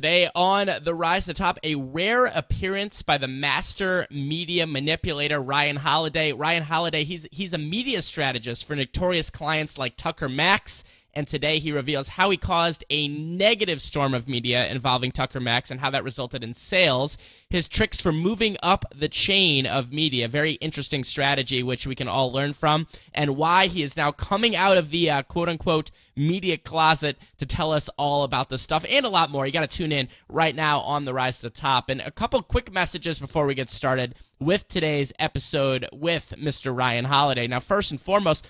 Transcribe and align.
Today 0.00 0.30
on 0.34 0.70
The 0.82 0.94
Rise 0.94 1.26
to 1.26 1.32
the 1.32 1.34
Top, 1.34 1.58
a 1.62 1.74
rare 1.74 2.24
appearance 2.24 3.02
by 3.02 3.18
the 3.18 3.28
master 3.28 4.06
media 4.10 4.66
manipulator 4.66 5.42
Ryan 5.42 5.76
Holiday. 5.76 6.32
Ryan 6.32 6.62
Holiday, 6.62 7.04
he's 7.04 7.26
he's 7.30 7.52
a 7.52 7.58
media 7.58 8.00
strategist 8.00 8.64
for 8.64 8.74
notorious 8.74 9.28
clients 9.28 9.76
like 9.76 9.98
Tucker 9.98 10.26
Max 10.26 10.84
and 11.14 11.26
today 11.26 11.58
he 11.58 11.72
reveals 11.72 12.08
how 12.08 12.30
he 12.30 12.36
caused 12.36 12.84
a 12.90 13.08
negative 13.08 13.80
storm 13.80 14.14
of 14.14 14.28
media 14.28 14.66
involving 14.68 15.12
Tucker 15.12 15.40
Max 15.40 15.70
and 15.70 15.80
how 15.80 15.90
that 15.90 16.04
resulted 16.04 16.44
in 16.44 16.54
sales. 16.54 17.18
His 17.48 17.68
tricks 17.68 18.00
for 18.00 18.12
moving 18.12 18.56
up 18.62 18.84
the 18.94 19.08
chain 19.08 19.66
of 19.66 19.92
media, 19.92 20.28
very 20.28 20.52
interesting 20.52 21.04
strategy 21.04 21.62
which 21.62 21.86
we 21.86 21.94
can 21.94 22.08
all 22.08 22.32
learn 22.32 22.52
from, 22.52 22.86
and 23.14 23.36
why 23.36 23.66
he 23.66 23.82
is 23.82 23.96
now 23.96 24.12
coming 24.12 24.54
out 24.54 24.76
of 24.76 24.90
the 24.90 25.10
uh, 25.10 25.22
quote 25.22 25.48
unquote 25.48 25.90
media 26.16 26.58
closet 26.58 27.16
to 27.38 27.46
tell 27.46 27.72
us 27.72 27.88
all 27.96 28.22
about 28.22 28.48
this 28.50 28.62
stuff 28.62 28.84
and 28.88 29.06
a 29.06 29.08
lot 29.08 29.30
more. 29.30 29.46
You 29.46 29.52
got 29.52 29.68
to 29.68 29.76
tune 29.76 29.92
in 29.92 30.08
right 30.28 30.54
now 30.54 30.80
on 30.80 31.04
the 31.04 31.14
rise 31.14 31.38
to 31.38 31.42
the 31.44 31.50
top. 31.50 31.88
And 31.88 32.00
a 32.00 32.10
couple 32.10 32.42
quick 32.42 32.72
messages 32.72 33.18
before 33.18 33.46
we 33.46 33.54
get 33.54 33.70
started 33.70 34.14
with 34.38 34.68
today's 34.68 35.12
episode 35.18 35.86
with 35.92 36.34
Mr. 36.38 36.76
Ryan 36.76 37.06
Holiday. 37.06 37.46
Now, 37.46 37.60
first 37.60 37.90
and 37.90 38.00
foremost, 38.00 38.46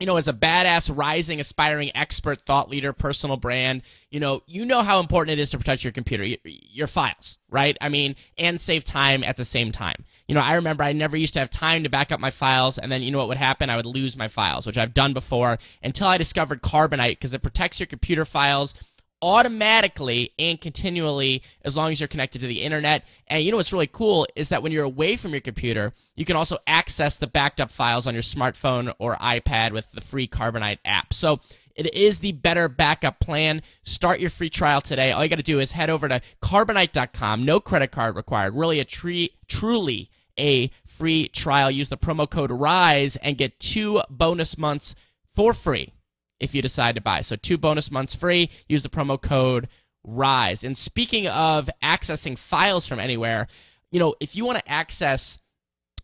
you 0.00 0.06
know, 0.06 0.16
as 0.16 0.28
a 0.28 0.32
badass, 0.32 0.94
rising, 0.94 1.38
aspiring 1.38 1.90
expert, 1.94 2.42
thought 2.42 2.68
leader, 2.68 2.92
personal 2.92 3.36
brand, 3.36 3.82
you 4.10 4.18
know, 4.18 4.42
you 4.46 4.64
know 4.64 4.82
how 4.82 4.98
important 4.98 5.38
it 5.38 5.42
is 5.42 5.50
to 5.50 5.58
protect 5.58 5.84
your 5.84 5.92
computer, 5.92 6.26
your 6.44 6.88
files, 6.88 7.38
right? 7.48 7.76
I 7.80 7.88
mean, 7.88 8.16
and 8.36 8.60
save 8.60 8.84
time 8.84 9.22
at 9.22 9.36
the 9.36 9.44
same 9.44 9.70
time. 9.70 10.04
You 10.26 10.34
know, 10.34 10.40
I 10.40 10.54
remember 10.54 10.82
I 10.82 10.92
never 10.92 11.16
used 11.16 11.34
to 11.34 11.40
have 11.40 11.50
time 11.50 11.84
to 11.84 11.88
back 11.88 12.10
up 12.10 12.18
my 12.18 12.30
files, 12.30 12.78
and 12.78 12.90
then 12.90 13.02
you 13.02 13.10
know 13.10 13.18
what 13.18 13.28
would 13.28 13.36
happen? 13.36 13.70
I 13.70 13.76
would 13.76 13.86
lose 13.86 14.16
my 14.16 14.26
files, 14.26 14.66
which 14.66 14.78
I've 14.78 14.94
done 14.94 15.12
before 15.12 15.58
until 15.82 16.08
I 16.08 16.18
discovered 16.18 16.62
Carbonite 16.62 17.10
because 17.12 17.34
it 17.34 17.42
protects 17.42 17.78
your 17.78 17.86
computer 17.86 18.24
files 18.24 18.74
automatically 19.22 20.32
and 20.38 20.60
continually 20.60 21.42
as 21.62 21.76
long 21.76 21.90
as 21.90 22.00
you're 22.00 22.08
connected 22.08 22.40
to 22.40 22.46
the 22.46 22.62
internet. 22.62 23.06
And 23.26 23.42
you 23.42 23.50
know 23.50 23.56
what's 23.56 23.72
really 23.72 23.86
cool 23.86 24.26
is 24.36 24.50
that 24.50 24.62
when 24.62 24.72
you're 24.72 24.84
away 24.84 25.16
from 25.16 25.30
your 25.30 25.40
computer, 25.40 25.94
you 26.14 26.24
can 26.24 26.36
also 26.36 26.58
access 26.66 27.16
the 27.16 27.26
backed 27.26 27.60
up 27.60 27.70
files 27.70 28.06
on 28.06 28.14
your 28.14 28.22
smartphone 28.22 28.92
or 28.98 29.16
iPad 29.16 29.72
with 29.72 29.90
the 29.92 30.00
free 30.00 30.28
Carbonite 30.28 30.78
app. 30.84 31.14
So 31.14 31.40
it 31.74 31.94
is 31.94 32.18
the 32.18 32.32
better 32.32 32.68
backup 32.68 33.18
plan. 33.18 33.62
Start 33.82 34.20
your 34.20 34.30
free 34.30 34.50
trial 34.50 34.80
today. 34.80 35.10
All 35.12 35.22
you 35.22 35.30
got 35.30 35.36
to 35.36 35.42
do 35.42 35.58
is 35.58 35.72
head 35.72 35.90
over 35.90 36.08
to 36.08 36.20
carbonite.com. 36.42 37.44
No 37.44 37.60
credit 37.60 37.90
card 37.90 38.16
required. 38.16 38.54
Really 38.54 38.78
a 38.78 38.84
tree, 38.84 39.30
truly 39.48 40.10
a 40.38 40.70
free 40.86 41.28
trial. 41.28 41.70
Use 41.70 41.88
the 41.88 41.96
promo 41.96 42.28
code 42.28 42.50
RISE 42.50 43.16
and 43.16 43.38
get 43.38 43.58
two 43.58 44.02
bonus 44.10 44.58
months 44.58 44.94
for 45.34 45.54
free 45.54 45.92
if 46.40 46.54
you 46.54 46.62
decide 46.62 46.94
to 46.94 47.00
buy. 47.00 47.20
So 47.20 47.36
two 47.36 47.58
bonus 47.58 47.90
months 47.90 48.14
free. 48.14 48.50
Use 48.68 48.82
the 48.82 48.88
promo 48.88 49.20
code 49.20 49.68
RISE. 50.04 50.64
And 50.64 50.76
speaking 50.76 51.26
of 51.26 51.70
accessing 51.82 52.38
files 52.38 52.86
from 52.86 53.00
anywhere, 53.00 53.46
you 53.90 53.98
know, 53.98 54.14
if 54.20 54.36
you 54.36 54.44
want 54.44 54.58
to 54.58 54.70
access 54.70 55.38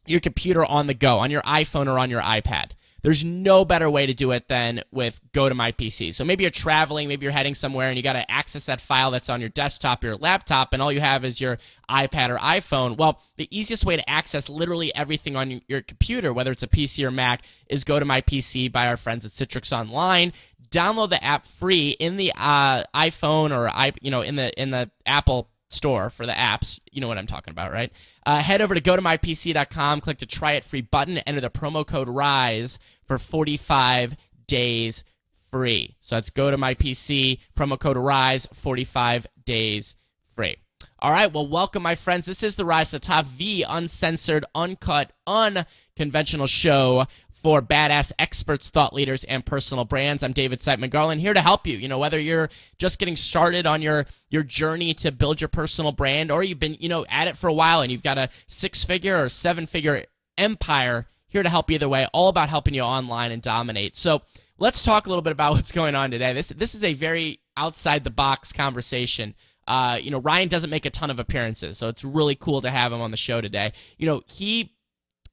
your 0.07 0.21
computer 0.21 0.65
on 0.65 0.87
the 0.87 0.95
go, 0.95 1.19
on 1.19 1.31
your 1.31 1.43
iPhone 1.43 1.87
or 1.87 1.99
on 1.99 2.11
your 2.11 2.23
iPad, 2.23 2.73
there's 3.03 3.25
no 3.25 3.65
better 3.65 3.89
way 3.89 4.07
to 4.07 4.15
do 4.15 4.33
it 4.33 4.49
than 4.49 4.83
with 4.91 5.21
Go 5.33 5.49
to 5.49 5.55
My 5.55 5.73
PC. 5.73 6.15
So 6.15 6.25
maybe 6.25 6.45
you're 6.45 6.51
traveling, 6.51 7.09
maybe 7.09 7.25
you're 7.25 7.33
heading 7.33 7.55
somewhere, 7.55 7.89
and 7.89 7.97
you 7.97 8.03
got 8.03 8.15
to 8.15 8.31
access 8.31 8.67
that 8.67 8.81
file 8.81 9.11
that's 9.11 9.29
on 9.29 9.41
your 9.41 9.51
desktop 9.51 10.05
your 10.05 10.17
laptop, 10.17 10.73
and 10.73 10.83
all 10.83 10.93
you 10.93 11.01
have 11.01 11.25
is 11.25 11.41
your 11.41 11.59
iPad 11.89 12.31
or 12.31 12.39
iPhone. 12.39 12.97
Well, 12.97 13.21
the 13.37 13.49
easiest 13.57 13.85
way 13.85 13.97
to 13.97 14.11
access 14.11 14.49
literally 14.49 14.95
everything 14.95 15.37
on 15.37 15.61
your 15.69 15.83
computer, 15.83 16.33
whether 16.33 16.53
it's 16.53 16.63
a 16.63 16.69
PC 16.69 17.05
or 17.05 17.11
Mac, 17.11 17.43
is 17.69 17.85
Go 17.85 17.99
to 17.99 18.05
My 18.05 18.21
PC 18.21 18.71
by 18.71 18.87
our 18.87 18.97
friends 18.97 19.25
at 19.25 19.33
Citrix 19.33 19.77
Online. 19.77 20.33
Download 20.71 21.11
the 21.11 21.23
app 21.23 21.47
free 21.47 21.91
in 21.91 22.17
the 22.17 22.33
uh, 22.37 22.85
iPhone 22.95 23.51
or 23.51 23.71
you 24.01 24.11
know 24.11 24.23
in 24.23 24.37
the 24.37 24.53
in 24.61 24.71
the 24.71 24.89
Apple 25.05 25.50
store 25.73 26.11
for 26.11 26.27
the 26.27 26.33
apps. 26.33 26.81
You 26.91 27.01
know 27.01 27.09
what 27.09 27.19
I'm 27.19 27.27
talking 27.27 27.53
about, 27.53 27.73
right? 27.73 27.93
Uh, 28.27 28.41
head 28.41 28.61
over 28.61 28.75
to 28.75 28.81
gotomypc.com, 28.81 30.01
click 30.01 30.19
the 30.19 30.27
try 30.27 30.53
it 30.53 30.65
free 30.65 30.81
button, 30.81 31.19
enter 31.19 31.41
the 31.41 31.51
promo 31.51 31.87
code 31.87 32.09
RISE 32.09 32.79
for 33.07 33.19
45 33.19 34.17
days 34.47 35.05
free. 35.51 35.97
So 36.01 36.17
that's 36.17 36.31
go 36.31 36.51
to 36.51 36.57
my 36.57 36.75
PC, 36.75 37.39
promo 37.57 37.79
code 37.79 37.97
RISE, 37.97 38.47
45 38.53 39.27
days 39.45 39.97
free. 40.35 40.57
All 40.99 41.11
right, 41.11 41.33
well, 41.33 41.47
welcome, 41.47 41.83
my 41.83 41.95
friends. 41.95 42.27
This 42.27 42.43
is 42.43 42.57
the 42.57 42.65
Rise 42.65 42.91
to 42.91 42.97
the 42.97 43.07
Top, 43.07 43.27
the 43.37 43.65
uncensored, 43.69 44.45
uncut, 44.55 45.13
unconventional 45.27 46.47
show 46.47 47.07
for 47.43 47.63
badass 47.63 48.13
experts, 48.19 48.71
thought 48.71 48.93
leaders, 48.93 49.25
and 49.25 49.45
personal 49.45 49.85
brands. 49.85 50.23
I'm 50.23 50.33
David 50.33 50.61
Siteman 50.61 50.91
Garland 50.91 51.21
here 51.21 51.35
to 51.35 51.41
help 51.41 51.67
you. 51.67 51.77
You 51.77 51.89
know, 51.89 51.99
whether 51.99 52.19
you're 52.19 52.51
just 52.79 52.99
getting 52.99 53.17
started 53.17 53.67
on 53.67 53.83
your 53.83 54.07
your 54.29 54.43
journey 54.43 54.95
to 54.95 55.11
build 55.11 55.41
your 55.41 55.49
personal 55.49 55.93
brand, 55.93 56.31
or 56.31 56.43
you've 56.43 56.59
been, 56.59 56.77
you 56.81 56.89
know, 56.89 57.07
at 57.09 57.29
it 57.29 57.37
for 57.37 57.49
a 57.49 57.53
while 57.53 57.81
and 57.81 57.91
you've 57.91 58.03
got 58.03 58.19
a 58.19 58.29
six 58.47 58.85
figure 58.85 59.23
or 59.23 59.29
seven 59.29 59.67
figure 59.67 60.05
empire, 60.37 61.07
here 61.27 61.43
to 61.43 61.49
help 61.49 61.71
either 61.71 61.89
way. 61.89 62.07
All 62.13 62.29
about 62.29 62.49
helping 62.49 62.75
you 62.75 62.83
online 62.83 63.33
and 63.33 63.41
dominate. 63.41 63.97
So 63.97 64.23
let's 64.59 64.85
talk 64.85 65.07
a 65.07 65.09
little 65.09 65.23
bit 65.23 65.33
about 65.33 65.53
what's 65.55 65.73
going 65.73 65.95
on 65.95 66.11
today. 66.11 66.33
This 66.33 66.49
this 66.49 66.75
is 66.75 66.85
a 66.85 66.93
very 66.93 67.41
outside 67.57 68.05
the 68.05 68.11
box 68.11 68.53
conversation. 68.53 69.35
Uh, 69.67 69.99
you 70.01 70.11
know, 70.11 70.19
Ryan 70.19 70.49
doesn't 70.49 70.71
make 70.71 70.85
a 70.85 70.91
ton 70.91 71.11
of 71.11 71.21
appearances, 71.21 71.79
so 71.79 71.89
it's 71.89 72.05
really 72.05 72.35
cool 72.35 72.61
to 72.61 72.71
have 72.71 72.93
him 72.93 73.01
on 73.01 73.13
the 73.13 73.17
show 73.17 73.41
today. 73.41 73.73
You 73.99 74.07
know, 74.07 74.23
he 74.27 74.75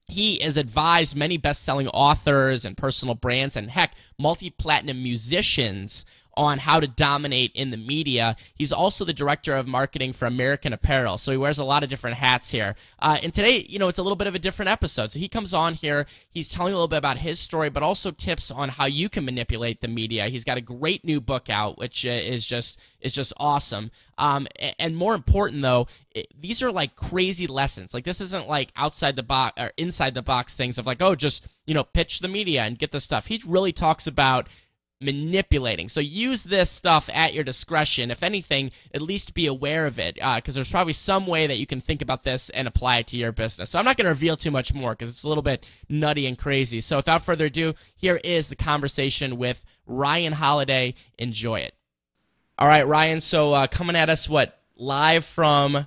he 0.08 0.38
has 0.42 0.56
advised 0.56 1.14
many 1.14 1.36
best 1.36 1.62
selling 1.62 1.88
authors 1.88 2.64
and 2.64 2.76
personal 2.76 3.14
brands 3.14 3.56
and 3.56 3.70
heck, 3.70 3.94
multi 4.18 4.50
platinum 4.50 5.02
musicians 5.02 6.04
on 6.38 6.56
how 6.58 6.78
to 6.78 6.86
dominate 6.86 7.50
in 7.54 7.70
the 7.70 7.76
media. 7.76 8.36
He's 8.54 8.72
also 8.72 9.04
the 9.04 9.12
director 9.12 9.56
of 9.56 9.66
marketing 9.66 10.12
for 10.12 10.26
American 10.26 10.72
Apparel, 10.72 11.18
so 11.18 11.32
he 11.32 11.36
wears 11.36 11.58
a 11.58 11.64
lot 11.64 11.82
of 11.82 11.88
different 11.88 12.16
hats 12.16 12.50
here. 12.50 12.76
Uh, 13.00 13.18
and 13.22 13.34
today, 13.34 13.66
you 13.68 13.80
know, 13.80 13.88
it's 13.88 13.98
a 13.98 14.02
little 14.02 14.16
bit 14.16 14.28
of 14.28 14.36
a 14.36 14.38
different 14.38 14.68
episode. 14.68 15.10
So 15.10 15.18
he 15.18 15.28
comes 15.28 15.52
on 15.52 15.74
here, 15.74 16.06
he's 16.30 16.48
telling 16.48 16.72
a 16.72 16.76
little 16.76 16.88
bit 16.88 16.98
about 16.98 17.18
his 17.18 17.40
story, 17.40 17.70
but 17.70 17.82
also 17.82 18.12
tips 18.12 18.52
on 18.52 18.68
how 18.68 18.86
you 18.86 19.08
can 19.08 19.24
manipulate 19.24 19.80
the 19.80 19.88
media. 19.88 20.28
He's 20.28 20.44
got 20.44 20.58
a 20.58 20.62
great 20.62 21.04
new 21.04 21.20
book 21.20 21.50
out, 21.50 21.76
which 21.76 22.06
uh, 22.06 22.10
is 22.10 22.46
just 22.46 22.78
is 23.00 23.14
just 23.14 23.32
awesome. 23.36 23.90
Um, 24.16 24.46
and 24.78 24.96
more 24.96 25.14
important 25.14 25.62
though, 25.62 25.88
these 26.38 26.62
are 26.62 26.70
like 26.70 26.94
crazy 26.94 27.48
lessons. 27.48 27.92
Like 27.94 28.04
this 28.04 28.20
isn't 28.20 28.48
like 28.48 28.72
outside 28.76 29.16
the 29.16 29.22
box 29.24 29.60
or 29.60 29.72
inside 29.76 30.14
the 30.14 30.22
box 30.22 30.54
things 30.54 30.78
of 30.78 30.86
like, 30.86 31.02
oh, 31.02 31.16
just 31.16 31.46
you 31.66 31.74
know, 31.74 31.84
pitch 31.84 32.20
the 32.20 32.28
media 32.28 32.62
and 32.62 32.78
get 32.78 32.92
the 32.92 33.00
stuff. 33.00 33.26
He 33.26 33.42
really 33.46 33.72
talks 33.72 34.06
about 34.06 34.48
manipulating. 35.00 35.88
So 35.88 36.00
use 36.00 36.44
this 36.44 36.70
stuff 36.70 37.08
at 37.12 37.34
your 37.34 37.44
discretion. 37.44 38.10
If 38.10 38.22
anything, 38.22 38.72
at 38.92 39.02
least 39.02 39.34
be 39.34 39.46
aware 39.46 39.86
of 39.86 39.98
it 39.98 40.14
because 40.14 40.42
uh, 40.48 40.52
there's 40.54 40.70
probably 40.70 40.92
some 40.92 41.26
way 41.26 41.46
that 41.46 41.58
you 41.58 41.66
can 41.66 41.80
think 41.80 42.02
about 42.02 42.24
this 42.24 42.50
and 42.50 42.66
apply 42.66 42.98
it 42.98 43.06
to 43.08 43.16
your 43.16 43.32
business. 43.32 43.70
So 43.70 43.78
I'm 43.78 43.84
not 43.84 43.96
going 43.96 44.06
to 44.06 44.10
reveal 44.10 44.36
too 44.36 44.50
much 44.50 44.74
more 44.74 44.92
because 44.92 45.10
it's 45.10 45.22
a 45.22 45.28
little 45.28 45.42
bit 45.42 45.66
nutty 45.88 46.26
and 46.26 46.36
crazy. 46.36 46.80
So 46.80 46.96
without 46.96 47.22
further 47.22 47.46
ado, 47.46 47.74
here 47.94 48.20
is 48.24 48.48
the 48.48 48.56
conversation 48.56 49.38
with 49.38 49.64
Ryan 49.86 50.32
Holiday. 50.32 50.94
Enjoy 51.18 51.60
it. 51.60 51.74
All 52.58 52.66
right, 52.66 52.86
Ryan. 52.86 53.20
So 53.20 53.52
uh, 53.52 53.66
coming 53.68 53.94
at 53.94 54.10
us, 54.10 54.28
what 54.28 54.60
live 54.76 55.24
from 55.24 55.86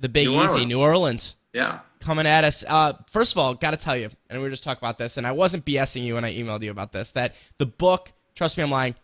the 0.00 0.08
Big 0.08 0.28
New 0.28 0.42
Easy, 0.44 0.64
New 0.64 0.80
Orleans. 0.80 1.36
Yeah. 1.52 1.80
Coming 2.00 2.26
at 2.26 2.44
us. 2.44 2.64
Uh, 2.68 2.92
first 3.10 3.32
of 3.32 3.38
all, 3.38 3.54
got 3.54 3.70
to 3.70 3.76
tell 3.76 3.96
you, 3.96 4.10
and 4.28 4.38
we 4.38 4.44
were 4.44 4.50
just 4.50 4.62
talking 4.62 4.80
about 4.80 4.98
this, 4.98 5.16
and 5.16 5.26
I 5.26 5.32
wasn't 5.32 5.64
BSing 5.64 6.02
you 6.02 6.14
when 6.14 6.24
I 6.24 6.36
emailed 6.36 6.62
you 6.62 6.70
about 6.70 6.92
this, 6.92 7.12
that 7.12 7.34
the 7.58 7.66
book 7.66 8.12
Trust 8.34 8.56
me, 8.56 8.62
I'm 8.62 8.70
lying. 8.70 8.94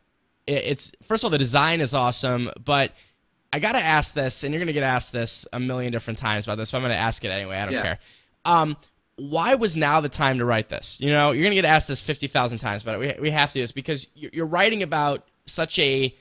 It's 0.46 0.92
first 1.04 1.22
of 1.22 1.26
all 1.26 1.30
the 1.30 1.38
design 1.38 1.80
is 1.80 1.94
awesome, 1.94 2.50
but 2.64 2.92
I 3.52 3.58
gotta 3.58 3.78
ask 3.78 4.14
this, 4.14 4.42
and 4.42 4.52
you're 4.52 4.60
gonna 4.60 4.72
get 4.72 4.82
asked 4.82 5.12
this 5.12 5.46
a 5.52 5.60
million 5.60 5.92
different 5.92 6.18
times 6.18 6.46
about 6.46 6.56
this, 6.56 6.70
but 6.70 6.78
I'm 6.78 6.82
gonna 6.82 6.94
ask 6.94 7.24
it 7.24 7.28
anyway. 7.28 7.56
I 7.56 7.64
don't 7.64 7.74
yeah. 7.74 7.82
care. 7.82 7.98
Um, 8.44 8.76
why 9.16 9.54
was 9.54 9.76
now 9.76 10.00
the 10.00 10.08
time 10.08 10.38
to 10.38 10.44
write 10.44 10.68
this? 10.68 11.00
You 11.00 11.10
know, 11.10 11.32
you're 11.32 11.44
gonna 11.44 11.54
get 11.54 11.64
asked 11.64 11.88
this 11.88 12.02
fifty 12.02 12.26
thousand 12.26 12.58
times, 12.58 12.82
but 12.82 12.98
we 12.98 13.14
we 13.20 13.30
have 13.30 13.50
to 13.50 13.54
do 13.54 13.60
this 13.60 13.72
because 13.72 14.06
you're 14.14 14.46
writing 14.46 14.82
about 14.82 15.28
such 15.46 15.78
a 15.78 16.14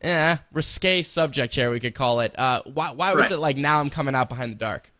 eh, 0.00 0.36
risque 0.52 1.02
subject 1.02 1.54
here. 1.54 1.70
We 1.70 1.80
could 1.80 1.94
call 1.94 2.20
it. 2.20 2.38
Uh, 2.38 2.62
why 2.64 2.92
why 2.92 3.14
was 3.14 3.22
right. 3.22 3.32
it 3.32 3.38
like 3.38 3.56
now 3.56 3.80
I'm 3.80 3.90
coming 3.90 4.14
out 4.14 4.28
behind 4.28 4.52
the 4.52 4.56
dark? 4.56 4.92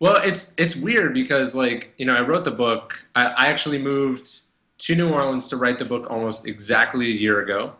Well, 0.00 0.20
it's 0.22 0.54
it's 0.56 0.76
weird 0.76 1.14
because 1.14 1.54
like 1.54 1.94
you 1.98 2.06
know 2.06 2.16
I 2.16 2.22
wrote 2.22 2.44
the 2.44 2.50
book. 2.50 3.04
I, 3.14 3.26
I 3.26 3.46
actually 3.46 3.78
moved 3.78 4.40
to 4.78 4.94
New 4.94 5.12
Orleans 5.12 5.48
to 5.48 5.56
write 5.56 5.78
the 5.78 5.84
book 5.84 6.10
almost 6.10 6.46
exactly 6.46 7.06
a 7.06 7.14
year 7.14 7.40
ago. 7.40 7.74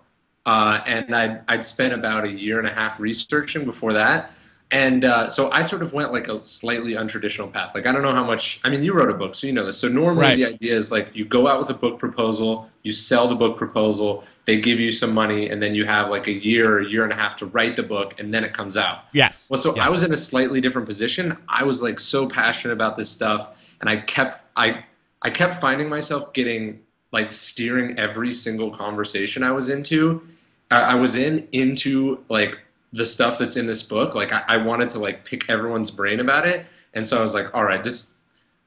Uh, 0.46 0.80
and 0.86 1.14
I'd, 1.14 1.42
I'd 1.48 1.64
spent 1.64 1.92
about 1.92 2.24
a 2.24 2.30
year 2.30 2.58
and 2.58 2.66
a 2.66 2.72
half 2.72 2.98
researching 2.98 3.64
before 3.64 3.92
that. 3.92 4.32
And 4.70 5.06
uh, 5.06 5.30
so 5.30 5.50
I 5.50 5.62
sort 5.62 5.80
of 5.80 5.94
went 5.94 6.12
like 6.12 6.28
a 6.28 6.44
slightly 6.44 6.92
untraditional 6.92 7.50
path. 7.50 7.74
Like, 7.74 7.86
I 7.86 7.92
don't 7.92 8.02
know 8.02 8.12
how 8.12 8.24
much, 8.24 8.60
I 8.64 8.70
mean, 8.70 8.82
you 8.82 8.92
wrote 8.92 9.08
a 9.08 9.14
book, 9.14 9.34
so 9.34 9.46
you 9.46 9.52
know 9.54 9.64
this. 9.64 9.78
So 9.78 9.88
normally 9.88 10.22
right. 10.22 10.36
the 10.36 10.46
idea 10.46 10.74
is 10.74 10.92
like 10.92 11.08
you 11.14 11.24
go 11.24 11.48
out 11.48 11.58
with 11.58 11.70
a 11.70 11.74
book 11.74 11.98
proposal, 11.98 12.70
you 12.82 12.92
sell 12.92 13.28
the 13.28 13.34
book 13.34 13.56
proposal, 13.56 14.24
they 14.44 14.60
give 14.60 14.78
you 14.78 14.92
some 14.92 15.14
money, 15.14 15.48
and 15.48 15.62
then 15.62 15.74
you 15.74 15.86
have 15.86 16.10
like 16.10 16.26
a 16.26 16.32
year 16.32 16.74
or 16.74 16.78
a 16.80 16.88
year 16.88 17.04
and 17.04 17.12
a 17.12 17.16
half 17.16 17.34
to 17.36 17.46
write 17.46 17.76
the 17.76 17.82
book, 17.82 18.20
and 18.20 18.32
then 18.32 18.44
it 18.44 18.52
comes 18.52 18.76
out. 18.76 19.04
Yes. 19.12 19.48
Well, 19.48 19.58
so 19.58 19.74
yes. 19.74 19.86
I 19.86 19.90
was 19.90 20.02
in 20.02 20.12
a 20.12 20.18
slightly 20.18 20.60
different 20.60 20.86
position. 20.86 21.38
I 21.48 21.64
was 21.64 21.80
like 21.80 21.98
so 21.98 22.28
passionate 22.28 22.74
about 22.74 22.94
this 22.94 23.08
stuff, 23.08 23.58
and 23.80 23.88
I 23.88 23.96
kept, 23.96 24.44
I, 24.54 24.84
I 25.22 25.30
kept 25.30 25.62
finding 25.62 25.88
myself 25.88 26.34
getting 26.34 26.80
like 27.12 27.32
steering 27.32 27.98
every 27.98 28.34
single 28.34 28.70
conversation 28.70 29.42
I 29.42 29.50
was 29.50 29.68
into, 29.68 30.22
I 30.70 30.94
was 30.94 31.14
in 31.14 31.48
into 31.52 32.22
like 32.28 32.58
the 32.92 33.06
stuff 33.06 33.38
that's 33.38 33.56
in 33.56 33.66
this 33.66 33.82
book. 33.82 34.14
Like 34.14 34.32
I, 34.32 34.42
I 34.48 34.56
wanted 34.58 34.90
to 34.90 34.98
like 34.98 35.24
pick 35.24 35.48
everyone's 35.48 35.90
brain 35.90 36.20
about 36.20 36.46
it, 36.46 36.66
and 36.94 37.06
so 37.06 37.18
I 37.18 37.22
was 37.22 37.34
like, 37.34 37.54
all 37.54 37.64
right, 37.64 37.82
this 37.82 38.14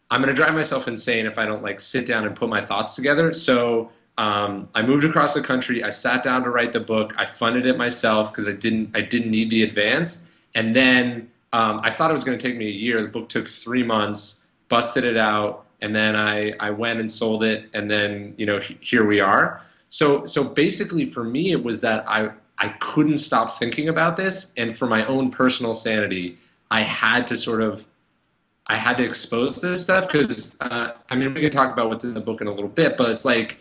I'm 0.09 0.21
gonna 0.21 0.33
drive 0.33 0.53
myself 0.53 0.87
insane 0.87 1.25
if 1.25 1.37
I 1.37 1.45
don't 1.45 1.63
like 1.63 1.79
sit 1.79 2.07
down 2.07 2.25
and 2.25 2.35
put 2.35 2.49
my 2.49 2.61
thoughts 2.61 2.95
together. 2.95 3.33
So 3.33 3.91
um, 4.17 4.69
I 4.75 4.81
moved 4.81 5.03
across 5.03 5.33
the 5.33 5.41
country. 5.41 5.83
I 5.83 5.89
sat 5.89 6.23
down 6.23 6.43
to 6.43 6.49
write 6.49 6.73
the 6.73 6.79
book. 6.79 7.13
I 7.17 7.25
funded 7.25 7.65
it 7.65 7.77
myself 7.77 8.31
because 8.31 8.47
I 8.47 8.53
didn't 8.53 8.95
I 8.95 9.01
didn't 9.01 9.31
need 9.31 9.49
the 9.49 9.63
advance. 9.63 10.27
And 10.53 10.75
then 10.75 11.31
um, 11.53 11.79
I 11.83 11.91
thought 11.91 12.11
it 12.11 12.13
was 12.13 12.23
going 12.23 12.37
to 12.37 12.47
take 12.47 12.57
me 12.57 12.67
a 12.67 12.71
year. 12.71 13.01
The 13.01 13.07
book 13.07 13.29
took 13.29 13.47
three 13.47 13.83
months. 13.83 14.45
Busted 14.69 15.03
it 15.03 15.17
out, 15.17 15.65
and 15.81 15.95
then 15.95 16.15
I 16.15 16.53
I 16.59 16.71
went 16.71 16.99
and 16.99 17.11
sold 17.11 17.43
it, 17.43 17.69
and 17.73 17.89
then 17.89 18.33
you 18.37 18.45
know 18.45 18.59
here 18.59 19.05
we 19.05 19.19
are. 19.19 19.61
So 19.89 20.25
so 20.25 20.43
basically 20.43 21.05
for 21.05 21.23
me 21.23 21.51
it 21.51 21.63
was 21.63 21.81
that 21.81 22.07
I 22.07 22.31
I 22.57 22.69
couldn't 22.79 23.17
stop 23.17 23.57
thinking 23.57 23.89
about 23.89 24.17
this, 24.17 24.53
and 24.57 24.77
for 24.77 24.87
my 24.87 25.05
own 25.05 25.31
personal 25.31 25.73
sanity, 25.73 26.37
I 26.69 26.81
had 26.81 27.27
to 27.27 27.37
sort 27.37 27.61
of 27.61 27.85
I 28.67 28.75
had 28.75 28.97
to 28.97 29.03
expose 29.03 29.59
this 29.59 29.83
stuff 29.83 30.07
because 30.07 30.55
uh, 30.61 30.91
I 31.09 31.15
mean 31.15 31.33
we 31.33 31.41
can 31.41 31.51
talk 31.51 31.73
about 31.73 31.89
what's 31.89 32.03
in 32.03 32.13
the 32.13 32.21
book 32.21 32.41
in 32.41 32.47
a 32.47 32.51
little 32.51 32.69
bit, 32.69 32.97
but 32.97 33.09
it's 33.09 33.25
like 33.25 33.59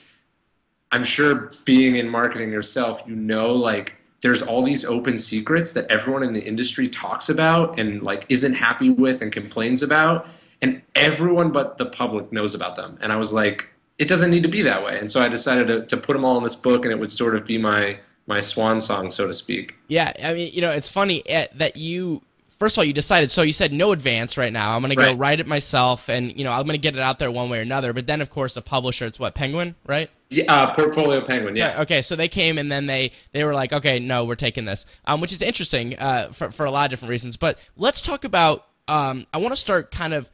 I'm 0.92 1.04
sure 1.04 1.52
being 1.64 1.96
in 1.96 2.08
marketing 2.08 2.50
yourself, 2.50 3.02
you 3.06 3.16
know, 3.16 3.52
like 3.52 3.94
there's 4.22 4.42
all 4.42 4.62
these 4.62 4.84
open 4.84 5.16
secrets 5.16 5.72
that 5.72 5.90
everyone 5.90 6.22
in 6.22 6.32
the 6.32 6.44
industry 6.44 6.88
talks 6.88 7.28
about 7.28 7.78
and 7.78 8.02
like 8.02 8.26
isn't 8.28 8.52
happy 8.52 8.90
with 8.90 9.22
and 9.22 9.32
complains 9.32 9.82
about, 9.82 10.26
and 10.62 10.82
everyone 10.94 11.50
but 11.50 11.78
the 11.78 11.86
public 11.86 12.32
knows 12.32 12.54
about 12.54 12.76
them. 12.76 12.98
And 13.00 13.12
I 13.12 13.16
was 13.16 13.32
like, 13.32 13.70
it 13.98 14.08
doesn't 14.08 14.30
need 14.30 14.42
to 14.42 14.48
be 14.48 14.62
that 14.62 14.84
way. 14.84 14.98
And 14.98 15.10
so 15.10 15.20
I 15.20 15.28
decided 15.28 15.66
to, 15.68 15.86
to 15.86 15.96
put 15.96 16.14
them 16.14 16.24
all 16.24 16.36
in 16.38 16.42
this 16.42 16.56
book, 16.56 16.84
and 16.84 16.92
it 16.92 16.98
would 16.98 17.10
sort 17.10 17.36
of 17.36 17.44
be 17.44 17.58
my 17.58 17.98
my 18.26 18.40
swan 18.40 18.80
song, 18.80 19.10
so 19.10 19.26
to 19.26 19.34
speak. 19.34 19.74
Yeah, 19.88 20.12
I 20.22 20.34
mean, 20.34 20.52
you 20.52 20.60
know, 20.60 20.70
it's 20.70 20.90
funny 20.90 21.22
eh, 21.26 21.46
that 21.54 21.76
you 21.76 22.22
first 22.60 22.76
of 22.76 22.82
all, 22.82 22.84
you 22.84 22.92
decided. 22.92 23.30
So 23.30 23.42
you 23.42 23.52
said 23.52 23.72
no 23.72 23.90
advance 23.90 24.38
right 24.38 24.52
now. 24.52 24.76
I'm 24.76 24.82
going 24.82 24.90
to 24.90 24.96
go 24.96 25.14
write 25.14 25.40
it 25.40 25.48
myself, 25.48 26.08
and 26.08 26.36
you 26.38 26.44
know 26.44 26.52
I'm 26.52 26.64
going 26.64 26.74
to 26.74 26.78
get 26.78 26.94
it 26.94 27.00
out 27.00 27.18
there 27.18 27.30
one 27.30 27.50
way 27.50 27.58
or 27.58 27.62
another. 27.62 27.92
But 27.92 28.06
then, 28.06 28.20
of 28.20 28.30
course, 28.30 28.54
the 28.54 28.62
publisher, 28.62 29.06
it's 29.06 29.18
what 29.18 29.34
Penguin, 29.34 29.74
right? 29.86 30.08
Yeah, 30.28 30.44
uh, 30.52 30.72
Portfolio 30.72 31.20
Penguin. 31.22 31.56
Yeah. 31.56 31.70
Right, 31.70 31.80
okay, 31.80 32.02
so 32.02 32.14
they 32.14 32.28
came 32.28 32.56
and 32.56 32.70
then 32.70 32.86
they 32.86 33.10
they 33.32 33.42
were 33.42 33.54
like, 33.54 33.72
okay, 33.72 33.98
no, 33.98 34.24
we're 34.24 34.36
taking 34.36 34.64
this, 34.64 34.86
um, 35.06 35.20
which 35.20 35.32
is 35.32 35.42
interesting 35.42 35.98
uh, 35.98 36.28
for 36.32 36.52
for 36.52 36.64
a 36.64 36.70
lot 36.70 36.84
of 36.84 36.90
different 36.90 37.10
reasons. 37.10 37.36
But 37.36 37.58
let's 37.76 38.00
talk 38.00 38.24
about. 38.24 38.66
Um, 38.88 39.26
I 39.32 39.38
want 39.38 39.52
to 39.52 39.60
start 39.60 39.92
kind 39.92 40.12
of 40.12 40.28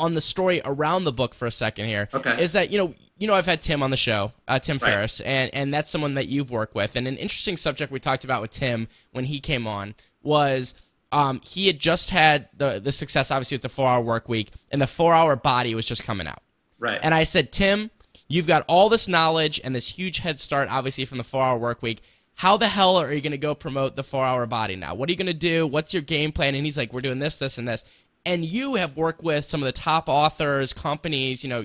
on 0.00 0.14
the 0.14 0.20
story 0.20 0.60
around 0.64 1.04
the 1.04 1.12
book 1.12 1.34
for 1.34 1.46
a 1.46 1.50
second 1.50 1.86
here. 1.86 2.08
Okay. 2.12 2.42
Is 2.42 2.52
that 2.52 2.70
you 2.70 2.78
know 2.78 2.94
you 3.18 3.26
know 3.26 3.34
I've 3.34 3.46
had 3.46 3.62
Tim 3.62 3.82
on 3.82 3.90
the 3.90 3.96
show, 3.96 4.32
uh, 4.46 4.58
Tim 4.58 4.78
right. 4.78 4.90
Ferriss, 4.90 5.20
and 5.20 5.52
and 5.54 5.72
that's 5.72 5.90
someone 5.90 6.14
that 6.14 6.26
you've 6.26 6.50
worked 6.50 6.74
with. 6.74 6.96
And 6.96 7.06
an 7.08 7.16
interesting 7.16 7.56
subject 7.56 7.92
we 7.92 8.00
talked 8.00 8.24
about 8.24 8.42
with 8.42 8.50
Tim 8.50 8.88
when 9.12 9.24
he 9.24 9.40
came 9.40 9.66
on 9.66 9.94
was 10.22 10.74
um, 11.12 11.40
he 11.44 11.66
had 11.66 11.78
just 11.78 12.10
had 12.10 12.48
the 12.56 12.80
the 12.80 12.92
success 12.92 13.30
obviously 13.30 13.56
with 13.56 13.62
the 13.62 13.68
four 13.68 13.88
hour 13.88 14.02
work 14.02 14.28
week, 14.28 14.50
and 14.70 14.80
the 14.80 14.86
four 14.86 15.14
hour 15.14 15.36
body 15.36 15.74
was 15.74 15.86
just 15.86 16.04
coming 16.04 16.26
out. 16.26 16.42
Right. 16.78 17.00
And 17.02 17.12
I 17.14 17.24
said, 17.24 17.50
Tim, 17.50 17.90
you've 18.28 18.46
got 18.46 18.64
all 18.68 18.88
this 18.88 19.08
knowledge 19.08 19.60
and 19.64 19.74
this 19.74 19.88
huge 19.88 20.18
head 20.18 20.38
start, 20.38 20.70
obviously 20.70 21.04
from 21.04 21.18
the 21.18 21.24
four 21.24 21.42
hour 21.42 21.58
work 21.58 21.82
week. 21.82 22.00
How 22.34 22.56
the 22.56 22.68
hell 22.68 22.96
are 22.96 23.12
you 23.12 23.20
going 23.20 23.32
to 23.32 23.38
go 23.38 23.52
promote 23.52 23.96
the 23.96 24.04
four 24.04 24.24
hour 24.24 24.46
body 24.46 24.76
now? 24.76 24.94
What 24.94 25.08
are 25.08 25.12
you 25.12 25.18
going 25.18 25.26
to 25.26 25.34
do? 25.34 25.66
What's 25.66 25.92
your 25.92 26.02
game 26.02 26.30
plan? 26.30 26.54
And 26.54 26.64
he's 26.64 26.78
like, 26.78 26.92
we're 26.92 27.00
doing 27.00 27.18
this, 27.18 27.36
this, 27.36 27.58
and 27.58 27.66
this. 27.66 27.84
And 28.28 28.44
you 28.44 28.74
have 28.74 28.96
worked 28.96 29.22
with 29.22 29.44
some 29.44 29.62
of 29.62 29.66
the 29.66 29.72
top 29.72 30.08
authors, 30.08 30.72
companies, 30.72 31.42
you 31.42 31.50
know, 31.50 31.64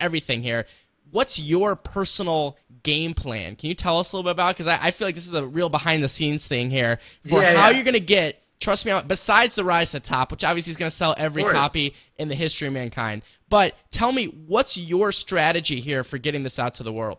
everything 0.00 0.42
here. 0.42 0.66
What's 1.10 1.38
your 1.38 1.76
personal 1.76 2.56
game 2.82 3.14
plan? 3.14 3.56
Can 3.56 3.68
you 3.68 3.74
tell 3.74 3.98
us 3.98 4.12
a 4.12 4.16
little 4.16 4.28
bit 4.28 4.32
about? 4.32 4.54
Because 4.54 4.66
I, 4.66 4.78
I, 4.86 4.90
feel 4.90 5.06
like 5.06 5.14
this 5.14 5.26
is 5.26 5.34
a 5.34 5.46
real 5.46 5.68
behind 5.68 6.02
the 6.02 6.08
scenes 6.08 6.46
thing 6.46 6.70
here 6.70 6.98
for 7.28 7.42
yeah, 7.42 7.54
how 7.54 7.68
yeah. 7.68 7.76
you're 7.76 7.84
going 7.84 7.94
to 7.94 8.00
get 8.00 8.42
Trust 8.60 8.86
me, 8.86 9.00
besides 9.06 9.54
the 9.54 9.64
rise 9.64 9.92
to 9.92 10.00
top, 10.00 10.32
which 10.32 10.42
obviously 10.42 10.72
is 10.72 10.76
going 10.76 10.90
to 10.90 10.96
sell 10.96 11.14
every 11.16 11.44
copy 11.44 11.94
in 12.16 12.28
the 12.28 12.34
history 12.34 12.66
of 12.66 12.74
mankind. 12.74 13.22
But 13.48 13.76
tell 13.92 14.10
me, 14.10 14.26
what's 14.26 14.76
your 14.76 15.12
strategy 15.12 15.80
here 15.80 16.02
for 16.02 16.18
getting 16.18 16.42
this 16.42 16.58
out 16.58 16.74
to 16.76 16.82
the 16.82 16.92
world? 16.92 17.18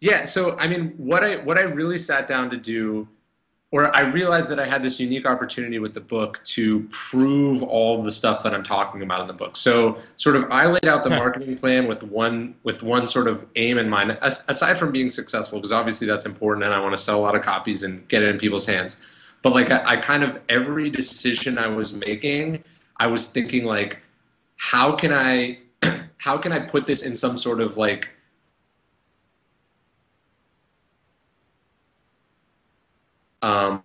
Yeah, 0.00 0.24
so 0.24 0.56
I 0.56 0.68
mean, 0.68 0.94
what 0.96 1.22
I 1.22 1.36
what 1.36 1.58
I 1.58 1.62
really 1.62 1.98
sat 1.98 2.26
down 2.26 2.48
to 2.50 2.56
do, 2.56 3.08
or 3.72 3.94
I 3.94 4.00
realized 4.00 4.48
that 4.50 4.58
I 4.58 4.66
had 4.66 4.82
this 4.82 4.98
unique 4.98 5.26
opportunity 5.26 5.78
with 5.78 5.94
the 5.94 6.00
book 6.00 6.40
to 6.44 6.88
prove 6.90 7.62
all 7.62 8.02
the 8.02 8.10
stuff 8.10 8.42
that 8.42 8.52
I'm 8.52 8.64
talking 8.64 9.02
about 9.02 9.20
in 9.20 9.28
the 9.28 9.32
book. 9.32 9.56
So, 9.56 9.98
sort 10.16 10.34
of, 10.34 10.50
I 10.50 10.66
laid 10.66 10.86
out 10.86 11.04
the 11.04 11.10
marketing 11.10 11.56
plan 11.56 11.86
with 11.86 12.02
one 12.02 12.54
with 12.64 12.82
one 12.82 13.06
sort 13.06 13.28
of 13.28 13.46
aim 13.56 13.78
in 13.78 13.88
mind, 13.88 14.18
aside 14.22 14.74
from 14.78 14.90
being 14.90 15.10
successful, 15.10 15.58
because 15.58 15.72
obviously 15.72 16.06
that's 16.06 16.26
important, 16.26 16.64
and 16.64 16.74
I 16.74 16.80
want 16.80 16.96
to 16.96 17.02
sell 17.02 17.18
a 17.18 17.22
lot 17.22 17.34
of 17.34 17.42
copies 17.42 17.82
and 17.84 18.06
get 18.08 18.22
it 18.22 18.28
in 18.28 18.38
people's 18.38 18.66
hands 18.66 18.96
but 19.42 19.52
like 19.52 19.70
I, 19.70 19.82
I 19.84 19.96
kind 19.96 20.22
of 20.22 20.40
every 20.48 20.90
decision 20.90 21.58
I 21.58 21.66
was 21.66 21.92
making, 21.92 22.62
I 22.98 23.06
was 23.06 23.30
thinking 23.30 23.64
like, 23.64 23.98
how 24.56 24.92
can 24.92 25.12
I, 25.12 25.58
how 26.18 26.36
can 26.36 26.52
I 26.52 26.58
put 26.60 26.86
this 26.86 27.02
in 27.02 27.16
some 27.16 27.36
sort 27.36 27.60
of 27.60 27.76
like 27.76 28.10
um, 33.42 33.82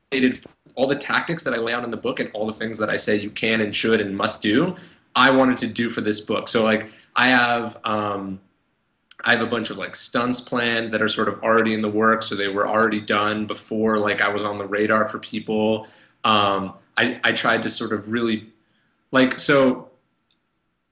all 0.75 0.87
the 0.87 0.95
tactics 0.95 1.43
that 1.43 1.53
I 1.53 1.57
lay 1.57 1.73
out 1.73 1.83
in 1.83 1.91
the 1.91 1.97
book 1.97 2.19
and 2.19 2.29
all 2.33 2.45
the 2.45 2.53
things 2.53 2.77
that 2.77 2.89
I 2.89 2.97
say 2.97 3.15
you 3.15 3.29
can 3.29 3.61
and 3.61 3.73
should 3.73 4.01
and 4.01 4.15
must 4.15 4.41
do, 4.41 4.75
I 5.15 5.31
wanted 5.31 5.57
to 5.59 5.67
do 5.67 5.89
for 5.89 6.01
this 6.01 6.19
book. 6.19 6.47
So 6.47 6.63
like 6.63 6.91
I 7.15 7.27
have 7.27 7.77
um, 7.83 8.39
I 9.23 9.31
have 9.31 9.41
a 9.41 9.47
bunch 9.47 9.69
of 9.69 9.77
like 9.77 9.95
stunts 9.95 10.41
planned 10.41 10.91
that 10.93 11.01
are 11.01 11.07
sort 11.07 11.29
of 11.29 11.41
already 11.41 11.73
in 11.73 11.81
the 11.81 11.89
works, 11.89 12.27
so 12.27 12.35
they 12.35 12.49
were 12.49 12.67
already 12.67 13.01
done 13.01 13.45
before 13.45 13.97
like 13.97 14.21
I 14.21 14.27
was 14.27 14.43
on 14.43 14.57
the 14.57 14.65
radar 14.65 15.07
for 15.07 15.19
people. 15.19 15.87
Um, 16.23 16.73
I 16.97 17.19
I 17.23 17.31
tried 17.31 17.63
to 17.63 17.69
sort 17.69 17.93
of 17.93 18.11
really 18.11 18.51
like 19.11 19.39
so. 19.39 19.89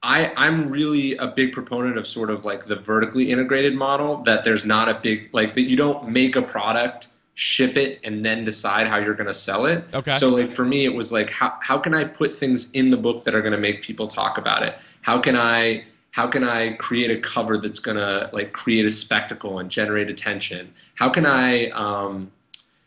I 0.06 0.34
I'm 0.36 0.70
really 0.70 1.16
a 1.18 1.28
big 1.28 1.54
proponent 1.54 1.98
of 1.98 2.06
sort 2.08 2.30
of 2.30 2.44
like 2.44 2.66
the 2.66 2.76
vertically 2.76 3.32
integrated 3.32 3.74
model 3.74 4.18
that 4.24 4.44
there's 4.44 4.66
not 4.66 4.90
a 4.90 4.96
big 4.96 5.30
like 5.34 5.54
that 5.56 5.64
you 5.64 5.78
don't 5.78 6.10
make 6.10 6.36
a 6.36 6.42
product 6.42 7.08
ship 7.36 7.78
it 7.78 8.00
and 8.04 8.24
then 8.24 8.46
decide 8.46 8.88
how 8.88 8.98
you're 8.98 9.16
going 9.16 9.28
to 9.28 9.34
sell 9.34 9.66
it. 9.66 9.84
Okay. 9.94 10.18
So 10.18 10.30
like 10.30 10.52
for 10.52 10.66
me 10.66 10.86
it 10.86 10.94
was 10.94 11.12
like 11.12 11.30
how 11.30 11.58
how 11.62 11.78
can 11.78 11.94
I 11.94 12.04
put 12.04 12.36
things 12.36 12.72
in 12.72 12.90
the 12.90 12.98
book 12.98 13.24
that 13.24 13.34
are 13.34 13.42
going 13.42 13.54
to 13.54 13.60
make 13.60 13.82
people 13.82 14.08
talk 14.08 14.38
about 14.38 14.64
it? 14.64 14.78
How 15.02 15.20
can 15.20 15.36
I 15.36 15.86
how 16.14 16.28
can 16.28 16.44
I 16.44 16.74
create 16.74 17.10
a 17.10 17.20
cover 17.20 17.58
that's 17.58 17.80
gonna 17.80 18.30
like 18.34 18.54
create 18.54 18.86
a 18.86 18.92
spectacle 18.92 19.58
and 19.58 19.70
generate 19.70 20.12
attention? 20.12 20.72
How 20.94 21.10
can 21.10 21.26
I 21.26 21.70
um, 21.70 22.32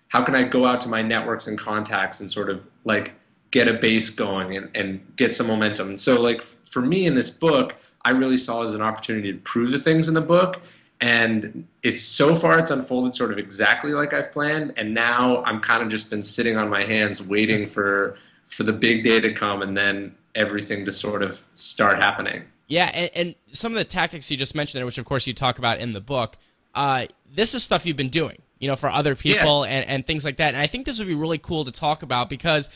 how 0.09 0.23
can 0.23 0.37
I 0.37 0.45
go 0.45 0.65
out 0.65 0.81
to 0.83 0.88
my 0.88 1.03
networks 1.03 1.49
and 1.49 1.59
contacts 1.59 2.21
and 2.21 2.31
sort 2.31 2.49
of 2.49 2.62
like 2.85 3.15
get 3.50 3.67
a 3.67 3.75
base 3.75 4.11
going 4.11 4.57
and, 4.57 4.71
and 4.76 5.17
get 5.17 5.35
some 5.35 5.49
momentum? 5.49 5.88
And 5.88 6.00
so 6.00 6.21
like 6.21 6.41
for 6.41 6.81
me 6.81 7.07
in 7.07 7.17
this 7.17 7.29
book, 7.29 7.75
I 8.05 8.11
really 8.11 8.37
saw 8.37 8.62
as 8.62 8.76
an 8.76 8.83
opportunity 8.83 9.33
to 9.33 9.38
prove 9.41 9.73
the 9.73 9.81
things 9.81 10.07
in 10.07 10.15
the 10.15 10.21
book. 10.21 10.61
And 11.00 11.67
it's 11.83 12.00
so 12.03 12.35
far 12.35 12.59
it's 12.59 12.71
unfolded 12.71 13.15
sort 13.15 13.31
of 13.31 13.38
exactly 13.38 13.93
like 13.93 14.15
I've 14.15 14.33
planned. 14.33 14.73
And 14.76 14.95
now 14.95 15.43
I'm 15.45 15.61
kind 15.61 15.83
of 15.83 15.88
just 15.88 16.09
been 16.11 16.23
sitting 16.23 16.57
on 16.57 16.69
my 16.69 16.85
hands 16.85 17.23
waiting 17.23 17.67
for 17.67 18.17
for 18.47 18.62
the 18.62 18.73
big 18.73 19.05
day 19.05 19.21
to 19.21 19.33
come 19.33 19.61
and 19.61 19.76
then 19.76 20.15
everything 20.35 20.85
to 20.85 20.93
sort 20.93 21.23
of 21.23 21.43
start 21.55 21.99
happening. 21.99 22.45
Yeah, 22.69 22.91
and, 22.95 23.11
and, 23.15 23.35
some 23.53 23.73
of 23.73 23.79
the 23.79 23.85
tactics 23.85 24.31
you 24.31 24.37
just 24.37 24.55
mentioned 24.55 24.79
there, 24.79 24.87
which 24.87 24.99
of 24.99 25.05
course 25.05 25.26
you 25.26 25.33
talk 25.33 25.59
about 25.59 25.79
in 25.79 25.93
the 25.93 26.00
book, 26.00 26.37
uh, 26.75 27.07
this 27.33 27.55
is 27.55 27.62
stuff 27.62 27.87
you've 27.87 27.97
been 27.97 28.09
doing, 28.11 28.43
you 28.59 28.69
know, 28.69 28.76
for 28.76 28.88
other 28.88 29.15
people 29.15 29.65
yeah. 29.65 29.73
and, 29.73 29.88
and 29.88 30.07
things 30.07 30.25
like 30.25 30.37
that. 30.37 30.49
And 30.49 30.57
I 30.59 30.67
think 30.67 30.85
this 30.85 30.99
would 30.99 31.09
be 31.09 31.15
really 31.15 31.38
cool 31.38 31.65
to 31.65 31.73
talk 31.73 32.03
about 32.03 32.29
because 32.29 32.69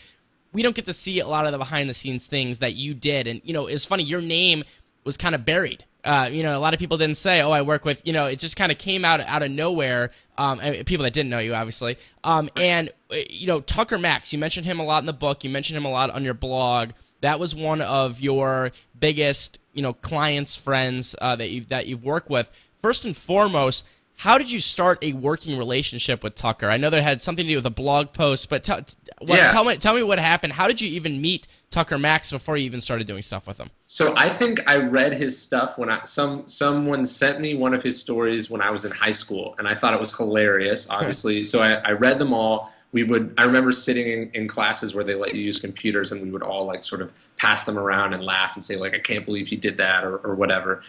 we 0.53 0.63
don't 0.63 0.75
get 0.75 0.87
to 0.87 0.93
see 0.93 1.21
a 1.21 1.27
lot 1.27 1.45
of 1.45 1.53
the 1.53 1.59
behind 1.59 1.89
the 1.89 1.95
scenes 1.95 2.27
things 2.27 2.61
that 2.61 2.75
you 2.75 2.95
did. 2.95 3.27
And, 3.27 3.41
you 3.45 3.53
know, 3.53 3.67
it's 3.67 3.85
funny, 3.85 4.03
your 4.03 4.23
name 4.23 4.65
was 5.05 5.17
kind 5.17 5.35
of 5.35 5.45
buried. 5.45 5.85
Uh, 6.05 6.29
you 6.31 6.43
know, 6.43 6.57
a 6.57 6.61
lot 6.61 6.73
of 6.73 6.81
people 6.81 6.99
didn't 6.99 7.17
say, 7.17 7.43
"Oh, 7.43 7.51
I 7.51 7.63
work 7.63 7.85
with." 7.85 8.07
You 8.07 8.13
know, 8.13 8.27
it 8.27 8.39
just 8.39 8.57
kind 8.57 8.73
of 8.73 8.79
came 8.79 9.05
out 9.05 9.21
out 9.21 9.43
of 9.43 9.51
nowhere. 9.51 10.11
Um, 10.39 10.59
people 10.85 11.05
that 11.05 11.13
didn't 11.13 11.31
know 11.31 11.39
you, 11.39 11.55
obviously. 11.55 11.99
Um, 12.25 12.49
and 12.57 12.91
uh, 13.13 13.17
you 13.29 13.47
know, 13.47 13.61
Tucker 13.61 13.99
Max, 13.99 14.33
you 14.33 14.39
mentioned 14.39 14.67
him 14.67 14.81
a 14.81 14.85
lot 14.85 15.03
in 15.03 15.07
the 15.07 15.13
book. 15.13 15.45
You 15.45 15.51
mentioned 15.51 15.77
him 15.77 15.85
a 15.85 15.91
lot 15.91 16.11
on 16.11 16.25
your 16.25 16.35
blog. 16.35 16.91
That 17.21 17.39
was 17.39 17.55
one 17.55 17.83
of 17.83 18.21
your 18.21 18.73
biggest, 18.99 19.59
you 19.73 19.83
know, 19.83 19.93
clients, 19.93 20.57
friends 20.57 21.15
uh, 21.21 21.37
that 21.37 21.51
you 21.51 21.63
that 21.67 21.87
you've 21.87 22.05
worked 22.05 22.31
with. 22.31 22.51
First 22.81 23.05
and 23.05 23.15
foremost, 23.15 23.87
how 24.21 24.37
did 24.37 24.53
you 24.53 24.61
start 24.61 25.03
a 25.03 25.15
working 25.15 25.57
relationship 25.57 26.23
with 26.23 26.35
Tucker? 26.35 26.69
I 26.69 26.77
know 26.77 26.91
that 26.91 27.03
had 27.03 27.23
something 27.23 27.47
to 27.47 27.53
do 27.53 27.57
with 27.57 27.67
a 27.67 27.71
blog 27.71 28.13
post, 28.13 28.51
but 28.51 28.65
t- 28.65 28.73
what, 28.73 29.39
yeah. 29.39 29.51
tell 29.51 29.65
me 29.65 29.77
tell 29.77 29.95
me 29.95 30.03
what 30.03 30.19
happened. 30.19 30.53
How 30.53 30.67
did 30.67 30.81
you 30.81 30.89
even 30.91 31.21
meet 31.23 31.47
Tucker 31.71 31.99
Max 31.99 32.31
before 32.31 32.57
you 32.57 32.65
even 32.65 32.81
started 32.81 33.07
doing 33.07 33.23
stuff 33.23 33.47
with 33.47 33.59
him? 33.59 33.71
So 33.87 34.15
I 34.17 34.29
think 34.29 34.69
I 34.69 34.77
read 34.77 35.13
his 35.13 35.41
stuff 35.41 35.79
when 35.79 35.89
I 35.89 36.03
some 36.03 36.47
someone 36.49 37.07
sent 37.07 37.41
me 37.41 37.55
one 37.55 37.75
of 37.75 37.83
his 37.83 37.99
stories 37.99 38.51
when 38.51 38.61
I 38.61 38.71
was 38.71 38.85
in 38.85 38.91
high 38.91 39.13
school, 39.13 39.55
and 39.59 39.69
I 39.69 39.75
thought 39.75 39.95
it 39.95 40.01
was 40.01 40.17
hilarious. 40.17 40.91
Obviously, 40.91 41.45
so 41.45 41.61
I, 41.61 41.75
I 41.75 41.93
read 41.93 42.19
them 42.19 42.33
all 42.33 42.73
we 42.93 43.05
would 43.05 43.33
i 43.39 43.45
remember 43.45 43.71
sitting 43.73 44.09
in, 44.09 44.31
in 44.35 44.49
classes 44.49 44.95
where 44.95 45.05
they 45.05 45.15
let 45.15 45.35
you 45.35 45.41
use 45.41 45.61
computers 45.61 46.11
and 46.13 46.21
we 46.21 46.31
would 46.31 46.43
all 46.43 46.65
like 46.65 46.83
sort 46.83 47.01
of 47.01 47.13
pass 47.37 47.63
them 47.63 47.79
around 47.79 48.13
and 48.13 48.25
laugh 48.25 48.55
and 48.55 48.65
say 48.65 48.77
like 48.77 48.95
i 48.95 48.99
can't 48.99 49.25
believe 49.25 49.47
he 49.47 49.57
did 49.57 49.77
that 49.77 50.05
or, 50.05 50.17
or 50.19 50.35
whatever 50.35 50.83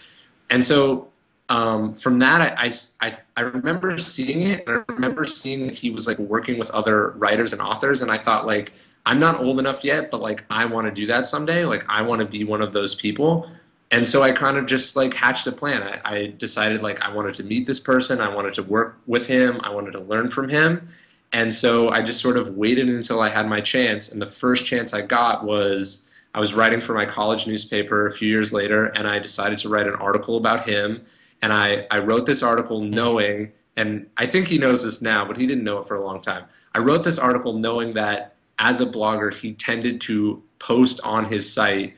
and 0.50 0.66
so 0.66 1.08
um, 1.50 1.94
from 1.96 2.20
that, 2.20 2.58
I, 2.58 2.72
I, 3.02 3.18
I 3.36 3.42
remember 3.42 3.98
seeing 3.98 4.44
it, 4.44 4.66
and 4.66 4.78
I 4.88 4.94
remember 4.94 5.26
seeing 5.26 5.68
that 5.68 5.76
he 5.76 5.90
was 5.90 6.08
like 6.08 6.18
working 6.18 6.58
with 6.58 6.72
other 6.72 7.10
writers 7.18 7.52
and 7.52 7.62
authors, 7.62 8.02
and 8.02 8.10
I 8.10 8.18
thought 8.18 8.46
like 8.46 8.72
I'm 9.06 9.20
not 9.20 9.40
old 9.40 9.60
enough 9.60 9.84
yet, 9.84 10.12
but 10.12 10.22
like 10.22 10.46
I 10.50 10.66
want 10.66 10.88
to 10.88 10.92
do 10.92 11.06
that 11.08 11.28
someday. 11.28 11.66
Like 11.66 11.84
I 11.90 12.02
want 12.02 12.20
to 12.20 12.26
be 12.26 12.44
one 12.44 12.62
of 12.62 12.72
those 12.72 12.96
people. 12.96 13.50
And 13.92 14.08
so 14.08 14.24
I 14.24 14.32
kind 14.32 14.58
of 14.58 14.66
just 14.66 14.96
like 14.96 15.14
hatched 15.14 15.48
a 15.48 15.52
plan. 15.52 15.84
I, 15.84 16.00
I 16.04 16.34
decided 16.38 16.82
like 16.82 17.02
I 17.02 17.14
wanted 17.14 17.34
to 17.36 17.44
meet 17.44 17.68
this 17.68 17.80
person, 17.80 18.22
I 18.22 18.34
wanted 18.34 18.54
to 18.54 18.64
work 18.64 19.00
with 19.06 19.28
him, 19.28 19.60
I 19.64 19.70
wanted 19.70 19.92
to 19.94 20.00
learn 20.00 20.30
from 20.30 20.48
him. 20.48 20.88
And 21.34 21.54
so 21.54 21.90
I 21.90 22.02
just 22.02 22.22
sort 22.22 22.38
of 22.38 22.56
waited 22.58 22.90
until 22.90 23.22
I 23.22 23.30
had 23.30 23.48
my 23.48 23.62
chance. 23.62 24.12
And 24.12 24.22
the 24.22 24.26
first 24.26 24.66
chance 24.66 24.94
I 24.94 25.02
got 25.02 25.46
was 25.46 26.10
I 26.34 26.40
was 26.40 26.54
writing 26.54 26.80
for 26.80 26.94
my 26.94 27.06
college 27.06 27.48
newspaper 27.48 28.06
a 28.06 28.12
few 28.12 28.30
years 28.30 28.54
later, 28.54 28.86
and 28.88 29.08
I 29.08 29.20
decided 29.20 29.60
to 29.60 29.70
write 29.70 29.88
an 29.88 29.96
article 29.96 30.38
about 30.38 30.68
him 30.68 31.04
and 31.42 31.52
I, 31.52 31.88
I 31.90 32.00
wrote 32.00 32.26
this 32.26 32.44
article 32.44 32.82
knowing, 32.82 33.52
and 33.76 34.08
I 34.18 34.26
think 34.26 34.48
he 34.48 34.58
knows 34.58 34.84
this 34.84 35.02
now, 35.02 35.26
but 35.26 35.38
he 35.38 35.48
didn't 35.48 35.64
know 35.64 35.80
it 35.80 35.88
for 35.88 35.96
a 35.96 36.06
long 36.06 36.22
time. 36.22 36.46
I 36.74 36.80
wrote 36.80 37.04
this 37.04 37.18
article 37.18 37.54
knowing 37.54 37.94
that 37.96 38.31
as 38.62 38.80
a 38.80 38.86
blogger, 38.86 39.34
he 39.34 39.54
tended 39.54 40.00
to 40.00 40.42
post 40.60 41.02
on 41.04 41.26
his 41.26 41.52
site 41.52 41.96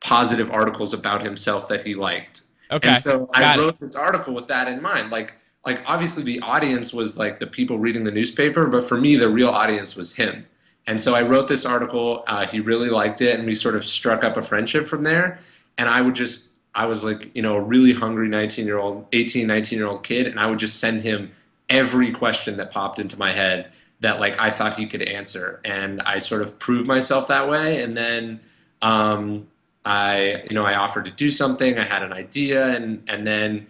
positive 0.00 0.48
articles 0.52 0.94
about 0.94 1.22
himself 1.22 1.66
that 1.68 1.84
he 1.84 1.96
liked. 1.96 2.42
Okay. 2.70 2.90
And 2.90 2.98
so 2.98 3.26
Got 3.26 3.42
I 3.42 3.54
it. 3.54 3.58
wrote 3.58 3.80
this 3.80 3.96
article 3.96 4.32
with 4.32 4.46
that 4.46 4.68
in 4.68 4.80
mind. 4.80 5.10
Like, 5.10 5.34
like 5.66 5.82
obviously 5.84 6.22
the 6.22 6.38
audience 6.40 6.92
was 6.92 7.18
like 7.18 7.40
the 7.40 7.48
people 7.48 7.78
reading 7.78 8.04
the 8.04 8.12
newspaper, 8.12 8.66
but 8.68 8.84
for 8.84 8.96
me, 8.96 9.16
the 9.16 9.28
real 9.28 9.48
audience 9.48 9.96
was 9.96 10.14
him. 10.14 10.46
And 10.86 11.02
so 11.02 11.16
I 11.16 11.22
wrote 11.22 11.48
this 11.48 11.66
article. 11.66 12.22
Uh, 12.28 12.46
he 12.46 12.60
really 12.60 12.88
liked 12.88 13.20
it, 13.20 13.36
and 13.36 13.44
we 13.44 13.56
sort 13.56 13.74
of 13.74 13.84
struck 13.84 14.22
up 14.22 14.36
a 14.36 14.42
friendship 14.42 14.86
from 14.86 15.02
there. 15.02 15.40
And 15.78 15.88
I 15.88 16.00
would 16.00 16.14
just 16.14 16.52
I 16.76 16.86
was 16.86 17.02
like, 17.02 17.34
you 17.34 17.42
know, 17.42 17.56
a 17.56 17.60
really 17.60 17.92
hungry 17.92 18.28
19 18.28 18.66
year 18.66 18.78
old, 18.78 19.06
18, 19.12 19.48
19 19.48 19.78
year 19.78 19.88
old 19.88 20.04
kid, 20.04 20.28
and 20.28 20.38
I 20.38 20.46
would 20.46 20.60
just 20.60 20.78
send 20.78 21.02
him 21.02 21.32
every 21.68 22.12
question 22.12 22.56
that 22.58 22.70
popped 22.70 23.00
into 23.00 23.18
my 23.18 23.32
head 23.32 23.72
that 24.00 24.20
like 24.20 24.38
I 24.40 24.50
thought 24.50 24.76
he 24.76 24.86
could 24.86 25.02
answer, 25.02 25.60
and 25.64 26.02
I 26.02 26.18
sort 26.18 26.42
of 26.42 26.58
proved 26.58 26.86
myself 26.86 27.28
that 27.28 27.48
way. 27.48 27.82
And 27.82 27.96
then 27.96 28.40
um, 28.82 29.46
I, 29.84 30.42
you 30.48 30.54
know, 30.54 30.64
I 30.64 30.74
offered 30.74 31.04
to 31.06 31.10
do 31.10 31.30
something. 31.30 31.78
I 31.78 31.84
had 31.84 32.02
an 32.02 32.12
idea, 32.12 32.68
and 32.76 33.02
and 33.08 33.26
then 33.26 33.66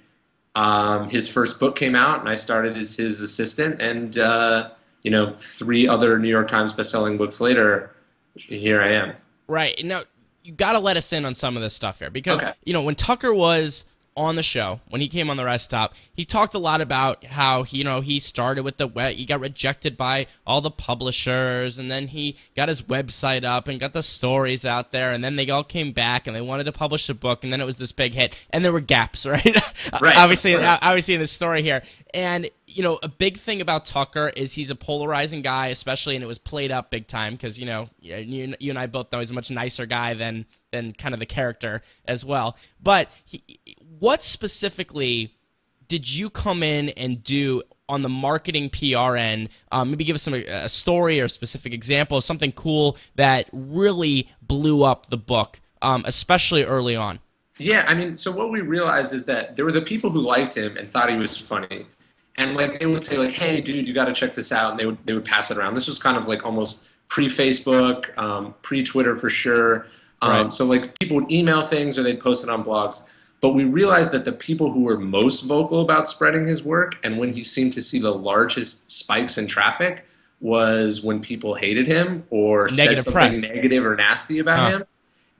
um, 0.55 1.09
his 1.09 1.29
first 1.29 1.61
book 1.61 1.77
came 1.77 1.95
out, 1.95 2.21
and 2.21 2.29
I 2.29 2.35
started 2.35 2.77
as 2.77 2.97
his 2.97 3.21
assistant, 3.21 3.81
and 3.81 4.19
uh, 4.19 4.71
you 5.03 5.11
know, 5.11 5.35
three 5.37 5.87
other 5.87 6.19
New 6.19 6.29
York 6.29 6.49
Times 6.49 6.75
bestselling 6.75 7.17
books 7.19 7.41
later, 7.41 7.95
here 8.35 8.83
I 8.83 8.89
am. 8.93 9.13
Right. 9.47 9.81
Now, 9.85 10.03
you 10.43 10.53
got 10.53 10.73
to 10.73 10.81
let 10.81 10.97
us 10.97 11.13
in 11.13 11.25
on 11.25 11.37
some 11.37 11.57
of 11.57 11.63
this 11.63 11.75
stuff 11.75 12.01
here 12.01 12.11
because, 12.11 12.41
Okay. 12.41 12.53
you 12.65 12.73
know, 12.73 12.83
when 12.83 12.97
Tucker 12.97 13.33
was 13.33 13.85
on 14.17 14.37
the 14.37 14.43
show, 14.43 14.81
when 14.89 15.01
he 15.01 15.09
came 15.09 15.29
on 15.29 15.37
the 15.37 15.45
rest 15.45 15.67
stop, 15.67 15.95
he 16.13 16.25
talked 16.25 16.55
a 16.55 16.59
lot 16.59 16.81
about 16.81 17.25
how, 17.25 17.63
he, 17.63 17.79
you 17.79 17.85
know, 17.85 18.01
he 18.01 18.19
started 18.19 18.63
with 18.63 18.79
the 18.79 18.87
web, 18.87 19.15
he 19.15 19.25
got 19.25 19.41
rejected 19.41 19.97
by 19.97 20.27
all 20.47 20.61
the 20.61 20.71
publishers, 20.71 21.79
and 21.79 21.91
then 21.91 22.09
he 22.09 22.37
got 22.57 22.69
his 22.69 22.83
website 22.83 23.45
up 23.45 23.69
and 23.69 23.79
got 23.79 23.93
the 23.93 24.03
stories 24.03 24.65
out 24.65 24.93
there, 24.93 25.13
and 25.13 25.23
then 25.23 25.37
they 25.37 25.49
all 25.51 25.65
came 25.65 25.93
back 25.93 26.27
and 26.27 26.35
they 26.35 26.41
wanted 26.41 26.65
to 26.65 26.73
publish 26.73 27.09
a 27.09 27.15
book, 27.15 27.45
and 27.45 27.53
then 27.53 27.61
it 27.61 27.67
was 27.67 27.77
this 27.77 27.93
big 27.93 28.15
hit, 28.15 28.35
and 28.51 28.65
there 28.65 28.73
were 28.73 28.81
gaps, 28.81 29.27
right? 29.27 29.57
Right, 30.01 30.17
obviously, 30.17 30.55
obviously 30.57 31.15
in 31.15 31.21
the 31.21 31.27
story 31.27 31.63
here. 31.63 31.83
And, 32.15 32.49
you 32.67 32.83
know, 32.83 32.99
a 33.03 33.09
big 33.09 33.37
thing 33.37 33.61
about 33.61 33.85
Tucker 33.85 34.33
is 34.35 34.55
he's 34.55 34.71
a 34.71 34.75
polarizing 34.75 35.43
guy, 35.43 35.67
especially, 35.69 36.17
and 36.17 36.25
it 36.25 36.27
was 36.27 36.39
played 36.39 36.73
up 36.73 36.91
big 36.91 37.07
time 37.07 37.35
because, 37.35 37.61
you 37.61 37.67
know, 37.67 37.89
you, 38.01 38.55
you 38.59 38.71
and 38.71 38.79
I 38.79 38.87
both 38.87 39.13
know 39.13 39.21
he's 39.21 39.31
a 39.31 39.35
much 39.35 39.51
nicer 39.51 39.85
guy 39.85 40.15
than, 40.15 40.47
than 40.73 40.93
kind 40.93 41.15
of 41.15 41.21
the 41.21 41.27
character 41.27 41.83
as 42.07 42.25
well. 42.25 42.57
But 42.83 43.11
he, 43.25 43.43
what 43.99 44.23
specifically 44.23 45.35
did 45.89 46.13
you 46.13 46.31
come 46.31 46.63
in 46.63 46.91
and 46.91 47.23
do 47.23 47.63
on 47.89 48.03
the 48.03 48.09
marketing 48.09 48.71
PR 48.71 49.17
end? 49.17 49.49
Um, 49.71 49.91
maybe 49.91 50.05
give 50.05 50.15
us 50.15 50.23
some 50.23 50.35
a 50.35 50.69
story 50.69 51.21
or 51.21 51.25
a 51.25 51.29
specific 51.29 51.73
example, 51.73 52.19
of 52.19 52.25
something 52.25 52.53
cool 52.53 52.97
that 53.15 53.49
really 53.53 54.29
blew 54.43 54.83
up 54.83 55.07
the 55.07 55.17
book, 55.17 55.61
um, 55.83 56.05
especially 56.07 56.65
early 56.65 56.97
on. 56.97 57.21
Yeah, 57.59 57.85
I 57.89 57.95
mean, 57.95 58.19
so 58.19 58.33
what 58.33 58.51
we 58.51 58.61
realized 58.61 59.15
is 59.15 59.25
that 59.27 59.57
there 59.57 59.65
were 59.65 59.73
the 59.73 59.81
people 59.81 60.11
who 60.11 60.21
liked 60.21 60.57
him 60.57 60.77
and 60.77 60.89
thought 60.89 61.09
he 61.09 61.17
was 61.17 61.37
funny, 61.39 61.87
and 62.37 62.55
like 62.55 62.81
they 62.81 62.87
would 62.87 63.05
say 63.05 63.17
like, 63.17 63.31
"Hey, 63.31 63.61
dude, 63.63 63.89
you 63.89 63.95
got 63.95 64.07
to 64.07 64.13
check 64.13 64.35
this 64.35 64.53
out," 64.53 64.73
and 64.73 64.81
they 64.81 64.85
would 64.85 64.99
they 65.07 65.15
would 65.15 65.25
pass 65.25 65.51
it 65.51 65.57
around. 65.57 65.75
This 65.75 65.87
was 65.87 65.99
kind 65.99 66.19
of 66.19 66.29
like 66.29 66.45
almost 66.45 66.85
pre 67.09 67.29
Facebook, 67.29 68.17
um, 68.19 68.55
pre 68.63 68.83
Twitter 68.83 69.17
for 69.17 69.31
sure. 69.31 69.87
Um, 70.23 70.31
Right. 70.31 70.53
So 70.53 70.65
like 70.67 70.99
people 70.99 71.17
would 71.17 71.31
email 71.31 71.63
things 71.63 71.99
or 71.99 72.03
they'd 72.03 72.21
post 72.21 72.43
it 72.45 72.51
on 72.51 72.65
blogs. 72.65 73.03
But 73.47 73.53
we 73.55 73.63
realized 73.63 74.11
that 74.11 74.25
the 74.25 74.33
people 74.33 74.73
who 74.73 74.83
were 74.83 74.99
most 74.99 75.43
vocal 75.45 75.81
about 75.81 76.09
spreading 76.09 76.49
his 76.49 76.65
work 76.65 76.99
and 77.05 77.17
when 77.17 77.31
he 77.31 77.45
seemed 77.45 77.75
to 77.75 77.81
see 77.81 78.01
the 78.01 78.11
largest 78.11 78.91
spikes 78.91 79.39
in 79.39 79.47
traffic 79.47 80.05
was 80.41 81.05
when 81.05 81.21
people 81.21 81.55
hated 81.55 81.87
him 81.87 82.25
or 82.31 82.67
Negative 82.77 83.05
said 83.05 83.13
press. 83.13 83.35
something 83.41 83.55
negative 83.55 83.87
or 83.87 83.95
nasty 83.95 84.41
about 84.41 84.59
Huh. 84.73 84.79
him. 84.79 84.85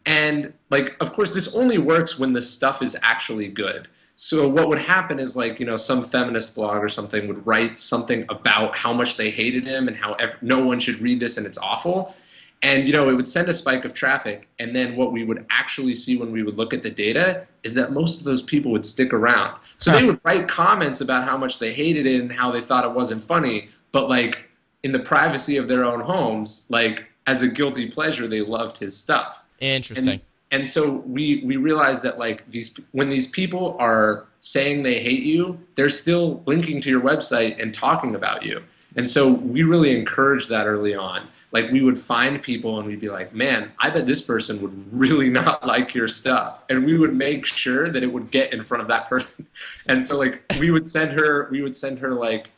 And 0.07 0.53
like, 0.71 0.95
of 1.01 1.13
course, 1.15 1.35
this 1.35 1.53
only 1.53 1.79
works 1.79 2.17
when 2.17 2.33
the 2.33 2.41
stuff 2.43 2.81
is 2.81 2.97
actually 3.03 3.49
good. 3.49 3.89
So 4.15 4.49
what 4.49 4.69
would 4.69 4.79
happen 4.79 5.19
is 5.19 5.35
like, 5.35 5.59
you 5.59 5.67
know, 5.67 5.77
some 5.77 6.05
feminist 6.05 6.55
blog 6.55 6.85
or 6.85 6.89
something 6.89 7.27
would 7.27 7.45
write 7.45 7.81
something 7.81 8.25
about 8.29 8.77
how 8.77 8.93
much 8.93 9.17
they 9.17 9.31
hated 9.31 9.67
him 9.67 9.89
and 9.89 9.97
how 9.97 10.13
ev- 10.13 10.37
no 10.43 10.65
one 10.65 10.79
should 10.79 11.01
read 11.01 11.19
this 11.19 11.39
and 11.39 11.45
it's 11.45 11.59
awful. 11.59 12.15
And 12.63 12.87
you 12.87 12.93
know, 12.93 13.09
it 13.09 13.15
would 13.15 13.29
send 13.29 13.49
a 13.49 13.55
spike 13.55 13.85
of 13.85 13.93
traffic. 13.95 14.49
And 14.59 14.75
then 14.75 14.97
what 14.97 15.13
we 15.13 15.25
would 15.25 15.45
actually 15.51 15.95
see 15.95 16.17
when 16.17 16.33
we 16.33 16.43
would 16.43 16.57
look 16.57 16.73
at 16.73 16.83
the 16.83 16.91
data 16.91 17.47
is 17.63 17.75
that 17.75 17.93
most 17.93 18.19
of 18.19 18.25
those 18.25 18.43
people 18.43 18.73
would 18.73 18.87
stick 18.87 19.13
around. 19.13 19.59
So 19.79 19.91
Huh. 19.91 19.99
they 20.01 20.07
would 20.07 20.21
write 20.25 20.49
comments 20.49 21.01
about 21.01 21.25
how 21.25 21.37
much 21.37 21.59
they 21.59 21.73
hated 21.73 22.07
it 22.07 22.21
and 22.21 22.33
how 22.33 22.51
they 22.51 22.61
thought 22.63 22.85
it 22.85 22.93
wasn't 22.93 23.23
funny, 23.23 23.69
but 23.93 24.09
like 24.09 24.49
in 24.83 24.93
the 24.93 24.99
privacy 24.99 25.57
of 25.59 25.69
their 25.69 25.85
own 25.85 26.01
homes, 26.01 26.67
like 26.71 27.07
as 27.27 27.43
a 27.43 27.49
guilty 27.49 27.89
pleasure, 27.91 28.27
they 28.27 28.41
loved 28.41 28.79
his 28.79 28.97
stuff 28.97 29.43
Interesting. 29.61 30.13
and, 30.15 30.21
and 30.53 30.69
so 30.69 31.03
we 31.07 31.43
we 31.45 31.57
realize 31.57 32.01
that 32.03 32.19
like 32.19 32.49
these 32.51 32.79
when 32.93 33.09
these 33.09 33.27
people 33.27 33.77
are 33.81 34.27
saying 34.41 34.83
they 34.83 35.01
hate 35.01 35.25
you 35.25 35.59
they're 35.75 35.91
still 35.91 36.41
linking 36.47 36.81
to 36.81 36.89
your 36.89 37.01
website 37.01 37.61
and 37.61 37.75
talking 37.75 38.15
about 38.15 38.45
you 38.45 38.63
and 38.97 39.09
so 39.09 39.33
we 39.33 39.63
really 39.63 39.97
encouraged 39.97 40.49
that 40.49 40.67
early 40.67 40.95
on 40.95 41.29
like 41.53 41.71
we 41.71 41.83
would 41.83 41.99
find 41.99 42.43
people 42.43 42.79
and 42.79 42.89
we'd 42.89 43.01
be 43.01 43.09
like 43.09 43.33
man 43.35 43.71
i 43.79 43.89
bet 43.89 44.07
this 44.07 44.21
person 44.21 44.61
would 44.61 44.93
really 44.93 45.31
not 45.41 45.65
like 45.67 45.95
your 45.95 46.09
stuff 46.09 46.63
and 46.69 46.85
we 46.85 46.99
would 46.99 47.15
make 47.15 47.47
sure 47.47 47.89
that 47.89 48.03
it 48.03 48.13
would 48.13 48.31
get 48.31 48.53
in 48.53 48.65
front 48.65 48.83
of 48.83 48.89
that 48.89 49.09
person 49.09 49.47
and 49.89 50.05
so 50.05 50.19
like 50.19 50.43
we 50.59 50.71
would 50.71 50.89
send 50.89 51.13
her 51.13 51.49
we 51.51 51.63
would 51.63 51.77
send 51.77 51.99
her 51.99 52.15
like 52.15 52.51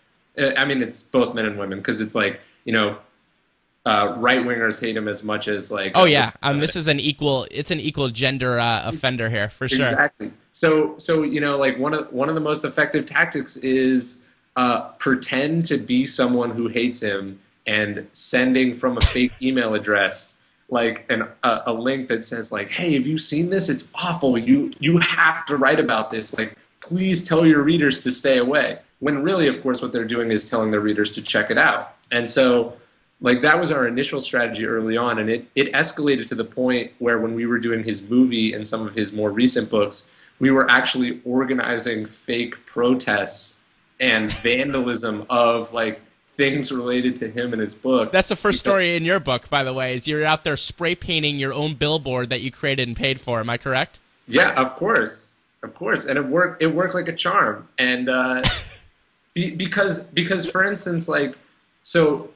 i 0.57 0.65
mean 0.65 0.83
it's 0.83 1.03
both 1.03 1.35
men 1.35 1.45
and 1.45 1.59
women 1.59 1.79
because 1.79 2.01
it's 2.01 2.15
like 2.15 2.41
you 2.65 2.73
know 2.73 2.97
uh, 3.87 4.15
right 4.19 4.41
wingers 4.41 4.79
hate 4.79 4.95
him 4.95 5.09
as 5.09 5.23
much 5.23 5.49
as 5.49 5.71
like 5.71 5.93
oh 5.95 6.05
yeah, 6.05 6.33
um, 6.43 6.61
this 6.61 6.77
is 6.77 6.89
an 6.89 7.01
equal. 7.01 7.47
It's 7.51 7.71
an 7.71 7.81
equal 7.81 8.11
gender 8.11 8.59
uh, 8.59 8.83
offender 8.85 9.31
here 9.31 9.49
for 9.49 9.67
sure. 9.67 9.87
Exactly. 9.87 10.31
So 10.51 10.95
so 10.99 11.23
you 11.23 11.41
know 11.41 11.57
like 11.57 11.79
one 11.79 11.95
of 11.95 12.13
one 12.13 12.29
of 12.29 12.35
the 12.35 12.41
most 12.41 12.67
effective 12.67 13.07
tactics 13.07 13.57
is 13.57 14.25
uh, 14.59 14.89
pretend 14.99 15.65
to 15.65 15.79
be 15.79 16.05
someone 16.05 16.51
who 16.51 16.67
hates 16.67 17.01
him 17.01 17.39
and 17.69 18.05
sending 18.13 18.75
from 18.75 18.99
a 18.99 19.01
fake 19.01 19.33
email 19.43 19.75
address 19.75 20.41
like 20.69 21.07
an, 21.11 21.23
a, 21.45 21.63
a 21.67 21.73
link 21.73 22.09
that 22.09 22.25
says 22.25 22.51
like 22.51 22.69
hey 22.69 22.93
have 22.95 23.07
you 23.07 23.17
seen 23.17 23.49
this? 23.49 23.69
It's 23.69 23.89
awful. 23.95 24.37
You 24.37 24.73
you 24.81 24.99
have 24.99 25.47
to 25.47 25.57
write 25.57 25.79
about 25.79 26.11
this. 26.11 26.37
Like 26.37 26.59
please 26.81 27.25
tell 27.25 27.47
your 27.47 27.63
readers 27.63 28.03
to 28.03 28.11
stay 28.11 28.39
away. 28.39 28.81
When 28.99 29.23
really 29.23 29.47
of 29.47 29.63
course 29.63 29.81
what 29.81 29.93
they're 29.93 30.05
doing 30.05 30.33
is 30.33 30.51
telling 30.51 30.73
their 30.73 30.81
readers 30.81 31.15
to 31.15 31.23
check 31.23 31.53
it 31.53 31.57
out. 31.57 31.95
And 32.11 32.29
so 32.29 32.77
like 33.21 33.41
that 33.43 33.61
was 33.61 33.71
our 33.71 33.87
initial 33.87 34.21
strategy 34.21 34.67
early 34.67 34.97
on 34.97 35.21
and 35.21 35.31
it, 35.31 35.47
it 35.55 35.73
escalated 35.73 36.27
to 36.29 36.35
the 36.35 36.45
point 36.45 36.91
where 36.99 37.21
when 37.21 37.35
we 37.35 37.47
were 37.47 37.61
doing 37.61 37.85
his 37.85 38.03
movie 38.11 38.55
and 38.55 38.67
some 38.67 38.85
of 38.85 38.93
his 38.93 39.13
more 39.13 39.31
recent 39.31 39.71
books 39.71 40.11
we 40.41 40.51
were 40.51 40.69
actually 40.71 41.21
organizing 41.25 42.07
fake 42.07 42.65
protests 42.65 43.58
and 44.01 44.33
vandalism 44.43 45.27
of 45.31 45.73
like 45.73 46.01
things 46.25 46.71
related 46.71 47.17
to 47.17 47.29
him 47.29 47.53
and 47.53 47.61
his 47.61 47.75
book 47.75 48.13
That's 48.13 48.29
the 48.29 48.37
first 48.37 48.61
story 48.61 48.95
in 48.95 49.05
your 49.05 49.19
book, 49.19 49.51
by 49.51 49.65
the 49.65 49.75
way. 49.75 49.95
Is 49.95 50.07
you're 50.07 50.25
out 50.25 50.45
there 50.45 50.57
spray 50.57 50.95
painting 50.95 51.37
your 51.39 51.53
own 51.53 51.75
billboard 51.75 52.31
that 52.31 52.43
you 52.43 52.51
created 52.51 52.87
and 52.87 52.97
paid 52.97 53.21
for. 53.21 53.41
Am 53.41 53.51
I 53.51 53.59
correct? 53.59 53.99
Yeah, 54.29 54.53
of 54.55 54.77
course, 54.77 55.39
of 55.63 55.75
course, 55.75 56.05
and 56.05 56.17
it 56.17 56.25
worked. 56.25 56.63
It 56.63 56.69
worked 56.69 56.95
like 56.95 57.09
a 57.09 57.15
charm, 57.15 57.67
and 57.79 58.09
uh, 58.09 58.43
be, 59.35 59.51
because 59.51 60.05
because 60.05 60.49
for 60.49 60.63
instance, 60.65 61.09
like 61.09 61.37
so, 61.83 62.29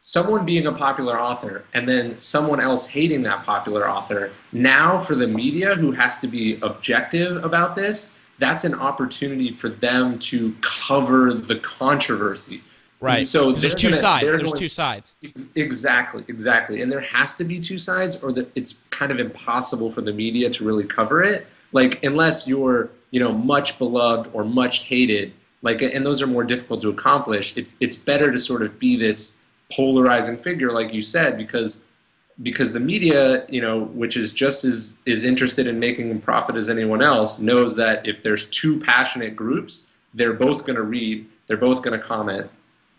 someone 0.00 0.44
being 0.44 0.66
a 0.66 0.72
popular 0.72 1.18
author 1.18 1.64
and 1.74 1.88
then 1.88 2.18
someone 2.18 2.60
else 2.60 2.86
hating 2.86 3.22
that 3.22 3.44
popular 3.44 3.88
author. 3.88 4.30
Now, 4.52 4.98
for 4.98 5.14
the 5.14 5.26
media 5.26 5.74
who 5.74 5.92
has 5.92 6.18
to 6.20 6.28
be 6.28 6.58
objective 6.62 7.42
about 7.44 7.74
this, 7.74 8.12
that's 8.40 8.64
an 8.64 8.74
opportunity 8.74 9.52
for 9.52 9.68
them 9.68 10.18
to 10.18 10.56
cover 10.62 11.32
the 11.32 11.56
controversy. 11.56 12.62
Right. 13.00 13.18
And 13.18 13.26
so 13.26 13.52
there's 13.52 13.74
two 13.74 13.88
gonna- 13.88 13.96
sides. 13.96 14.24
There's 14.26 14.42
going- 14.42 14.56
two 14.56 14.68
sides. 14.68 15.14
Ex- 15.22 15.46
Exactly, 15.54 16.24
exactly. 16.28 16.82
And 16.82 16.90
there 16.90 17.00
has 17.00 17.34
to 17.36 17.44
be 17.44 17.60
two 17.60 17.78
sides, 17.78 18.16
or 18.22 18.32
that 18.32 18.50
it's 18.54 18.82
kind 18.90 19.12
of 19.12 19.20
impossible 19.20 19.90
for 19.90 20.00
the 20.02 20.12
media 20.12 20.50
to 20.50 20.64
really 20.64 20.84
cover 20.84 21.22
it. 21.22 21.46
Like, 21.72 22.02
unless 22.04 22.48
you're 22.48 22.90
you 23.12 23.20
know 23.20 23.32
much 23.32 23.78
beloved 23.78 24.30
or 24.32 24.44
much 24.44 24.84
hated 24.84 25.32
like 25.62 25.82
and 25.82 26.06
those 26.06 26.22
are 26.22 26.26
more 26.28 26.44
difficult 26.44 26.80
to 26.80 26.88
accomplish 26.90 27.56
it's 27.56 27.74
it's 27.80 27.96
better 27.96 28.30
to 28.30 28.38
sort 28.38 28.62
of 28.62 28.78
be 28.78 28.94
this 28.96 29.38
polarizing 29.72 30.36
figure 30.36 30.70
like 30.72 30.92
you 30.94 31.02
said 31.02 31.36
because 31.36 31.82
because 32.42 32.72
the 32.72 32.80
media 32.80 33.44
you 33.48 33.60
know 33.60 33.84
which 33.84 34.16
is 34.16 34.32
just 34.32 34.64
as 34.64 34.98
is 35.06 35.24
interested 35.24 35.66
in 35.66 35.78
making 35.78 36.10
a 36.10 36.14
profit 36.16 36.56
as 36.56 36.68
anyone 36.68 37.02
else 37.02 37.38
knows 37.38 37.76
that 37.76 38.06
if 38.06 38.22
there's 38.22 38.48
two 38.50 38.78
passionate 38.80 39.36
groups 39.36 39.90
they're 40.14 40.32
both 40.32 40.64
going 40.64 40.76
to 40.76 40.82
read 40.82 41.26
they're 41.46 41.56
both 41.56 41.82
going 41.82 41.98
to 41.98 42.04
comment 42.04 42.48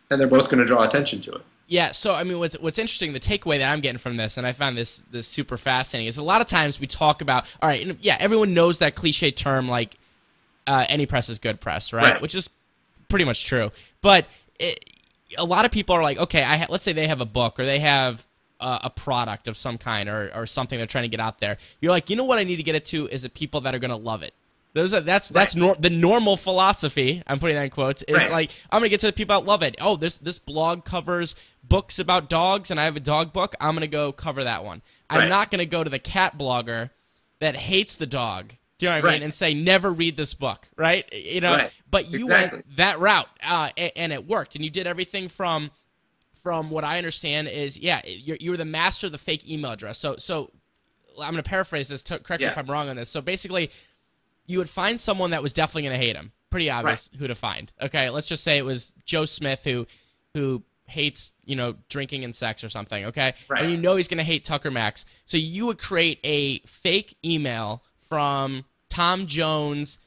and 0.10 0.20
they're 0.20 0.28
both 0.28 0.50
going 0.50 0.60
to 0.60 0.66
draw 0.66 0.84
attention 0.84 1.22
to 1.22 1.32
it 1.32 1.42
yeah, 1.72 1.94
so 1.94 2.14
I 2.14 2.26
mean, 2.26 2.38
what's 2.38 2.60
what's 2.60 2.78
interesting, 2.78 3.14
the 3.14 3.20
takeaway 3.22 3.60
that 3.60 3.72
I'm 3.72 3.80
getting 3.80 3.98
from 3.98 4.18
this, 4.18 4.38
and 4.38 4.46
I 4.46 4.52
find 4.52 4.78
this 4.78 5.06
this 5.10 5.26
super 5.26 5.56
fascinating, 5.56 6.10
is 6.10 6.18
a 6.18 6.24
lot 6.24 6.42
of 6.42 6.48
times 6.48 6.82
we 6.82 6.86
talk 6.86 7.22
about, 7.22 7.46
all 7.62 7.70
right, 7.70 7.96
yeah, 8.02 8.18
everyone 8.20 8.54
knows 8.54 8.80
that 8.80 8.94
cliche 8.94 9.32
term 9.32 9.70
like 9.70 9.96
uh, 10.68 10.86
any 10.90 11.06
press 11.06 11.30
is 11.30 11.40
good 11.40 11.62
press, 11.62 11.94
right? 11.94 12.04
Right. 12.16 12.22
Which 12.22 12.36
is 12.36 12.50
pretty 13.08 13.24
much 13.24 13.46
true, 13.46 13.72
but 14.02 14.26
it, 14.60 14.84
a 15.38 15.46
lot 15.46 15.64
of 15.64 15.72
people 15.72 15.96
are 15.96 16.04
like, 16.04 16.18
okay, 16.18 16.44
I 16.44 16.58
ha- 16.58 16.66
let's 16.68 16.84
say 16.84 16.92
they 16.92 17.08
have 17.08 17.22
a 17.22 17.26
book 17.26 17.58
or 17.58 17.66
they 17.66 17.80
have 17.80 18.28
uh, 18.62 18.80
a 18.84 18.90
product 18.90 19.48
of 19.50 19.58
some 19.58 19.78
kind 19.78 20.08
or 20.08 20.32
or 20.34 20.46
something 20.46 20.78
they're 20.78 20.88
trying 20.88 21.04
to 21.04 21.10
get 21.10 21.20
out 21.20 21.40
there. 21.40 21.58
You're 21.82 21.92
like, 21.92 22.10
you 22.10 22.16
know 22.16 22.24
what 22.26 22.38
I 22.40 22.44
need 22.46 22.58
to 22.58 22.64
get 22.64 22.76
it 22.76 22.86
to 22.86 23.08
is 23.08 23.24
the 23.24 23.30
people 23.30 23.62
that 23.62 23.76
are 23.76 23.80
going 23.80 23.92
to 23.92 23.98
love 23.98 24.24
it. 24.24 24.34
Those 24.74 24.94
are 24.94 25.02
that's 25.02 25.28
that's 25.28 25.54
nor- 25.56 25.76
the 25.76 25.90
normal 25.90 26.38
philosophy. 26.38 27.22
I'm 27.28 27.40
putting 27.40 27.58
that 27.58 27.64
in 27.64 27.70
quotes. 27.72 28.04
Is 28.04 28.16
Right. 28.16 28.32
like 28.32 28.52
I'm 28.72 28.80
gonna 28.80 28.88
get 28.88 29.02
to 29.02 29.08
the 29.08 29.12
people 29.14 29.38
that 29.38 29.46
love 29.46 29.64
it. 29.64 29.76
Oh, 29.82 29.98
this 29.98 30.18
this 30.18 30.40
blog 30.40 30.86
covers 30.86 31.36
books 31.62 32.00
about 32.00 32.30
dogs, 32.30 32.72
and 32.72 32.80
I 32.80 32.86
have 32.86 32.96
a 32.96 33.02
dog 33.02 33.34
book. 33.34 33.54
I'm 33.60 33.74
gonna 33.76 33.88
go 33.88 34.14
cover 34.14 34.46
that 34.46 34.64
one. 34.64 34.82
I'm 35.10 35.28
not 35.28 35.52
gonna 35.52 35.66
go 35.66 35.84
to 35.84 35.90
the 35.90 36.00
cat 36.00 36.38
blogger 36.38 36.90
that 37.40 37.58
hates 37.58 37.98
the 37.98 38.06
dog. 38.06 38.54
Do 38.78 38.86
you 38.86 38.92
know 38.92 38.96
what 38.98 39.04
I 39.04 39.08
Right. 39.08 39.14
mean? 39.16 39.24
And 39.24 39.34
say 39.34 39.54
never 39.54 39.92
read 39.92 40.16
this 40.16 40.34
book, 40.34 40.68
right? 40.78 41.06
You 41.14 41.42
know, 41.42 41.52
Right. 41.56 41.72
but 41.90 42.10
you 42.10 42.22
Exactly. 42.28 42.58
went 42.60 42.78
that 42.78 43.00
route, 43.00 43.28
uh, 43.44 43.70
a- 43.78 43.98
and 43.98 44.14
it 44.14 44.26
worked. 44.26 44.56
And 44.56 44.64
you 44.64 44.70
did 44.72 44.88
everything 44.88 45.28
from 45.28 45.70
from 46.44 46.70
what 46.70 46.84
I 46.84 46.98
understand 46.98 47.48
is 47.48 47.80
yeah, 47.80 48.02
you're 48.06 48.38
you're 48.40 48.58
the 48.58 48.66
master 48.66 49.08
of 49.08 49.12
the 49.12 49.18
fake 49.18 49.50
email 49.50 49.72
address. 49.72 49.98
So 50.00 50.16
so 50.18 50.52
I'm 51.22 51.32
gonna 51.34 51.44
paraphrase 51.44 51.90
this. 51.90 52.04
To, 52.04 52.20
correct 52.20 52.42
me 52.42 52.48
if 52.48 52.58
I'm 52.58 52.66
wrong 52.68 52.90
on 52.90 52.96
this. 52.96 53.10
So 53.10 53.22
basically, 53.22 53.70
you 54.46 54.58
would 54.58 54.70
find 54.70 55.00
someone 55.00 55.32
that 55.32 55.44
was 55.44 55.54
definitely 55.54 55.84
going 55.84 56.00
to 56.00 56.06
hate 56.06 56.16
him. 56.16 56.32
Pretty 56.50 56.70
obvious 56.70 57.10
who 57.18 57.28
to 57.28 57.36
find. 57.36 57.72
Okay, 57.82 58.10
let's 58.10 58.28
just 58.28 58.44
say 58.44 58.58
it 58.58 58.66
was 58.66 58.92
Joe 59.06 59.26
Smith 59.26 59.64
who 59.64 59.88
who 60.34 60.64
hates 60.88 61.32
you 61.46 61.56
know 61.56 61.76
drinking 61.90 62.24
and 62.26 62.36
sex 62.36 62.64
or 62.64 62.70
something. 62.70 63.06
Okay, 63.06 63.34
Right. 63.48 63.62
and 63.62 63.72
you 63.72 63.78
know 63.78 63.96
he's 63.96 64.08
going 64.10 64.18
to 64.18 64.24
hate 64.24 64.44
Tucker 64.44 64.72
Max. 64.72 65.06
So 65.26 65.38
you 65.38 65.68
would 65.68 65.78
create 65.78 66.20
a 66.24 66.60
fake 66.60 67.16
email 67.24 67.84
from 68.10 68.66
Tom 68.90 69.28
Jones, 69.28 70.00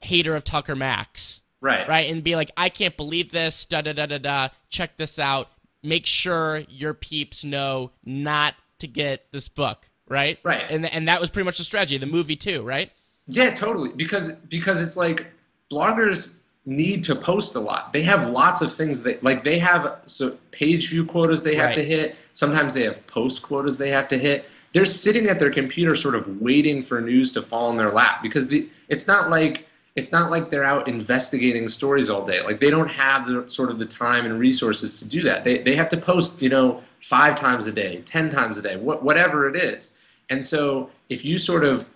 hater 0.00 0.34
of 0.34 0.44
Tucker 0.44 0.74
Max, 0.76 1.42
right 1.60 1.88
right, 1.88 2.10
and 2.10 2.22
be 2.22 2.36
like, 2.36 2.50
I 2.56 2.68
can't 2.68 2.96
believe 2.96 3.30
this. 3.30 3.64
Da 3.66 3.80
da 3.80 3.92
da 3.92 4.06
da 4.06 4.18
da. 4.18 4.48
Check 4.70 4.96
this 4.96 5.18
out. 5.18 5.48
Make 5.82 6.06
sure 6.06 6.64
your 6.68 6.94
peeps 6.94 7.44
know 7.44 7.92
not 8.04 8.54
to 8.78 8.86
get 8.86 9.30
this 9.32 9.48
book. 9.48 9.88
Right, 10.08 10.38
Right. 10.42 10.64
and 10.70 10.86
and 10.86 11.06
that 11.08 11.20
was 11.20 11.28
pretty 11.30 11.44
much 11.44 11.58
the 11.58 11.64
strategy. 11.64 11.98
The 11.98 12.06
movie 12.06 12.36
too, 12.36 12.62
right? 12.62 12.90
Yeah, 13.26 13.50
totally. 13.52 13.90
Because 13.94 14.32
because 14.32 14.80
it's 14.82 14.96
like 14.96 15.26
bloggers 15.70 16.38
need 16.64 17.02
to 17.04 17.14
post 17.14 17.54
a 17.54 17.60
lot. 17.60 17.92
They 17.92 18.02
have 18.02 18.28
lots 18.28 18.60
of 18.62 18.72
things 18.72 19.02
that 19.02 19.22
like 19.22 19.44
they 19.44 19.58
have 19.58 19.98
so 20.04 20.36
page 20.50 20.90
view 20.90 21.04
quotas 21.04 21.42
they 21.42 21.54
have 21.56 21.66
Right. 21.68 21.74
to 21.76 21.84
hit. 21.84 22.16
Sometimes 22.32 22.74
they 22.74 22.82
have 22.84 23.06
post 23.06 23.42
quotas 23.42 23.78
they 23.78 23.90
have 23.90 24.08
to 24.08 24.18
hit. 24.18 24.48
They're 24.72 24.84
sitting 24.84 25.28
at 25.28 25.38
their 25.38 25.50
computer 25.50 25.96
sort 25.96 26.14
of 26.14 26.40
waiting 26.40 26.82
for 26.82 27.00
news 27.00 27.32
to 27.32 27.42
fall 27.42 27.70
in 27.70 27.76
their 27.76 27.90
lap 27.90 28.22
because 28.22 28.48
the 28.48 28.68
it's 28.88 29.06
not 29.06 29.30
like 29.30 29.66
it's 29.98 30.12
not 30.12 30.30
like 30.30 30.48
they're 30.48 30.62
out 30.62 30.86
investigating 30.86 31.68
stories 31.68 32.08
all 32.08 32.24
day. 32.24 32.40
Like 32.40 32.60
they 32.60 32.70
don't 32.70 32.88
have 32.88 33.26
the 33.26 33.50
sort 33.50 33.68
of 33.68 33.80
the 33.80 33.84
time 33.84 34.26
and 34.26 34.38
resources 34.38 35.00
to 35.00 35.08
do 35.08 35.22
that. 35.24 35.42
They 35.42 35.58
they 35.58 35.74
have 35.74 35.88
to 35.88 35.96
post, 35.96 36.40
you 36.40 36.48
know, 36.48 36.80
5 37.00 37.34
times 37.34 37.66
a 37.66 37.72
day, 37.72 38.02
10 38.02 38.30
times 38.30 38.58
a 38.58 38.62
day, 38.62 38.76
what, 38.76 39.02
whatever 39.02 39.48
it 39.48 39.56
is. 39.56 39.96
And 40.30 40.44
so 40.44 40.90
if 41.08 41.24
you 41.24 41.36
sort 41.36 41.64
of 41.64 41.88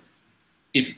if 0.75 0.95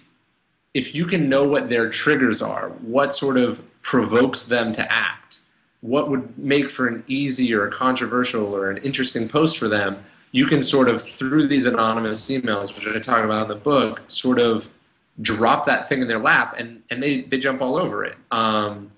if 0.73 0.95
you 0.95 1.05
can 1.05 1.29
know 1.29 1.45
what 1.45 1.69
their 1.69 1.91
triggers 1.91 2.41
are, 2.41 2.71
what 2.81 3.15
sort 3.15 3.37
of 3.37 3.61
provokes 3.83 4.47
them 4.47 4.73
to 4.73 4.91
act, 4.91 5.41
what 5.83 6.09
would 6.09 6.39
make 6.39 6.71
for 6.71 6.89
an 6.89 7.05
easy 7.07 7.55
or 7.55 7.69
a 7.69 7.71
controversial 7.71 8.57
or 8.57 8.71
an 8.71 8.79
interesting 8.79 9.29
post 9.29 9.59
for 9.59 9.69
them, 9.69 10.03
you 10.33 10.47
can 10.47 10.63
sort 10.63 10.89
of 10.89 11.03
through 11.03 11.49
these 11.49 11.67
anonymous 11.67 12.31
emails, 12.31 12.75
which 12.75 12.89
I 12.89 12.99
talk 12.99 13.25
about 13.25 13.43
in 13.43 13.49
the 13.49 13.63
book, 13.73 14.03
sort 14.07 14.39
of 14.39 14.71
drop 15.21 15.65
that 15.67 15.89
thing 15.89 16.03
in 16.03 16.09
their 16.09 16.19
lap 16.19 16.57
and, 16.59 16.83
and 16.91 17.03
they, 17.03 17.23
they 17.23 17.39
jump 17.39 17.63
all 17.63 17.77
over 17.77 18.05
it. 18.05 18.17
Um, 18.31 18.91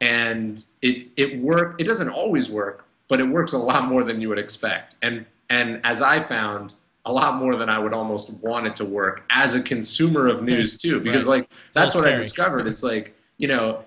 and 0.00 0.64
it 0.82 1.06
it 1.16 1.38
work 1.38 1.80
it 1.80 1.84
doesn't 1.84 2.08
always 2.10 2.50
work, 2.50 2.86
but 3.08 3.20
it 3.20 3.24
works 3.24 3.52
a 3.52 3.58
lot 3.58 3.86
more 3.88 4.04
than 4.04 4.20
you 4.20 4.28
would 4.28 4.38
expect. 4.38 4.96
And 5.02 5.24
and 5.50 5.80
as 5.84 6.02
I 6.02 6.20
found, 6.20 6.74
a 7.06 7.12
lot 7.12 7.36
more 7.36 7.56
than 7.56 7.68
I 7.68 7.78
would 7.78 7.94
almost 7.94 8.32
want 8.34 8.66
it 8.66 8.74
to 8.76 8.84
work 8.84 9.24
as 9.30 9.54
a 9.54 9.62
consumer 9.62 10.26
of 10.26 10.42
news 10.42 10.80
too. 10.80 11.00
Because 11.00 11.24
Right. 11.24 11.40
like 11.40 11.50
that's 11.72 11.94
what 11.94 12.06
I 12.06 12.16
discovered. 12.16 12.66
It's 12.66 12.82
like, 12.82 13.14
you 13.38 13.48
know, 13.48 13.84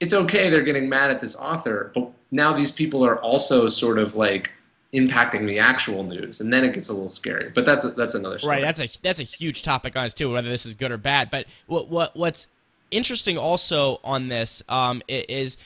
it's 0.00 0.14
okay 0.14 0.48
they're 0.48 0.62
getting 0.62 0.88
mad 0.88 1.10
at 1.10 1.20
this 1.20 1.36
author, 1.36 1.90
but 1.94 2.10
now 2.30 2.52
these 2.52 2.72
people 2.72 3.04
are 3.04 3.16
also 3.16 3.68
sort 3.68 3.98
of 3.98 4.14
like 4.14 4.50
impacting 4.94 5.46
the 5.46 5.58
actual 5.58 6.02
news, 6.02 6.40
and 6.40 6.52
then 6.52 6.64
it 6.64 6.72
gets 6.72 6.88
a 6.88 6.92
little 6.92 7.08
scary. 7.08 7.50
But 7.54 7.64
that's 7.64 7.90
that's 7.92 8.14
another 8.14 8.38
story. 8.38 8.56
Right. 8.56 8.62
That's 8.62 8.80
a 8.80 9.00
that's 9.02 9.20
a 9.20 9.24
huge 9.24 9.62
topic 9.62 9.96
on 9.96 10.04
this 10.04 10.14
too, 10.14 10.32
whether 10.32 10.48
this 10.48 10.66
is 10.66 10.74
good 10.74 10.90
or 10.90 10.96
bad. 10.96 11.30
But 11.30 11.46
what 11.66 11.88
what 11.88 12.16
what's 12.16 12.48
interesting 12.90 13.36
also 13.36 14.00
on 14.02 14.28
this 14.28 14.62
um, 14.68 15.02
is 15.08 15.58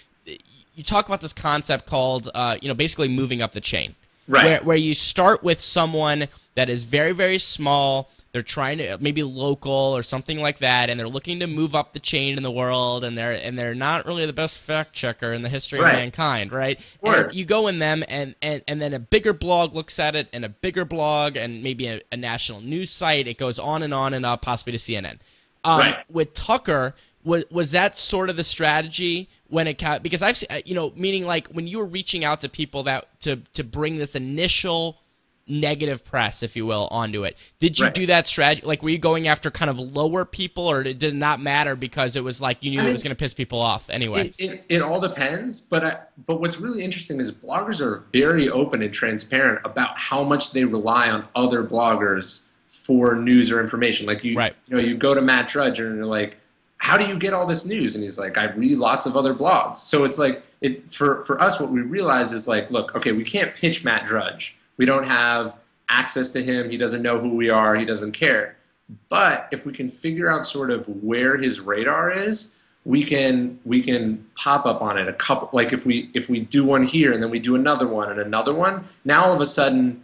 you 0.75 0.83
talk 0.83 1.07
about 1.07 1.21
this 1.21 1.33
concept 1.33 1.87
called 1.87 2.31
uh, 2.35 2.57
you 2.61 2.69
know 2.69 2.75
basically 2.75 3.09
moving 3.09 3.43
up 3.43 3.53
the 3.53 3.61
chain, 3.61 3.95
Right. 4.29 4.45
Where 4.45 4.61
where 4.63 4.77
you 4.77 4.95
start 4.95 5.43
with 5.43 5.61
someone 5.61 6.29
that 6.55 6.69
is 6.69 6.85
very 6.85 7.13
very 7.13 7.39
small. 7.39 8.09
They're 8.33 8.41
trying 8.41 8.79
to 8.79 8.97
maybe 8.99 9.23
local 9.23 9.71
or 9.71 10.03
something 10.03 10.39
like 10.41 10.59
that, 10.61 10.89
and 10.89 10.99
they're 10.99 11.07
looking 11.09 11.41
to 11.41 11.47
move 11.47 11.75
up 11.75 11.93
the 11.93 12.01
chain 12.01 12.37
in 12.39 12.43
the 12.43 12.51
world, 12.51 13.05
and 13.05 13.17
they're 13.17 13.33
and 13.33 13.59
they're 13.59 13.75
not 13.75 14.07
really 14.07 14.25
the 14.25 14.33
best 14.33 14.59
fact 14.59 14.95
checker 14.95 15.35
in 15.35 15.43
the 15.43 15.51
history 15.51 15.79
Right. 15.81 15.93
of 15.93 15.99
mankind, 15.99 16.51
right? 16.51 16.81
Sure. 17.05 17.25
And 17.25 17.35
you 17.35 17.45
go 17.45 17.67
in 17.69 17.79
them, 17.79 18.03
and, 18.09 18.35
and 18.41 18.63
and 18.67 18.81
then 18.81 18.95
a 18.95 18.99
bigger 18.99 19.35
blog 19.35 19.75
looks 19.75 19.99
at 19.99 20.17
it, 20.17 20.29
and 20.33 20.47
a 20.47 20.49
bigger 20.49 20.87
blog, 20.87 21.37
and 21.37 21.63
maybe 21.63 21.89
a, 21.89 22.01
a 22.11 22.17
national 22.17 22.63
news 22.63 22.91
site. 22.91 23.29
It 23.29 23.37
goes 23.37 23.59
on 23.59 23.83
and 23.83 23.93
on 23.93 24.15
and 24.15 24.25
up, 24.25 24.41
possibly 24.41 24.73
to 24.73 24.79
CNN. 24.79 25.19
Um, 25.65 25.79
Right. 25.81 25.97
With 26.11 26.33
Tucker, 26.33 26.95
was 27.25 27.45
was 27.51 27.73
that 27.73 27.99
sort 27.99 28.31
of 28.31 28.37
the 28.37 28.45
strategy 28.45 29.29
when 29.49 29.67
it 29.69 29.77
ca- 29.79 29.99
because 29.99 30.23
I've 30.23 30.43
uh, 30.51 30.57
you 30.65 30.75
know 30.75 30.93
meaning 30.97 31.27
like 31.27 31.49
when 31.49 31.67
you 31.67 31.79
were 31.79 31.85
reaching 31.85 32.25
out 32.25 32.41
to 32.41 32.49
people 32.49 32.85
that 32.85 33.21
to 33.21 33.37
to 33.53 33.63
bring 33.63 33.99
this 33.99 34.17
initial 34.17 34.99
negative 35.49 36.05
press, 36.05 36.43
if 36.43 36.57
you 36.57 36.65
will, 36.67 36.89
onto 36.91 37.25
it. 37.25 37.37
Did 37.59 37.79
you 37.79 37.87
Right. 37.87 37.95
do 37.95 38.07
that 38.07 38.27
strategy? 38.27 38.65
Like, 38.65 38.83
were 38.83 38.91
you 38.91 38.99
going 38.99 39.27
after 39.29 39.51
kind 39.51 39.71
of 39.71 39.79
lower 39.79 40.25
people, 40.25 40.71
or 40.71 40.83
did 40.85 41.03
it 41.03 41.15
not 41.15 41.41
matter 41.41 41.75
because 41.77 42.15
it 42.17 42.23
was 42.25 42.41
like 42.41 42.63
you 42.63 42.71
knew 42.71 42.81
I 42.81 42.89
it 42.89 42.93
was 42.93 43.03
going 43.03 43.15
to 43.15 43.19
piss 43.19 43.35
people 43.35 43.61
off 43.61 43.91
anyway? 43.91 44.33
It, 44.39 44.51
it, 44.51 44.65
it 44.69 44.83
all 44.83 45.01
depends, 45.01 45.61
but 45.61 45.85
I, 45.85 45.97
but 46.27 46.41
what's 46.41 46.61
really 46.61 46.83
interesting 46.85 47.21
is 47.21 47.33
bloggers 47.33 47.81
are 47.81 48.05
very 48.13 48.49
open 48.49 48.83
and 48.83 48.93
transparent 48.93 49.61
about 49.65 49.99
how 49.99 50.23
much 50.23 50.53
they 50.53 50.65
rely 50.65 51.11
on 51.11 51.27
other 51.35 51.65
bloggers 51.65 52.45
for 52.69 53.15
news 53.17 53.51
or 53.51 53.61
information. 53.61 54.07
Like 54.07 54.25
you, 54.25 54.37
Right. 54.37 54.55
you 54.67 54.77
know, 54.77 54.83
you 54.83 54.97
go 54.97 55.15
to 55.15 55.21
Matt 55.21 55.49
Drudge 55.49 55.79
and 55.81 55.97
you're 55.97 56.07
like, 56.07 56.39
"How 56.79 56.97
do 56.97 57.05
you 57.05 57.17
get 57.19 57.35
all 57.35 57.47
this 57.47 57.67
news?" 57.67 57.95
And 57.95 58.03
he's 58.03 58.19
like, 58.19 58.39
"I 58.39 58.51
read 58.53 58.79
lots 58.79 59.07
of 59.07 59.17
other 59.17 59.35
blogs." 59.35 59.77
So 59.79 60.05
it's 60.05 60.19
like 60.19 60.43
it 60.61 60.91
for 60.91 61.25
for 61.25 61.41
us. 61.43 61.61
What 61.61 61.71
we 61.71 61.81
realize 61.81 62.33
is 62.33 62.47
like, 62.49 62.71
look, 62.71 62.95
okay, 62.95 63.13
we 63.13 63.25
can't 63.25 63.55
pitch 63.55 63.85
Matt 63.85 64.07
Drudge. 64.07 64.57
We 64.83 64.87
don't 64.87 65.07
have 65.07 65.61
access 65.89 66.31
to 66.31 66.43
him. 66.43 66.69
He 66.69 66.77
doesn't 66.77 67.03
know 67.03 67.17
who 67.17 67.37
we 67.37 67.51
are. 67.51 67.77
He 67.77 67.85
doesn't 67.85 68.11
care. 68.11 68.57
But 69.09 69.47
if 69.53 69.65
we 69.65 69.73
can 69.73 69.89
figure 69.89 70.29
out 70.29 70.45
sort 70.45 70.73
of 70.73 70.89
where 71.05 71.37
his 71.37 71.61
radar 71.61 72.11
is, 72.11 72.57
we 72.85 73.05
can 73.05 73.61
we 73.65 73.81
can 73.81 74.27
pop 74.35 74.67
up 74.67 74.83
on 74.83 74.99
it 74.99 75.07
a 75.07 75.13
couple 75.13 75.49
like 75.53 75.73
if 75.73 75.87
we 75.87 76.11
if 76.15 76.29
we 76.29 76.41
do 76.41 76.67
one 76.67 76.83
here 76.83 77.13
and 77.13 77.23
then 77.23 77.31
we 77.31 77.39
do 77.39 77.55
another 77.55 77.87
one 77.87 78.11
and 78.11 78.19
another 78.19 78.53
one, 78.53 78.85
now 79.05 79.27
all 79.27 79.33
of 79.33 79.41
a 79.41 79.47
sudden 79.47 80.03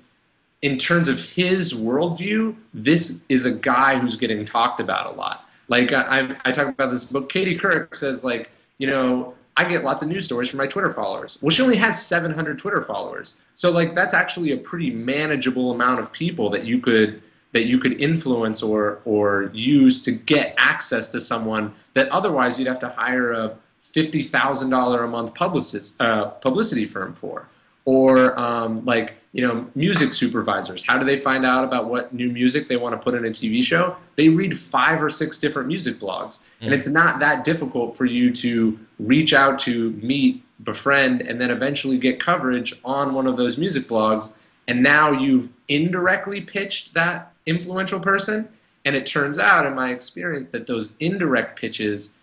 in 0.62 0.78
terms 0.78 1.08
of 1.08 1.18
his 1.18 1.74
worldview, 1.74 2.54
this 2.72 3.26
is 3.28 3.44
a 3.46 3.50
guy 3.50 3.98
who's 3.98 4.14
getting 4.14 4.44
talked 4.44 4.78
about 4.78 5.12
a 5.12 5.16
lot. 5.18 5.44
Like 5.66 5.92
I, 5.92 6.36
I, 6.44 6.52
talk 6.52 6.68
about 6.68 6.92
this 6.92 7.04
book. 7.04 7.28
Katie 7.28 7.58
Couric 7.58 7.96
says 7.96 8.22
like, 8.22 8.48
you 8.78 8.86
know, 8.86 9.34
I 9.58 9.64
get 9.64 9.82
lots 9.82 10.04
of 10.04 10.08
news 10.08 10.24
stories 10.24 10.48
from 10.48 10.58
my 10.58 10.68
Twitter 10.68 10.92
followers. 10.92 11.36
Well, 11.42 11.50
she 11.50 11.62
only 11.62 11.76
has 11.76 12.00
700 12.00 12.58
Twitter 12.58 12.80
followers, 12.80 13.40
so 13.56 13.72
like 13.72 13.92
that's 13.96 14.14
actually 14.14 14.52
a 14.52 14.56
pretty 14.56 14.90
manageable 14.90 15.72
amount 15.72 15.98
of 15.98 16.12
people 16.12 16.48
that 16.50 16.64
you 16.64 16.80
could 16.80 17.20
that 17.50 17.64
you 17.64 17.78
could 17.78 18.00
influence 18.00 18.62
or 18.62 19.00
or 19.04 19.50
use 19.52 20.00
to 20.02 20.12
get 20.12 20.54
access 20.58 21.08
to 21.08 21.18
someone 21.18 21.74
that 21.94 22.08
otherwise 22.10 22.56
you'd 22.56 22.68
have 22.68 22.78
to 22.78 22.88
hire 22.90 23.32
a 23.32 23.56
fifty 23.82 24.22
thousand 24.22 24.70
dollar 24.70 25.02
a 25.02 25.08
month 25.08 25.34
publicist 25.34 26.00
uh, 26.00 26.26
publicity 26.26 26.84
firm 26.84 27.12
for 27.12 27.48
or 27.88 28.38
um, 28.38 28.84
like 28.84 29.14
you 29.32 29.40
know 29.40 29.66
music 29.74 30.12
supervisors. 30.12 30.84
How 30.84 30.98
do 30.98 31.06
they 31.06 31.16
find 31.16 31.46
out 31.46 31.64
about 31.64 31.86
what 31.86 32.12
new 32.12 32.28
music 32.30 32.68
they 32.68 32.76
want 32.76 32.92
to 32.92 33.02
put 33.02 33.14
in 33.14 33.24
a 33.24 33.30
tv 33.30 33.62
show? 33.62 33.96
They 34.16 34.28
read 34.28 34.58
five 34.58 35.02
or 35.02 35.08
six 35.08 35.38
different 35.38 35.68
music 35.68 35.98
blogs. 35.98 36.42
Mm. 36.60 36.66
and 36.66 36.74
it's 36.74 36.86
not 36.86 37.18
that 37.20 37.44
difficult 37.44 37.96
for 37.96 38.04
you 38.04 38.30
to 38.34 38.78
reach 38.98 39.32
out 39.32 39.58
to 39.60 39.92
meet 39.92 40.42
befriend 40.64 41.22
and 41.22 41.40
then 41.40 41.50
eventually 41.50 41.96
get 41.96 42.20
coverage 42.20 42.78
on 42.84 43.14
one 43.14 43.26
of 43.26 43.38
those 43.38 43.56
music 43.56 43.88
blogs. 43.88 44.36
And 44.66 44.82
now 44.82 45.10
you've 45.10 45.48
indirectly 45.68 46.42
pitched 46.42 46.92
that 46.92 47.32
influential 47.46 48.00
person. 48.00 48.48
And 48.84 48.94
it 48.94 49.06
turns 49.06 49.38
out 49.38 49.64
in 49.64 49.74
my 49.74 49.92
experience 49.92 50.48
that 50.50 50.66
those 50.66 50.94
indirect 51.00 51.58
pitches 51.58 52.17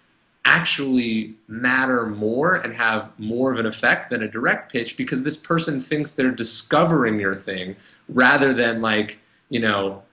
actually 0.45 1.33
matter 1.47 2.05
more 2.05 2.55
and 2.55 2.73
have 2.73 3.11
more 3.19 3.51
of 3.51 3.59
an 3.59 3.65
effect 3.65 4.11
than 4.11 4.23
a 4.23 4.27
direct 4.27 4.71
pitch 4.71 4.95
because 4.95 5.23
this 5.23 5.35
person 5.35 5.81
thinks 5.81 6.13
they're 6.13 6.31
discovering 6.31 7.19
your 7.19 7.35
thing 7.35 7.75
rather 8.09 8.53
than 8.53 8.79
like, 8.79 9.19
you 9.49 9.59
know, 9.59 10.03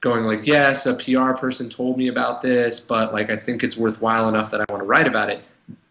going 0.00 0.24
like, 0.24 0.46
yes, 0.46 0.86
a 0.86 0.94
PR 0.94 1.32
person 1.32 1.68
told 1.68 1.98
me 1.98 2.08
about 2.08 2.40
this, 2.40 2.80
but 2.80 3.12
like 3.12 3.30
I 3.30 3.36
think 3.36 3.62
it's 3.62 3.76
worthwhile 3.76 4.28
enough 4.28 4.50
that 4.50 4.60
I 4.60 4.64
want 4.70 4.82
to 4.82 4.86
write 4.86 5.06
about 5.06 5.30
it. 5.30 5.42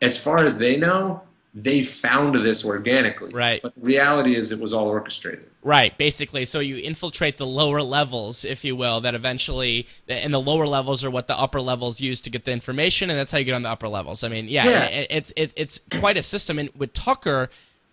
As 0.02 0.18
far 0.18 0.40
as 0.40 0.58
they 0.58 0.76
know, 0.76 1.22
they 1.54 1.84
found 1.84 2.36
this 2.36 2.66
organically. 2.66 3.32
Right. 3.32 3.62
But 3.62 3.76
the 3.76 3.82
reality 3.82 4.36
is 4.36 4.52
it 4.52 4.60
was 4.60 4.74
all 4.74 4.88
orchestrated. 4.88 5.50
Right, 5.62 5.98
basically. 5.98 6.46
So 6.46 6.60
you 6.60 6.78
infiltrate 6.78 7.38
the 7.38 7.46
lower 7.46 7.82
levels, 7.82 8.44
if 8.44 8.66
you 8.66 8.76
will, 8.76 9.00
that 9.02 9.16
eventually, 9.16 9.88
and 10.08 10.34
the 10.34 10.42
lower 10.42 10.66
levels 10.66 11.04
are 11.04 11.12
what 11.12 11.28
the 11.28 11.40
upper 11.40 11.62
levels 11.62 12.02
use 12.02 12.20
to 12.22 12.30
get 12.30 12.44
the 12.44 12.52
information, 12.52 13.10
and 13.10 13.18
that's 13.18 13.32
how 13.32 13.38
you 13.38 13.46
get 13.46 13.54
on 13.54 13.62
the 13.62 13.70
upper 13.70 13.88
levels. 13.88 14.24
I 14.24 14.28
mean, 14.28 14.48
yeah, 14.48 14.66
yeah. 14.66 14.86
It, 14.86 15.08
it's 15.10 15.34
it, 15.38 15.54
it's 15.56 15.80
quite 16.00 16.18
a 16.18 16.24
system. 16.24 16.60
And 16.60 16.70
with 16.76 16.92
Tucker, 16.94 17.50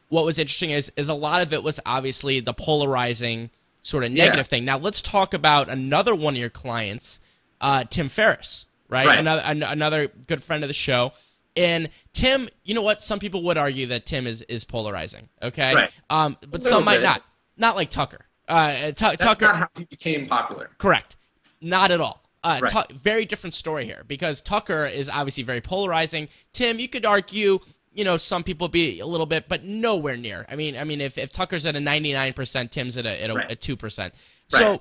what 0.08 0.24
was 0.24 0.38
interesting 0.38 0.70
is 0.70 0.90
is 0.96 1.08
a 1.08 1.14
lot 1.14 1.42
of 1.42 1.52
it 1.52 1.62
was 1.62 1.78
obviously 1.86 2.40
the 2.40 2.54
polarizing 2.54 3.50
sort 3.82 4.04
of 4.04 4.10
negative 4.10 4.38
yeah. 4.38 4.42
thing. 4.42 4.64
Now 4.64 4.78
let's 4.78 5.00
talk 5.00 5.32
about 5.32 5.68
another 5.68 6.14
one 6.14 6.34
of 6.34 6.40
your 6.40 6.50
clients, 6.50 7.20
uh, 7.60 7.84
Tim 7.84 8.08
Ferriss, 8.08 8.66
right? 8.88 9.06
right. 9.06 9.18
Another 9.18 9.42
another 9.44 10.08
good 10.08 10.42
friend 10.42 10.64
of 10.64 10.68
the 10.68 10.74
show. 10.74 11.12
And 11.60 11.88
Tim, 12.12 12.48
you 12.64 12.74
know 12.74 12.82
what? 12.82 13.02
Some 13.02 13.18
people 13.18 13.42
would 13.44 13.58
argue 13.58 13.86
that 13.86 14.06
Tim 14.06 14.26
is 14.26 14.42
is 14.42 14.64
polarizing. 14.64 15.28
Okay, 15.42 15.74
right. 15.74 15.90
um, 16.10 16.36
but 16.48 16.64
some 16.64 16.84
might 16.84 17.02
not. 17.02 17.22
Not 17.56 17.76
like 17.76 17.90
Tucker. 17.90 18.26
Uh, 18.48 18.72
t- 18.72 18.92
That's 18.98 19.22
Tucker. 19.22 19.44
Not 19.44 19.56
how 19.56 19.68
he 19.76 19.84
became 19.84 20.26
popular. 20.26 20.70
Correct. 20.78 21.16
Not 21.60 21.90
at 21.90 22.00
all. 22.00 22.22
Uh, 22.42 22.58
right. 22.62 22.86
t- 22.88 22.94
very 22.94 23.26
different 23.26 23.52
story 23.52 23.84
here 23.84 24.02
because 24.08 24.40
Tucker 24.40 24.86
is 24.86 25.10
obviously 25.10 25.42
very 25.42 25.60
polarizing. 25.60 26.28
Tim, 26.54 26.78
you 26.78 26.88
could 26.88 27.04
argue, 27.04 27.58
you 27.92 28.02
know, 28.02 28.16
some 28.16 28.42
people 28.42 28.68
be 28.68 29.00
a 29.00 29.06
little 29.06 29.26
bit, 29.26 29.46
but 29.46 29.62
nowhere 29.62 30.16
near. 30.16 30.46
I 30.48 30.56
mean, 30.56 30.74
I 30.74 30.84
mean, 30.84 31.02
if, 31.02 31.18
if 31.18 31.32
Tucker's 31.32 31.66
at 31.66 31.76
a 31.76 31.80
ninety 31.80 32.14
nine 32.14 32.32
percent, 32.32 32.72
Tim's 32.72 32.96
at 32.96 33.04
a 33.04 33.22
at 33.22 33.52
a 33.52 33.56
two 33.56 33.76
percent. 33.76 34.14
So, 34.48 34.80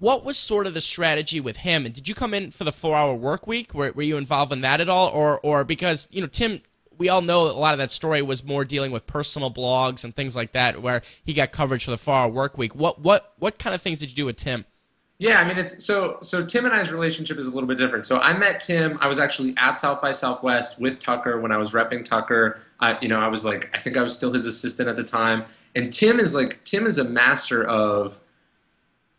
what 0.00 0.24
was 0.24 0.36
sort 0.36 0.66
of 0.66 0.74
the 0.74 0.80
strategy 0.80 1.40
with 1.40 1.58
him? 1.58 1.86
And 1.86 1.94
did 1.94 2.08
you 2.08 2.14
come 2.14 2.34
in 2.34 2.50
for 2.50 2.64
the 2.64 2.72
four 2.72 2.96
hour 2.96 3.14
work 3.14 3.46
week? 3.46 3.72
Were, 3.72 3.92
were 3.92 4.02
you 4.02 4.16
involved 4.16 4.52
in 4.52 4.62
that 4.62 4.80
at 4.80 4.88
all, 4.88 5.10
or 5.10 5.38
or 5.40 5.62
because 5.62 6.08
you 6.10 6.20
know 6.20 6.26
Tim 6.26 6.62
we 6.98 7.08
all 7.08 7.22
know 7.22 7.50
a 7.50 7.52
lot 7.52 7.72
of 7.72 7.78
that 7.78 7.90
story 7.90 8.20
was 8.20 8.44
more 8.44 8.64
dealing 8.64 8.90
with 8.92 9.06
personal 9.06 9.50
blogs 9.50 10.04
and 10.04 10.14
things 10.14 10.36
like 10.36 10.52
that, 10.52 10.82
where 10.82 11.00
he 11.24 11.32
got 11.32 11.52
coverage 11.52 11.84
for 11.84 11.92
the 11.92 11.98
Far 11.98 12.28
Work 12.28 12.58
Week. 12.58 12.74
What 12.74 13.00
what 13.00 13.32
what 13.38 13.58
kind 13.58 13.74
of 13.74 13.80
things 13.80 14.00
did 14.00 14.10
you 14.10 14.16
do 14.16 14.26
with 14.26 14.36
Tim? 14.36 14.64
Yeah, 15.18 15.38
I 15.38 15.44
mean, 15.44 15.58
it's, 15.58 15.84
so 15.84 16.16
so 16.22 16.46
Tim 16.46 16.64
and 16.64 16.72
I's 16.72 16.90
relationship 16.90 17.36
is 17.36 17.46
a 17.46 17.50
little 17.50 17.68
bit 17.68 17.76
different. 17.76 18.06
So 18.06 18.18
I 18.18 18.32
met 18.36 18.62
Tim. 18.62 18.96
I 19.02 19.06
was 19.06 19.18
actually 19.18 19.54
at 19.58 19.74
South 19.74 20.00
by 20.00 20.12
Southwest 20.12 20.80
with 20.80 20.98
Tucker 20.98 21.38
when 21.38 21.52
I 21.52 21.58
was 21.58 21.72
repping 21.72 22.06
Tucker. 22.06 22.58
I, 22.80 22.98
you 23.02 23.08
know, 23.08 23.20
I 23.20 23.28
was 23.28 23.44
like, 23.44 23.70
I 23.74 23.80
think 23.80 23.98
I 23.98 24.02
was 24.02 24.14
still 24.14 24.32
his 24.32 24.46
assistant 24.46 24.88
at 24.88 24.96
the 24.96 25.04
time. 25.04 25.44
And 25.74 25.92
Tim 25.92 26.20
is 26.20 26.34
like, 26.34 26.64
Tim 26.64 26.86
is 26.86 26.96
a 26.96 27.04
master 27.04 27.62
of 27.62 28.18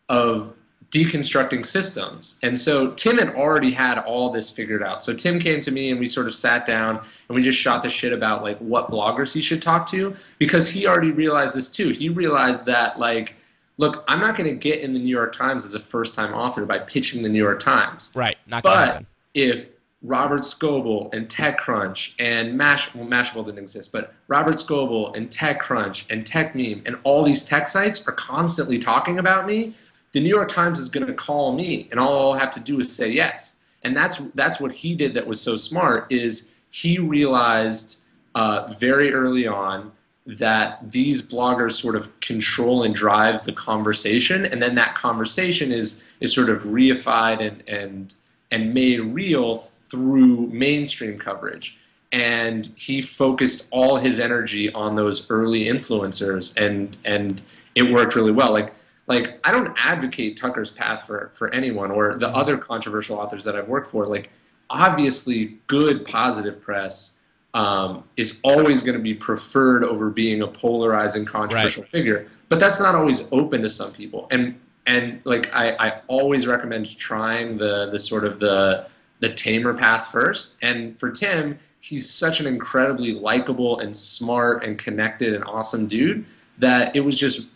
of 0.08 0.54
deconstructing 0.92 1.64
systems. 1.64 2.38
And 2.42 2.58
so 2.58 2.92
Tim 2.92 3.16
had 3.16 3.30
already 3.30 3.70
had 3.70 3.98
all 3.98 4.30
this 4.30 4.50
figured 4.50 4.82
out. 4.82 5.02
So 5.02 5.14
Tim 5.14 5.38
came 5.38 5.60
to 5.62 5.70
me 5.70 5.90
and 5.90 5.98
we 5.98 6.06
sort 6.06 6.26
of 6.26 6.34
sat 6.34 6.66
down 6.66 6.98
and 6.98 7.34
we 7.34 7.42
just 7.42 7.58
shot 7.58 7.82
the 7.82 7.88
shit 7.88 8.12
about 8.12 8.42
like 8.42 8.58
what 8.58 8.90
bloggers 8.90 9.32
he 9.32 9.40
should 9.40 9.62
talk 9.62 9.88
to 9.88 10.14
because 10.38 10.68
he 10.68 10.86
already 10.86 11.10
realized 11.10 11.56
this 11.56 11.70
too. 11.70 11.88
He 11.88 12.10
realized 12.10 12.66
that 12.66 12.98
like 12.98 13.34
look, 13.78 14.04
I'm 14.06 14.20
not 14.20 14.36
going 14.36 14.48
to 14.48 14.54
get 14.54 14.80
in 14.80 14.92
the 14.92 14.98
New 14.98 15.08
York 15.08 15.34
Times 15.34 15.64
as 15.64 15.74
a 15.74 15.80
first-time 15.80 16.34
author 16.34 16.66
by 16.66 16.78
pitching 16.78 17.22
the 17.22 17.28
New 17.28 17.42
York 17.42 17.58
Times. 17.58 18.12
Right. 18.14 18.36
Not 18.46 18.62
but 18.62 19.04
if 19.32 19.70
Robert 20.02 20.42
Scoble 20.42 21.12
and 21.14 21.28
TechCrunch 21.28 22.14
and 22.18 22.56
Mash 22.56 22.94
well, 22.94 23.06
Mashable 23.06 23.44
didn't 23.46 23.60
exist, 23.60 23.92
but 23.92 24.14
Robert 24.28 24.56
Scoble 24.56 25.16
and 25.16 25.30
TechCrunch 25.30 26.10
and 26.10 26.24
TechMeme 26.24 26.86
and 26.86 26.98
all 27.04 27.22
these 27.22 27.44
tech 27.44 27.66
sites 27.66 28.06
are 28.06 28.12
constantly 28.12 28.78
talking 28.78 29.18
about 29.18 29.46
me, 29.46 29.74
the 30.12 30.20
New 30.20 30.28
York 30.28 30.48
Times 30.48 30.78
is 30.78 30.88
going 30.88 31.06
to 31.06 31.14
call 31.14 31.54
me, 31.54 31.88
and 31.90 31.98
all 31.98 32.32
I'll 32.32 32.38
have 32.38 32.52
to 32.52 32.60
do 32.60 32.78
is 32.80 32.94
say 32.94 33.10
yes. 33.10 33.56
And 33.82 33.96
that's 33.96 34.18
that's 34.34 34.60
what 34.60 34.72
he 34.72 34.94
did. 34.94 35.14
That 35.14 35.26
was 35.26 35.40
so 35.40 35.56
smart. 35.56 36.10
Is 36.12 36.52
he 36.70 36.98
realized 36.98 38.04
uh, 38.34 38.72
very 38.78 39.12
early 39.12 39.46
on 39.46 39.92
that 40.24 40.90
these 40.90 41.20
bloggers 41.20 41.72
sort 41.72 41.96
of 41.96 42.20
control 42.20 42.84
and 42.84 42.94
drive 42.94 43.42
the 43.44 43.52
conversation, 43.52 44.44
and 44.46 44.62
then 44.62 44.74
that 44.76 44.94
conversation 44.94 45.72
is 45.72 46.04
is 46.20 46.32
sort 46.32 46.48
of 46.48 46.62
reified 46.62 47.40
and 47.40 47.68
and 47.68 48.14
and 48.50 48.72
made 48.72 49.00
real 49.00 49.56
through 49.56 50.46
mainstream 50.48 51.18
coverage. 51.18 51.78
And 52.12 52.70
he 52.76 53.00
focused 53.00 53.68
all 53.70 53.96
his 53.96 54.20
energy 54.20 54.70
on 54.74 54.94
those 54.94 55.28
early 55.30 55.64
influencers, 55.64 56.56
and 56.56 56.96
and 57.04 57.42
it 57.74 57.90
worked 57.90 58.14
really 58.14 58.32
well. 58.32 58.52
Like 58.52 58.74
like 59.12 59.38
I 59.44 59.52
don't 59.52 59.76
advocate 59.78 60.36
Tucker's 60.36 60.70
path 60.70 61.06
for 61.06 61.30
for 61.34 61.52
anyone 61.54 61.90
or 61.90 62.14
the 62.14 62.26
mm-hmm. 62.26 62.36
other 62.36 62.56
controversial 62.56 63.18
authors 63.18 63.44
that 63.44 63.56
I've 63.56 63.68
worked 63.68 63.88
for. 63.88 64.06
Like 64.06 64.30
obviously, 64.70 65.58
good 65.66 66.04
positive 66.04 66.60
press 66.60 67.18
um, 67.54 68.04
is 68.16 68.40
always 68.42 68.82
going 68.82 68.96
to 68.96 69.02
be 69.02 69.14
preferred 69.14 69.84
over 69.84 70.08
being 70.10 70.42
a 70.42 70.48
polarizing 70.48 71.24
controversial 71.24 71.82
right. 71.82 71.90
figure. 71.90 72.26
But 72.48 72.58
that's 72.58 72.80
not 72.80 72.94
always 72.94 73.28
open 73.32 73.62
to 73.62 73.70
some 73.70 73.92
people. 73.92 74.26
And 74.30 74.58
and 74.86 75.20
like 75.24 75.54
I, 75.54 75.76
I 75.78 76.00
always 76.08 76.46
recommend 76.46 76.96
trying 76.98 77.58
the 77.58 77.90
the 77.90 77.98
sort 77.98 78.24
of 78.24 78.40
the 78.40 78.86
the 79.20 79.32
tamer 79.32 79.72
path 79.74 80.10
first. 80.10 80.56
And 80.62 80.98
for 80.98 81.10
Tim, 81.10 81.58
he's 81.80 82.10
such 82.10 82.40
an 82.40 82.46
incredibly 82.46 83.14
likable 83.14 83.78
and 83.78 83.94
smart 83.96 84.64
and 84.64 84.76
connected 84.76 85.34
and 85.34 85.44
awesome 85.44 85.86
dude 85.86 86.24
that 86.58 86.96
it 86.96 87.00
was 87.00 87.18
just 87.18 87.51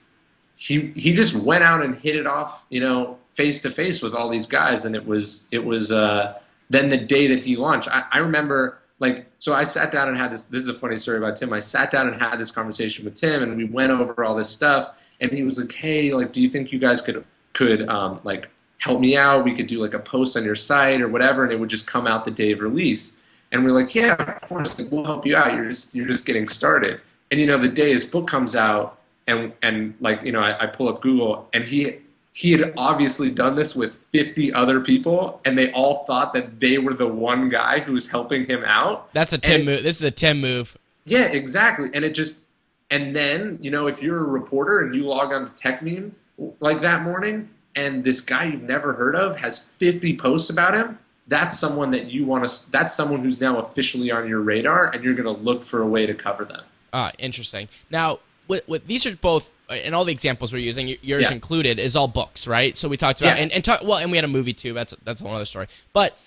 he 0.57 0.92
he 0.97 1.12
just 1.12 1.35
went 1.35 1.62
out 1.62 1.83
and 1.83 1.95
hit 1.95 2.16
it 2.16 2.27
off, 2.27 2.64
you 2.71 2.81
know, 2.81 3.19
face 3.35 3.61
to 3.62 3.71
face 3.71 4.03
with 4.03 4.14
all 4.14 4.29
these 4.29 4.47
guys, 4.47 4.87
and 4.87 4.97
it 4.97 5.07
was 5.07 5.47
it 5.53 5.64
was 5.64 5.92
uh, 5.92 6.38
then 6.71 6.88
the 6.88 6.97
day 6.97 7.27
that 7.29 7.40
he 7.40 7.57
launched. 7.57 7.88
I, 7.88 8.05
I 8.11 8.19
remember 8.19 8.79
like 8.99 9.27
so 9.38 9.53
I 9.53 9.64
sat 9.64 9.92
down 9.92 10.09
and 10.09 10.16
had 10.16 10.33
this. 10.33 10.45
This 10.45 10.62
is 10.62 10.69
a 10.69 10.75
funny 10.75 10.97
story 10.97 11.19
about 11.19 11.37
Tim. 11.37 11.53
I 11.53 11.61
sat 11.61 11.90
down 11.90 12.09
and 12.09 12.21
had 12.21 12.37
this 12.37 12.51
conversation 12.51 13.05
with 13.05 13.14
Tim, 13.14 13.42
and 13.42 13.57
we 13.57 13.64
went 13.64 13.92
over 13.92 14.25
all 14.25 14.35
this 14.35 14.49
stuff. 14.49 14.97
And 15.21 15.31
he 15.31 15.42
was 15.42 15.59
like, 15.59 15.73
"Hey, 15.73 16.12
like, 16.12 16.33
do 16.33 16.40
you 16.40 16.49
think 16.49 16.73
you 16.73 16.79
guys 16.79 17.03
could 17.03 17.23
could 17.53 17.88
um, 17.88 18.21
like 18.25 18.49
help 18.79 19.01
me 19.01 19.16
out? 19.16 19.45
We 19.45 19.55
could 19.55 19.66
do 19.66 19.81
like 19.81 19.95
a 19.95 19.99
post 19.99 20.37
on 20.37 20.45
your 20.45 20.55
site 20.55 21.03
or 21.03 21.09
whatever, 21.09 21.45
and 21.45 21.53
it 21.53 21.61
would 21.61 21.71
just 21.71 21.87
come 21.87 22.07
out 22.07 22.25
the 22.25 22.31
day 22.31 22.53
of 22.53 22.61
release." 22.62 23.19
And 23.53 23.62
we're 23.62 23.73
like, 23.73 23.95
"Yeah, 23.95 24.14
of 24.14 24.40
course, 24.40 24.79
like, 24.79 24.90
we'll 24.90 25.05
help 25.05 25.27
you 25.27 25.37
out. 25.37 25.53
You're 25.53 25.69
just 25.69 25.95
you're 25.95 26.07
just 26.07 26.25
getting 26.25 26.49
started." 26.49 27.01
And 27.31 27.38
you 27.38 27.47
know, 27.47 27.59
the 27.59 27.69
day 27.69 27.92
his 27.92 28.05
book 28.05 28.27
comes 28.29 28.57
out, 28.57 28.99
and 29.27 29.53
and 29.62 29.95
like 30.01 30.23
you 30.23 30.33
know 30.33 30.41
I, 30.41 30.65
I 30.65 30.67
pull 30.67 30.89
up 30.89 31.01
Google 31.01 31.49
and 31.53 31.65
he 31.65 31.99
he 32.33 32.53
had 32.53 32.75
obviously 32.77 33.31
done 33.31 33.55
this 33.55 33.75
with 33.75 33.99
50 34.12 34.53
other 34.53 34.81
people 34.81 35.41
and 35.47 35.57
they 35.57 35.73
all 35.73 36.05
thought 36.05 36.35
that 36.35 36.61
they 36.61 36.77
were 36.77 36.93
the 36.93 37.07
one 37.07 37.49
guy 37.49 37.81
who 37.81 37.95
was 37.95 38.11
helping 38.11 38.45
him 38.45 38.62
out. 38.67 39.11
That's 39.15 39.33
a 39.33 39.39
tim 39.39 39.61
and, 39.61 39.65
move. 39.65 39.83
This 39.83 39.97
is 39.97 40.03
a 40.03 40.11
tim 40.11 40.41
move. 40.41 40.77
Yeah 41.07 41.25
exactly. 41.25 41.89
And 41.95 42.05
it 42.05 42.15
just 42.15 42.45
and 42.91 43.17
then 43.17 43.59
you 43.62 43.71
know 43.71 43.87
if 43.87 44.03
you're 44.03 44.19
a 44.19 44.29
reporter 44.29 44.81
and 44.81 44.95
you 44.95 45.05
log 45.05 45.33
on 45.33 45.47
to 45.47 45.53
techmeme 45.53 46.12
like 46.61 46.81
that 46.83 47.03
morning 47.03 47.49
and 47.75 48.05
this 48.05 48.21
guy 48.21 48.45
you've 48.45 48.62
never 48.62 48.93
heard 48.93 49.17
of 49.17 49.37
has 49.37 49.59
50 49.79 50.17
posts 50.19 50.51
about 50.51 50.75
him 50.75 50.99
that's 51.29 51.59
someone 51.59 51.91
that 51.91 52.11
you 52.11 52.25
want 52.27 52.49
to 52.49 52.71
that's 52.71 52.95
someone 52.95 53.23
who's 53.23 53.41
now 53.41 53.59
officially 53.59 54.11
on 54.11 54.29
your 54.29 54.41
radar 54.41 54.91
and 54.93 55.03
you're 55.03 55.15
going 55.15 55.25
to 55.25 55.43
look 55.43 55.62
for 55.62 55.83
a 55.83 55.87
way 55.87 56.07
to 56.07 56.15
cover 56.15 56.45
them. 56.45 56.62
Ah 56.93 57.11
interesting. 57.19 57.69
Now 57.91 58.21
with, 58.48 58.66
with 58.68 58.87
these 58.87 59.06
are 59.06 59.16
both 59.16 59.52
and 59.68 59.94
all 59.94 60.04
the 60.04 60.12
examples 60.12 60.52
we're 60.52 60.59
using 60.59 60.96
yours 61.02 61.28
yeah. 61.28 61.35
included 61.35 61.78
is 61.78 61.96
all 61.96 62.09
books 62.09 62.46
right? 62.46 62.76
So 62.76 62.88
we 62.88 62.96
talked 62.96 63.20
about 63.20 63.37
yeah. 63.37 63.42
and, 63.42 63.52
and 63.52 63.64
talk, 63.64 63.82
well 63.82 63.98
and 63.98 64.11
we 64.11 64.16
had 64.16 64.24
a 64.24 64.28
movie 64.28 64.52
too 64.52 64.72
that's 64.72 64.94
that's 65.04 65.20
another 65.20 65.44
story. 65.44 65.66
But 65.92 66.18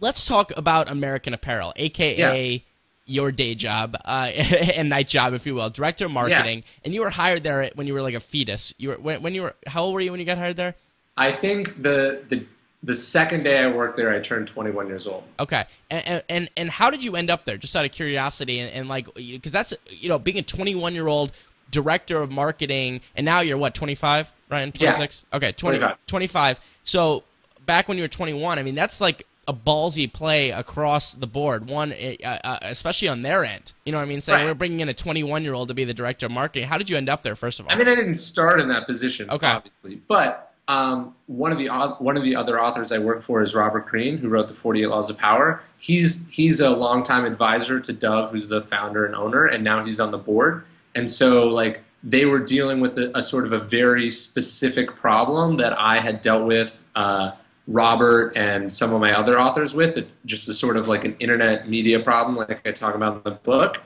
let's 0.00 0.24
talk 0.24 0.52
about 0.56 0.90
american 0.90 1.32
apparel 1.32 1.72
aka 1.76 2.52
yeah. 2.52 2.58
your 3.06 3.32
day 3.32 3.54
job 3.54 3.96
uh, 4.04 4.30
and 4.74 4.88
night 4.88 5.08
job 5.08 5.34
if 5.34 5.46
you 5.46 5.54
will. 5.54 5.70
Director 5.70 6.06
of 6.06 6.10
marketing. 6.10 6.64
And 6.84 6.94
you 6.94 7.00
were 7.00 7.10
hired 7.10 7.42
there 7.42 7.70
when 7.74 7.86
you 7.86 7.94
were 7.94 8.02
like 8.02 8.14
a 8.14 8.20
fetus. 8.20 8.74
You 8.78 8.90
were 8.90 8.96
when, 8.96 9.22
when 9.22 9.34
you 9.34 9.42
were 9.42 9.54
how 9.66 9.84
old 9.84 9.94
were 9.94 10.00
you 10.00 10.10
when 10.10 10.20
you 10.20 10.26
got 10.26 10.38
hired 10.38 10.56
there? 10.56 10.74
I 11.16 11.32
think 11.32 11.82
the 11.82 12.22
the 12.28 12.44
the 12.82 12.94
second 12.94 13.42
day 13.42 13.58
I 13.58 13.66
worked 13.66 13.96
there, 13.96 14.14
I 14.14 14.20
turned 14.20 14.48
21 14.48 14.86
years 14.86 15.06
old. 15.06 15.24
Okay, 15.40 15.64
and 15.90 16.22
and 16.28 16.50
and 16.56 16.70
how 16.70 16.90
did 16.90 17.02
you 17.02 17.16
end 17.16 17.30
up 17.30 17.44
there? 17.44 17.56
Just 17.56 17.74
out 17.74 17.84
of 17.84 17.92
curiosity, 17.92 18.60
and, 18.60 18.72
and 18.72 18.88
like, 18.88 19.12
because 19.14 19.52
that's 19.52 19.74
you 19.90 20.08
know, 20.08 20.18
being 20.18 20.38
a 20.38 20.42
21 20.42 20.94
year 20.94 21.06
old, 21.06 21.32
director 21.70 22.20
of 22.20 22.30
marketing, 22.30 23.00
and 23.16 23.24
now 23.24 23.40
you're 23.40 23.58
what 23.58 23.74
25, 23.74 24.32
Ryan? 24.50 24.72
26. 24.72 25.24
Yeah. 25.30 25.36
Okay, 25.36 25.52
20, 25.52 25.78
25. 25.78 26.06
25. 26.06 26.60
So 26.84 27.24
back 27.64 27.88
when 27.88 27.96
you 27.96 28.04
were 28.04 28.08
21, 28.08 28.58
I 28.58 28.62
mean 28.62 28.74
that's 28.74 29.00
like 29.00 29.26
a 29.48 29.54
ballsy 29.54 30.12
play 30.12 30.50
across 30.50 31.14
the 31.14 31.26
board. 31.26 31.68
One, 31.68 31.92
eh, 31.92 32.16
uh, 32.24 32.38
uh, 32.42 32.58
especially 32.62 33.08
on 33.08 33.22
their 33.22 33.44
end. 33.44 33.74
You 33.84 33.92
know 33.92 33.98
what 33.98 34.04
I 34.04 34.08
mean? 34.08 34.20
Saying 34.20 34.40
right. 34.40 34.46
we're 34.46 34.54
bringing 34.54 34.80
in 34.80 34.88
a 34.88 34.94
21 34.94 35.44
year 35.44 35.54
old 35.54 35.68
to 35.68 35.74
be 35.74 35.84
the 35.84 35.94
director 35.94 36.26
of 36.26 36.32
marketing. 36.32 36.68
How 36.68 36.78
did 36.78 36.90
you 36.90 36.96
end 36.96 37.08
up 37.08 37.22
there? 37.22 37.36
First 37.36 37.60
of 37.60 37.66
all, 37.66 37.72
I 37.72 37.76
mean, 37.76 37.88
I 37.88 37.94
didn't 37.94 38.16
start 38.16 38.60
in 38.60 38.68
that 38.68 38.86
position, 38.86 39.30
okay. 39.30 39.46
obviously, 39.46 39.96
but 40.08 40.45
um, 40.68 41.14
one 41.26 41.52
of 41.52 41.58
the 41.58 41.68
one 41.98 42.16
of 42.16 42.22
the 42.22 42.34
other 42.34 42.60
authors 42.60 42.90
I 42.90 42.98
work 42.98 43.22
for 43.22 43.42
is 43.42 43.54
Robert 43.54 43.86
Greene, 43.86 44.18
who 44.18 44.28
wrote 44.28 44.48
the 44.48 44.54
48 44.54 44.86
Laws 44.88 45.08
of 45.08 45.16
Power. 45.16 45.62
He's 45.80 46.26
he's 46.28 46.60
a 46.60 46.70
longtime 46.70 47.24
advisor 47.24 47.78
to 47.78 47.92
Dov, 47.92 48.32
who's 48.32 48.48
the 48.48 48.62
founder 48.62 49.04
and 49.04 49.14
owner, 49.14 49.46
and 49.46 49.62
now 49.62 49.84
he's 49.84 50.00
on 50.00 50.10
the 50.10 50.18
board. 50.18 50.64
And 50.94 51.08
so, 51.08 51.46
like, 51.46 51.82
they 52.02 52.26
were 52.26 52.40
dealing 52.40 52.80
with 52.80 52.98
a, 52.98 53.16
a 53.16 53.22
sort 53.22 53.46
of 53.46 53.52
a 53.52 53.58
very 53.58 54.10
specific 54.10 54.96
problem 54.96 55.56
that 55.58 55.78
I 55.78 55.98
had 55.98 56.20
dealt 56.20 56.46
with. 56.46 56.82
Uh, 56.94 57.32
Robert 57.68 58.36
and 58.36 58.72
some 58.72 58.92
of 58.94 59.00
my 59.00 59.12
other 59.12 59.40
authors 59.40 59.74
with, 59.74 60.06
just 60.24 60.48
a 60.48 60.54
sort 60.54 60.76
of 60.76 60.86
like 60.86 61.04
an 61.04 61.16
internet 61.18 61.68
media 61.68 61.98
problem, 61.98 62.36
like 62.36 62.64
I 62.64 62.70
talk 62.70 62.94
about 62.94 63.16
in 63.16 63.22
the 63.24 63.32
book. 63.32 63.82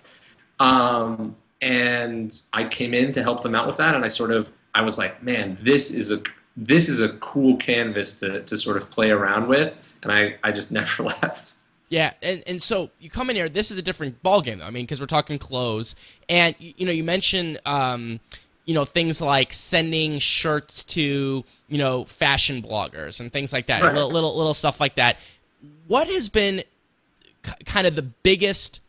Um, 0.59 1.35
and 1.62 2.43
I 2.53 2.64
came 2.64 2.93
in 2.93 3.11
to 3.12 3.23
help 3.23 3.43
them 3.43 3.55
out 3.55 3.66
with 3.66 3.79
that, 3.79 3.95
and 3.95 4.05
I 4.05 4.09
sort 4.09 4.33
of 4.33 4.53
I 4.75 4.83
was 4.83 4.99
like, 4.99 5.23
man, 5.23 5.59
this 5.61 5.90
is 5.90 6.11
a 6.12 6.23
this 6.57 6.89
is 6.89 7.01
a 7.01 7.11
cool 7.19 7.57
canvas 7.57 8.19
to 8.21 8.43
to 8.43 8.57
sort 8.57 8.77
of 8.77 8.91
play 8.91 9.11
around 9.11 9.49
with, 9.49 9.75
and 10.03 10.13
I 10.13 10.37
I 10.43 10.53
just 10.53 10.73
never 10.73 11.05
left. 11.05 11.55
Yeah, 11.89 12.13
and, 12.23 12.45
and 12.47 12.63
so 12.63 12.91
you 13.01 13.11
come 13.11 13.31
in 13.31 13.37
here. 13.37 13.49
This 13.49 13.73
is 13.73 13.79
a 13.79 13.83
different 13.83 14.23
ballgame, 14.23 14.61
though. 14.61 14.65
I 14.65 14.71
mean, 14.71 14.85
because 14.85 15.01
we're 15.01 15.07
talking 15.07 15.39
clothes, 15.39 15.97
and 16.29 16.55
you 16.59 16.87
know, 16.87 16.93
you 16.93 17.03
mentioned 17.03 17.59
um, 17.67 18.21
you 18.71 18.75
know 18.75 18.85
things 18.85 19.21
like 19.21 19.53
sending 19.53 20.21
shirts 20.21 20.85
to 20.85 21.45
you 21.69 21.79
know 21.79 22.05
fashion 22.05 22.63
bloggers 22.63 23.19
and 23.19 23.33
things 23.33 23.53
like 23.53 23.67
that 23.67 23.83
right. 23.83 23.93
little, 23.93 24.11
little 24.11 24.37
little 24.37 24.55
stuff 24.55 24.81
like 24.81 24.95
that 24.95 25.19
what 25.89 26.07
has 26.07 26.29
been 26.29 26.63
kind 27.65 27.85
of 27.85 27.97
the 27.97 28.03
biggest 28.03 28.81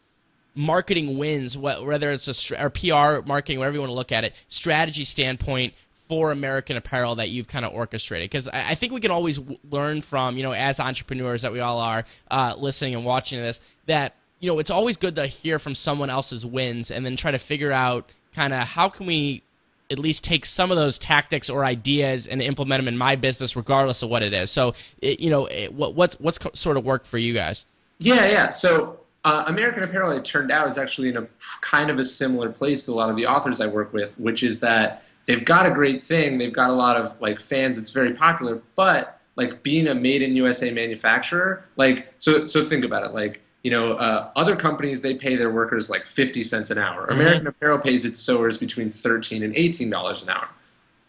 marketing 0.54 1.17
wins 1.17 1.58
whether 1.58 2.12
it's 2.12 2.52
a 2.52 2.63
or 2.63 2.69
pr 2.69 3.26
marketing 3.28 3.58
whatever 3.58 3.74
you 3.74 3.80
want 3.80 3.89
to 3.89 3.95
look 3.95 4.12
at 4.12 4.24
it 4.24 4.36
strategy 4.50 5.04
standpoint 5.04 5.74
for 6.12 6.34
American 6.34 6.76
Apparel 6.76 7.15
that 7.15 7.30
you've 7.30 7.47
kind 7.47 7.63
of 7.63 7.71
orchestrated? 7.71 8.30
Because 8.30 8.50
I, 8.50 8.76
think 8.76 8.91
we 8.91 9.00
can 9.00 9.12
always 9.12 9.39
learn 9.69 10.02
from, 10.02 10.36
you 10.36 10.43
know, 10.43 10.52
as 10.52 10.82
entrepreneurs 10.82 11.43
that 11.43 11.54
we 11.54 11.62
all 11.62 11.80
are 11.80 12.04
uh, 12.30 12.54
listening 12.58 12.95
and 12.95 13.06
watching 13.06 13.39
this, 13.39 13.62
that, 13.86 14.15
you 14.41 14.52
know, 14.52 14.60
it's 14.60 14.69
always 14.69 14.97
good 14.97 15.15
to 15.15 15.26
hear 15.26 15.58
from 15.58 15.74
someone 15.74 16.10
else's 16.10 16.45
wins 16.45 16.91
and 16.91 17.06
then 17.06 17.15
try 17.15 17.32
to 17.32 17.38
figure 17.38 17.71
out 17.71 18.10
kind 18.36 18.52
of 18.52 18.67
how 18.67 18.89
can 18.89 19.06
we 19.06 19.41
at 19.89 20.00
least 20.00 20.26
take 20.26 20.45
some 20.45 20.69
of 20.69 20.76
those 20.76 21.00
tactics 21.00 21.50
or 21.50 21.63
ideas 21.63 22.28
and 22.28 22.41
implement 22.41 22.82
them 22.82 22.89
in 22.89 22.97
my 22.97 23.15
business, 23.15 23.56
regardless 23.56 24.04
of 24.04 24.10
what 24.10 24.21
it 24.21 24.34
is. 24.34 24.52
So, 24.52 24.74
it, 25.02 25.21
you 25.21 25.30
know, 25.30 25.45
it, 25.45 25.74
what, 25.74 25.95
what's 25.95 26.19
what's 26.19 26.39
sort 26.60 26.76
of 26.76 26.84
worked 26.84 27.08
for 27.08 27.19
you 27.19 27.34
guys? 27.34 27.65
Yeah, 28.00 28.28
yeah. 28.28 28.50
So 28.50 29.00
uh, 29.24 29.45
American 29.47 29.84
Apparel, 29.84 30.12
it 30.12 30.26
turned 30.26 30.52
out, 30.52 30.67
is 30.67 30.78
actually 30.78 31.08
in 31.08 31.15
a 31.15 31.28
kind 31.62 31.89
of 31.89 32.00
a 32.00 32.06
similar 32.06 32.50
place 32.50 32.84
to 32.88 32.91
a 32.91 32.95
lot 32.95 33.10
of 33.10 33.15
the 33.15 33.28
authors 33.28 33.62
I 33.62 33.67
work 33.67 33.93
with, 33.93 34.12
which 34.19 34.43
is 34.43 34.60
that 34.60 35.06
they've 35.25 35.45
got 35.45 35.65
a 35.65 35.71
great 35.71 36.03
thing, 36.03 36.38
they've 36.38 36.53
got 36.53 36.69
a 36.69 36.73
lot 36.73 36.97
of 36.97 37.19
like 37.21 37.39
fans, 37.39 37.77
it's 37.77 37.91
very 37.91 38.13
popular, 38.13 38.62
but 38.75 39.19
like 39.36 39.63
being 39.63 39.88
a 39.88 39.95
made 39.95 40.21
in 40.21 40.36
USA 40.36 40.71
manufacturer, 40.71 41.63
like 41.77 42.13
so 42.17 42.45
so 42.45 42.63
think 42.63 42.86
about 42.86 43.03
it, 43.03 43.13
like 43.13 43.41
you 43.63 43.71
know, 43.71 43.93
uh, 43.93 44.31
other 44.36 44.55
companies 44.55 45.01
they 45.01 45.13
pay 45.13 45.36
their 45.36 45.51
workers 45.51 45.89
like 45.89 46.07
50 46.07 46.43
cents 46.43 46.71
an 46.71 46.77
hour. 46.77 47.03
Mm-hmm. 47.03 47.19
American 47.19 47.47
Apparel 47.47 47.77
pays 47.77 48.05
its 48.05 48.19
sewers 48.19 48.57
between 48.57 48.91
13 48.91 49.43
and 49.43 49.55
18 49.55 49.89
dollars 49.89 50.23
an 50.23 50.29
hour. 50.29 50.47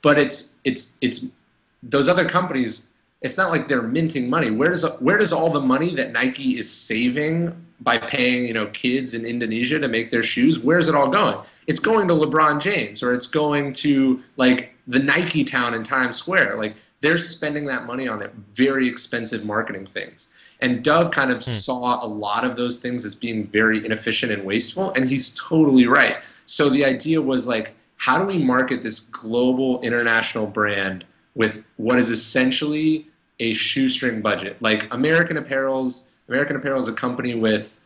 But 0.03 0.19
it's 0.19 0.57
it's 0.65 0.97
it's 1.01 1.27
those 1.83 2.09
other 2.09 2.29
companies. 2.29 2.91
It's 3.23 3.37
not 3.37 3.51
like 3.51 3.69
they're 3.69 3.83
minting 3.83 4.29
money. 4.29 4.51
Where 4.51 4.71
does 4.71 4.85
where 5.01 5.17
does 5.17 5.33
all 5.33 5.51
the 5.51 5.61
money 5.61 5.95
that 5.95 6.13
Nike 6.13 6.59
is 6.59 6.71
saving 6.71 7.55
by 7.81 7.99
paying 7.99 8.47
you 8.47 8.53
know 8.53 8.67
kids 8.67 9.15
in 9.15 9.25
Indonesia 9.25 9.79
to 9.79 9.89
make 9.89 10.11
their 10.11 10.23
shoes? 10.23 10.59
Where's 10.59 10.89
it 10.89 10.95
all 10.95 11.09
going? 11.09 11.39
It's 11.67 11.79
going 11.79 12.09
to 12.09 12.15
LeBron 12.15 12.61
James 12.61 13.03
or 13.03 13.15
it's 13.15 13.27
going 13.27 13.73
to 13.75 14.21
like 14.37 14.75
the 14.87 14.99
Nike 14.99 15.45
Town 15.45 15.75
in 15.75 15.85
Times 15.85 16.17
Square. 16.17 16.57
Like 16.57 16.75
they're 17.01 17.19
spending 17.19 17.67
that 17.67 17.87
money 17.87 18.09
on 18.09 18.23
it 18.23 18.33
very 18.35 18.89
expensive 18.89 19.45
marketing 19.45 19.87
things. 19.87 20.33
And 20.61 20.83
Dov 20.85 21.11
kind 21.11 21.31
of 21.31 21.39
hmm. 21.39 21.51
saw 21.51 22.05
a 22.05 22.07
lot 22.07 22.45
of 22.45 22.57
those 22.57 22.79
things 22.79 23.05
as 23.05 23.15
being 23.15 23.47
very 23.49 23.85
inefficient 23.85 24.33
and 24.33 24.45
wasteful, 24.45 24.93
and 24.93 25.05
he's 25.05 25.35
totally 25.35 25.87
right. 25.87 26.19
So 26.47 26.71
the 26.71 26.85
idea 26.85 27.21
was 27.21 27.47
like, 27.47 27.75
how 27.97 28.19
do 28.19 28.25
we 28.25 28.43
market 28.43 28.83
this 28.83 29.01
global 29.01 29.81
international 29.83 30.47
brand 30.47 31.05
with 31.35 31.65
what 31.77 31.99
is 31.99 32.11
essentially 32.11 33.09
a 33.43 33.55
shoestring 33.55 34.23
budget? 34.23 34.57
Like 34.61 34.93
American 34.93 35.37
Apparel's 35.37 36.09
American 36.29 36.57
Apparel 36.57 36.79
is 36.79 36.89
a 36.89 36.93
company 36.93 37.35
with 37.35 37.79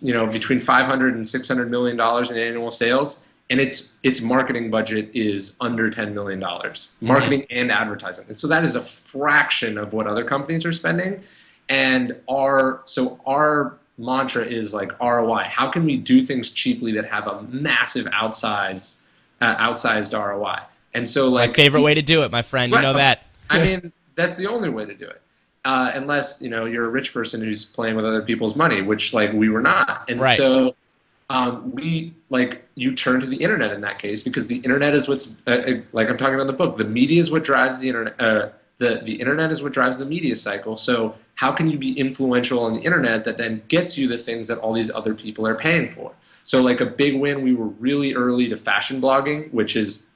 you 0.00 0.14
know 0.14 0.26
between 0.26 0.60
500 0.60 1.14
and 1.14 1.26
600 1.26 1.70
million 1.70 1.96
dollars 1.96 2.30
in 2.30 2.36
annual 2.38 2.70
sales 2.70 3.22
and 3.50 3.60
its 3.60 3.94
its 4.02 4.20
marketing 4.20 4.70
budget 4.70 5.10
is 5.14 5.56
under 5.60 5.90
10 5.90 6.14
million 6.14 6.38
dollars 6.38 6.96
hmm. 7.00 7.08
marketing 7.08 7.40
mm-hmm. 7.40 7.58
and 7.58 7.72
advertising 7.72 8.24
and 8.28 8.38
so 8.38 8.46
that 8.46 8.62
is 8.62 8.76
a 8.76 8.80
fraction 8.80 9.76
of 9.76 9.92
what 9.92 10.06
other 10.06 10.24
companies 10.24 10.64
are 10.64 10.72
spending 10.72 11.20
and 11.68 12.14
our 12.28 12.82
so 12.84 13.18
our 13.26 13.78
mantra 13.98 14.44
is 14.44 14.74
like 14.74 14.98
ROI. 15.00 15.44
How 15.44 15.68
can 15.68 15.84
we 15.84 15.96
do 15.96 16.22
things 16.22 16.50
cheaply 16.50 16.92
that 16.92 17.06
have 17.06 17.26
a 17.26 17.42
massive 17.42 18.06
outsized 18.06 19.00
uh, 19.40 19.56
outsized 19.56 20.12
ROI? 20.12 20.58
And 20.94 21.08
so 21.08 21.28
like 21.28 21.50
my 21.50 21.54
favorite 21.54 21.82
way 21.82 21.94
to 21.94 22.02
do 22.02 22.22
it, 22.22 22.32
my 22.32 22.42
friend. 22.42 22.72
You 22.72 22.80
know 22.80 22.92
that. 22.94 23.24
I 23.50 23.60
mean, 23.60 23.92
that's 24.14 24.36
the 24.36 24.46
only 24.46 24.68
way 24.68 24.84
to 24.84 24.94
do 24.94 25.06
it. 25.06 25.20
Uh, 25.64 25.92
unless 25.94 26.42
you 26.42 26.50
know 26.50 26.64
you're 26.64 26.86
a 26.86 26.90
rich 26.90 27.12
person 27.12 27.40
who's 27.40 27.64
playing 27.64 27.94
with 27.94 28.04
other 28.04 28.22
people's 28.22 28.56
money, 28.56 28.82
which 28.82 29.14
like 29.14 29.32
we 29.32 29.48
were 29.48 29.62
not. 29.62 30.08
And 30.08 30.20
right. 30.20 30.36
so 30.36 30.74
um, 31.30 31.70
we 31.72 32.14
like 32.30 32.66
you 32.74 32.94
turn 32.94 33.20
to 33.20 33.26
the 33.26 33.36
internet 33.36 33.70
in 33.72 33.80
that 33.82 33.98
case 33.98 34.22
because 34.22 34.48
the 34.48 34.56
internet 34.58 34.94
is 34.94 35.08
what's 35.08 35.34
uh, 35.46 35.50
uh 35.50 35.72
like 35.92 36.10
I'm 36.10 36.16
talking 36.16 36.34
about 36.34 36.48
the 36.48 36.52
book. 36.52 36.78
The 36.78 36.84
media 36.84 37.20
is 37.20 37.30
what 37.30 37.44
drives 37.44 37.78
the 37.78 37.88
internet. 37.88 38.20
Uh, 38.20 38.48
the, 38.78 39.00
the 39.04 39.14
internet 39.14 39.52
is 39.52 39.62
what 39.62 39.72
drives 39.72 39.98
the 39.98 40.04
media 40.04 40.34
cycle. 40.34 40.74
So 40.74 41.14
how 41.36 41.52
can 41.52 41.68
you 41.68 41.78
be 41.78 41.92
influential 41.92 42.64
on 42.64 42.74
the 42.74 42.80
internet 42.80 43.24
that 43.24 43.36
then 43.36 43.62
gets 43.68 43.96
you 43.96 44.08
the 44.08 44.18
things 44.18 44.48
that 44.48 44.58
all 44.58 44.72
these 44.72 44.90
other 44.90 45.14
people 45.14 45.46
are 45.46 45.54
paying 45.54 45.88
for? 45.88 46.12
So 46.42 46.60
like 46.60 46.80
a 46.80 46.86
big 46.86 47.20
win, 47.20 47.42
we 47.42 47.54
were 47.54 47.68
really 47.68 48.14
early 48.14 48.48
to 48.48 48.56
fashion 48.56 49.00
blogging, 49.00 49.52
which 49.52 49.74
has 49.74 50.10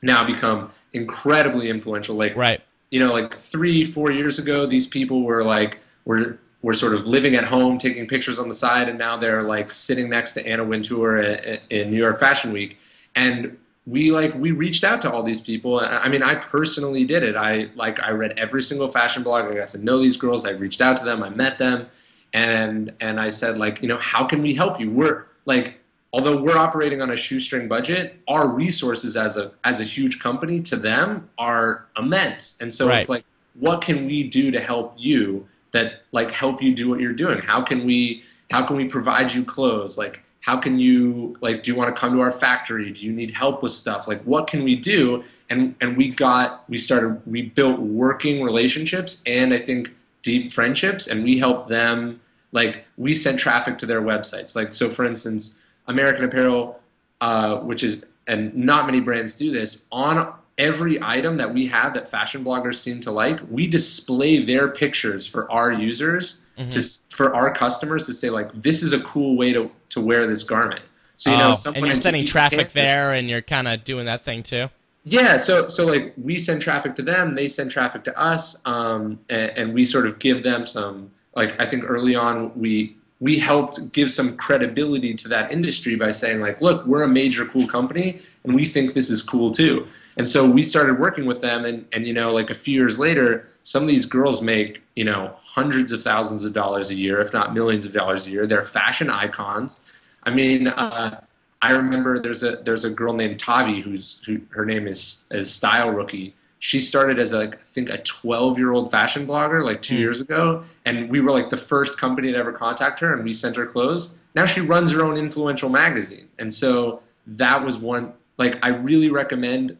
now 0.00 0.24
become 0.24 0.70
incredibly 0.92 1.68
influential. 1.68 2.14
Like 2.14 2.36
right. 2.36 2.60
You 2.90 3.00
know, 3.00 3.12
like 3.12 3.34
three, 3.34 3.84
four 3.84 4.10
years 4.10 4.38
ago, 4.38 4.66
these 4.66 4.86
people 4.86 5.22
were 5.22 5.44
like 5.44 5.78
were 6.04 6.38
were 6.62 6.74
sort 6.74 6.94
of 6.94 7.06
living 7.06 7.36
at 7.36 7.44
home, 7.44 7.78
taking 7.78 8.06
pictures 8.06 8.38
on 8.38 8.48
the 8.48 8.54
side, 8.54 8.88
and 8.88 8.98
now 8.98 9.16
they're 9.16 9.42
like 9.42 9.70
sitting 9.70 10.08
next 10.08 10.32
to 10.34 10.46
Anna 10.46 10.64
Wintour 10.64 11.18
in 11.18 11.90
New 11.90 11.96
York 11.96 12.18
Fashion 12.18 12.52
Week. 12.52 12.78
And 13.14 13.56
we 13.86 14.10
like 14.10 14.34
we 14.34 14.52
reached 14.52 14.84
out 14.84 15.00
to 15.02 15.10
all 15.10 15.22
these 15.22 15.40
people. 15.40 15.80
I 15.80 16.08
mean 16.08 16.22
i 16.22 16.34
personally 16.34 17.04
did 17.04 17.22
it. 17.22 17.36
I 17.36 17.70
like 17.74 18.02
i 18.02 18.10
read 18.10 18.38
every 18.38 18.62
single 18.62 18.88
fashion 18.88 19.22
blog. 19.22 19.46
I 19.46 19.54
got 19.54 19.68
to 19.68 19.78
know 19.78 20.00
these 20.00 20.16
girls. 20.16 20.44
I 20.44 20.50
reached 20.50 20.80
out 20.80 20.98
to 20.98 21.04
them. 21.04 21.22
I 21.22 21.30
met 21.30 21.58
them. 21.58 21.86
And 22.34 22.92
and 23.00 23.18
i 23.18 23.30
said 23.30 23.56
like 23.56 23.80
you 23.80 23.88
know 23.88 23.96
how 23.98 24.24
can 24.24 24.42
we 24.42 24.52
help 24.54 24.78
you? 24.78 24.90
We're 24.90 25.26
like 25.46 25.77
although 26.12 26.40
we're 26.40 26.56
operating 26.56 27.02
on 27.02 27.10
a 27.10 27.16
shoestring 27.16 27.68
budget 27.68 28.20
our 28.28 28.48
resources 28.48 29.16
as 29.16 29.36
a 29.36 29.52
as 29.64 29.80
a 29.80 29.84
huge 29.84 30.18
company 30.18 30.60
to 30.62 30.76
them 30.76 31.28
are 31.38 31.86
immense. 31.98 32.56
And 32.60 32.72
so 32.72 32.88
right. 32.88 33.00
it's 33.00 33.08
like 33.08 33.24
what 33.54 33.80
can 33.80 34.06
we 34.06 34.22
do 34.22 34.50
to 34.50 34.60
help 34.60 34.94
you 34.96 35.46
that 35.72 36.02
like 36.12 36.30
help 36.30 36.62
you 36.62 36.74
do 36.74 36.88
what 36.88 37.00
you're 37.00 37.12
doing? 37.12 37.40
How 37.40 37.62
can 37.62 37.84
we 37.84 38.22
how 38.50 38.64
can 38.64 38.76
we 38.76 38.86
provide 38.86 39.32
you 39.32 39.44
clothes? 39.44 39.98
Like 39.98 40.22
how 40.40 40.56
can 40.56 40.78
you 40.78 41.36
like 41.40 41.62
do 41.62 41.70
you 41.70 41.76
want 41.76 41.94
to 41.94 42.00
come 42.00 42.14
to 42.14 42.20
our 42.20 42.32
factory? 42.32 42.90
Do 42.90 43.04
you 43.04 43.12
need 43.12 43.30
help 43.30 43.62
with 43.62 43.72
stuff? 43.72 44.08
Like 44.08 44.22
what 44.22 44.46
can 44.46 44.64
we 44.64 44.76
do? 44.76 45.24
And 45.50 45.74
and 45.80 45.96
we 45.96 46.08
got 46.08 46.64
we 46.68 46.78
started 46.78 47.20
we 47.26 47.42
built 47.42 47.80
working 47.80 48.42
relationships 48.42 49.22
and 49.26 49.52
i 49.52 49.58
think 49.58 49.94
deep 50.22 50.52
friendships 50.52 51.06
and 51.06 51.22
we 51.22 51.38
helped 51.38 51.68
them 51.68 52.20
like 52.52 52.84
we 52.96 53.14
sent 53.14 53.38
traffic 53.38 53.76
to 53.78 53.86
their 53.86 54.00
websites. 54.00 54.56
Like 54.56 54.72
so 54.72 54.88
for 54.88 55.04
instance 55.04 55.58
american 55.88 56.24
apparel 56.24 56.80
uh, 57.20 57.56
which 57.58 57.82
is 57.82 58.06
and 58.28 58.54
not 58.54 58.86
many 58.86 59.00
brands 59.00 59.34
do 59.34 59.50
this 59.50 59.86
on 59.90 60.32
every 60.58 61.00
item 61.02 61.36
that 61.36 61.52
we 61.52 61.66
have 61.66 61.94
that 61.94 62.08
fashion 62.08 62.44
bloggers 62.44 62.76
seem 62.76 63.00
to 63.00 63.10
like 63.10 63.40
we 63.50 63.66
display 63.66 64.44
their 64.44 64.68
pictures 64.68 65.26
for 65.26 65.50
our 65.50 65.72
users 65.72 66.44
mm-hmm. 66.58 66.70
to 66.70 66.80
for 67.14 67.34
our 67.34 67.50
customers 67.50 68.04
to 68.06 68.12
say 68.12 68.28
like 68.28 68.50
this 68.52 68.82
is 68.82 68.92
a 68.92 69.00
cool 69.00 69.36
way 69.36 69.52
to 69.52 69.70
to 69.90 70.00
wear 70.00 70.26
this 70.26 70.42
garment. 70.42 70.82
So 71.16 71.30
you 71.30 71.36
oh, 71.36 71.50
know, 71.50 71.72
and 71.74 71.86
you're 71.86 71.94
sending 71.94 72.24
traffic 72.24 72.58
campus, 72.58 72.74
there, 72.74 73.12
and 73.12 73.28
you're 73.28 73.42
kind 73.42 73.66
of 73.66 73.82
doing 73.84 74.06
that 74.06 74.22
thing 74.22 74.42
too. 74.42 74.68
Yeah, 75.04 75.36
so 75.38 75.68
so 75.68 75.86
like 75.86 76.14
we 76.16 76.36
send 76.36 76.60
traffic 76.60 76.94
to 76.96 77.02
them, 77.02 77.34
they 77.34 77.48
send 77.48 77.70
traffic 77.70 78.04
to 78.04 78.20
us, 78.20 78.60
um, 78.66 79.18
and, 79.28 79.50
and, 79.56 79.74
we 79.74 79.84
sort 79.84 80.06
of 80.06 80.18
give 80.18 80.42
them 80.42 80.66
some. 80.66 81.10
Like 81.34 81.60
I 81.60 81.66
think 81.66 81.84
early 81.86 82.14
on 82.14 82.52
we 82.58 82.97
we 83.20 83.38
helped 83.38 83.92
give 83.92 84.10
some 84.10 84.36
credibility 84.36 85.12
to 85.12 85.28
that 85.28 85.50
industry 85.50 85.96
by 85.96 86.10
saying 86.10 86.40
like 86.40 86.60
look 86.60 86.86
we're 86.86 87.02
a 87.02 87.08
major 87.08 87.44
cool 87.46 87.66
company 87.66 88.20
and 88.44 88.54
we 88.54 88.64
think 88.64 88.94
this 88.94 89.10
is 89.10 89.22
cool 89.22 89.50
too. 89.50 89.86
And 90.16 90.28
so 90.28 90.48
we 90.50 90.64
started 90.64 90.98
working 90.98 91.26
with 91.26 91.40
them 91.40 91.64
and, 91.64 91.86
and 91.92 92.06
you 92.06 92.12
know 92.12 92.32
like 92.32 92.50
a 92.50 92.54
few 92.54 92.74
years 92.74 92.98
later 92.98 93.48
some 93.62 93.82
of 93.82 93.88
these 93.88 94.06
girls 94.06 94.40
make 94.40 94.82
you 94.94 95.04
know 95.04 95.34
hundreds 95.38 95.92
of 95.92 96.02
thousands 96.02 96.44
of 96.44 96.52
dollars 96.52 96.90
a 96.90 96.94
year 96.94 97.20
if 97.20 97.32
not 97.32 97.54
millions 97.54 97.86
of 97.86 97.92
dollars 97.92 98.26
a 98.26 98.30
year. 98.30 98.46
They're 98.46 98.64
fashion 98.64 99.10
icons. 99.10 99.80
I 100.24 100.30
mean 100.30 100.68
uh, 100.68 101.20
i 101.60 101.72
remember 101.72 102.20
there's 102.20 102.42
a 102.42 102.56
there's 102.56 102.84
a 102.84 102.90
girl 102.90 103.12
named 103.12 103.38
tavi 103.38 103.80
who's 103.80 104.22
who 104.24 104.40
her 104.50 104.64
name 104.64 104.86
is 104.86 105.26
is 105.30 105.52
style 105.52 105.90
rookie 105.90 106.34
she 106.60 106.80
started 106.80 107.18
as 107.18 107.32
a, 107.32 107.42
I 107.42 107.56
think 107.56 107.88
a 107.88 107.98
12 107.98 108.58
year 108.58 108.72
old 108.72 108.90
fashion 108.90 109.26
blogger 109.26 109.64
like 109.64 109.82
two 109.82 109.94
mm. 109.94 110.00
years 110.00 110.20
ago, 110.20 110.64
and 110.84 111.08
we 111.08 111.20
were 111.20 111.30
like 111.30 111.50
the 111.50 111.56
first 111.56 111.98
company 111.98 112.32
to 112.32 112.38
ever 112.38 112.52
contact 112.52 113.00
her, 113.00 113.14
and 113.14 113.24
we 113.24 113.34
sent 113.34 113.56
her 113.56 113.66
clothes. 113.66 114.16
Now 114.34 114.44
she 114.44 114.60
runs 114.60 114.92
her 114.92 115.04
own 115.04 115.16
influential 115.16 115.68
magazine, 115.68 116.28
and 116.38 116.52
so 116.52 117.02
that 117.26 117.64
was 117.64 117.78
one. 117.78 118.12
Like 118.38 118.58
I 118.64 118.70
really 118.70 119.10
recommend 119.10 119.76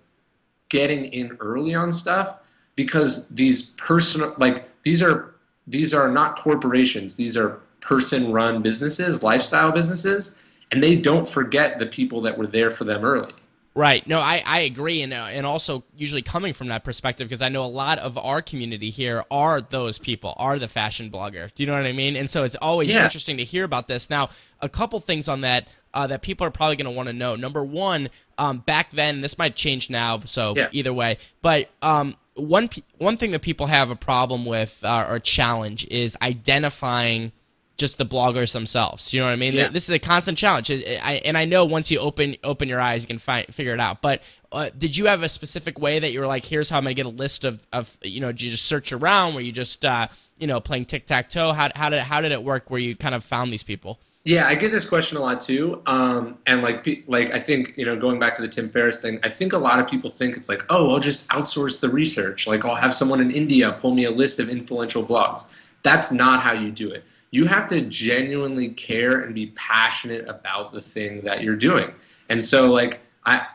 getting 0.68 1.06
in 1.06 1.36
early 1.40 1.74
on 1.74 1.92
stuff 1.92 2.36
because 2.76 3.28
these 3.30 3.70
personal 3.72 4.34
like 4.38 4.68
these 4.82 5.02
are 5.02 5.34
these 5.66 5.92
are 5.92 6.08
not 6.08 6.38
corporations; 6.38 7.16
these 7.16 7.36
are 7.36 7.60
person 7.80 8.30
run 8.32 8.62
businesses, 8.62 9.22
lifestyle 9.22 9.72
businesses, 9.72 10.34
and 10.70 10.82
they 10.82 10.94
don't 10.94 11.28
forget 11.28 11.78
the 11.78 11.86
people 11.86 12.20
that 12.20 12.36
were 12.36 12.46
there 12.46 12.70
for 12.70 12.84
them 12.84 13.04
early. 13.04 13.32
Right. 13.74 14.04
No, 14.08 14.18
I, 14.18 14.42
I 14.44 14.60
agree. 14.60 15.02
And, 15.02 15.12
uh, 15.12 15.28
and 15.30 15.46
also, 15.46 15.84
usually 15.96 16.22
coming 16.22 16.52
from 16.52 16.68
that 16.68 16.82
perspective, 16.82 17.28
because 17.28 17.42
I 17.42 17.48
know 17.48 17.64
a 17.64 17.66
lot 17.66 17.98
of 17.98 18.18
our 18.18 18.42
community 18.42 18.90
here 18.90 19.24
are 19.30 19.60
those 19.60 19.98
people, 19.98 20.34
are 20.36 20.58
the 20.58 20.66
fashion 20.66 21.10
blogger. 21.10 21.54
Do 21.54 21.62
you 21.62 21.68
know 21.68 21.74
what 21.74 21.86
I 21.86 21.92
mean? 21.92 22.16
And 22.16 22.28
so 22.28 22.42
it's 22.42 22.56
always 22.56 22.92
yeah. 22.92 23.04
interesting 23.04 23.36
to 23.36 23.44
hear 23.44 23.62
about 23.62 23.86
this. 23.86 24.10
Now, 24.10 24.30
a 24.60 24.68
couple 24.68 24.98
things 24.98 25.28
on 25.28 25.42
that 25.42 25.68
uh, 25.94 26.06
that 26.08 26.22
people 26.22 26.46
are 26.46 26.50
probably 26.50 26.76
going 26.76 26.90
to 26.90 26.96
want 26.96 27.08
to 27.08 27.12
know. 27.12 27.36
Number 27.36 27.64
one, 27.64 28.10
um, 28.36 28.58
back 28.58 28.90
then, 28.90 29.20
this 29.20 29.38
might 29.38 29.54
change 29.54 29.90
now, 29.90 30.20
so 30.24 30.54
yeah. 30.56 30.68
either 30.72 30.92
way, 30.92 31.18
but 31.40 31.68
um, 31.80 32.16
one, 32.34 32.68
one 32.98 33.16
thing 33.16 33.30
that 33.30 33.42
people 33.42 33.66
have 33.66 33.90
a 33.90 33.96
problem 33.96 34.44
with 34.44 34.80
uh, 34.84 35.06
or 35.08 35.18
challenge 35.18 35.86
is 35.88 36.16
identifying 36.20 37.32
just 37.78 37.96
the 37.96 38.04
bloggers 38.04 38.52
themselves. 38.52 39.14
You 39.14 39.20
know 39.20 39.26
what 39.26 39.32
I 39.32 39.36
mean? 39.36 39.54
Yeah. 39.54 39.68
This 39.68 39.84
is 39.84 39.90
a 39.90 39.98
constant 39.98 40.36
challenge, 40.36 40.70
I, 40.70 41.22
and 41.24 41.38
I 41.38 41.44
know 41.44 41.64
once 41.64 41.90
you 41.90 42.00
open 42.00 42.36
open 42.44 42.68
your 42.68 42.80
eyes, 42.80 43.04
you 43.04 43.06
can 43.06 43.18
find 43.18 43.46
figure 43.54 43.72
it 43.72 43.80
out. 43.80 44.02
But 44.02 44.22
uh, 44.50 44.70
did 44.76 44.96
you 44.96 45.06
have 45.06 45.22
a 45.22 45.28
specific 45.28 45.78
way 45.78 45.98
that 45.98 46.12
you 46.12 46.20
were 46.20 46.26
like, 46.26 46.44
here's 46.44 46.68
how 46.68 46.78
I'm 46.78 46.84
gonna 46.84 46.94
get 46.94 47.06
a 47.06 47.10
list 47.10 47.44
of 47.44 47.66
of 47.72 47.96
you 48.02 48.20
know, 48.20 48.32
did 48.32 48.42
you 48.42 48.50
just 48.50 48.66
search 48.66 48.92
around? 48.92 49.34
Were 49.34 49.40
you 49.40 49.52
just 49.52 49.84
uh, 49.84 50.08
you 50.38 50.46
know 50.46 50.60
playing 50.60 50.86
tic 50.86 51.06
tac 51.06 51.30
toe? 51.30 51.52
How 51.52 51.70
how 51.74 51.88
did 51.88 52.00
how 52.00 52.20
did 52.20 52.32
it 52.32 52.42
work? 52.42 52.70
Where 52.70 52.80
you 52.80 52.96
kind 52.96 53.14
of 53.14 53.24
found 53.24 53.52
these 53.52 53.62
people? 53.62 54.00
Yeah, 54.24 54.46
I 54.46 54.56
get 54.56 54.72
this 54.72 54.84
question 54.84 55.16
a 55.16 55.20
lot 55.20 55.40
too, 55.40 55.80
um, 55.86 56.36
and 56.46 56.62
like 56.62 57.04
like 57.06 57.30
I 57.30 57.38
think 57.38 57.78
you 57.78 57.86
know 57.86 57.96
going 57.96 58.18
back 58.18 58.34
to 58.34 58.42
the 58.42 58.48
Tim 58.48 58.68
Ferriss 58.68 59.00
thing, 59.00 59.20
I 59.22 59.28
think 59.28 59.52
a 59.52 59.58
lot 59.58 59.78
of 59.78 59.88
people 59.88 60.10
think 60.10 60.36
it's 60.36 60.48
like, 60.48 60.64
oh, 60.68 60.90
I'll 60.90 60.98
just 60.98 61.28
outsource 61.28 61.80
the 61.80 61.88
research. 61.88 62.48
Like 62.48 62.64
I'll 62.64 62.74
have 62.74 62.92
someone 62.92 63.20
in 63.20 63.30
India 63.30 63.72
pull 63.80 63.94
me 63.94 64.04
a 64.04 64.10
list 64.10 64.40
of 64.40 64.48
influential 64.48 65.04
blogs. 65.04 65.46
That's 65.84 66.10
not 66.10 66.42
how 66.42 66.52
you 66.52 66.72
do 66.72 66.90
it 66.90 67.04
you 67.30 67.46
have 67.46 67.68
to 67.68 67.82
genuinely 67.82 68.68
care 68.70 69.20
and 69.20 69.34
be 69.34 69.48
passionate 69.48 70.28
about 70.28 70.72
the 70.72 70.80
thing 70.80 71.20
that 71.22 71.42
you're 71.42 71.56
doing. 71.56 71.92
And 72.28 72.42
so 72.42 72.70
like 72.70 73.00
I 73.24 73.46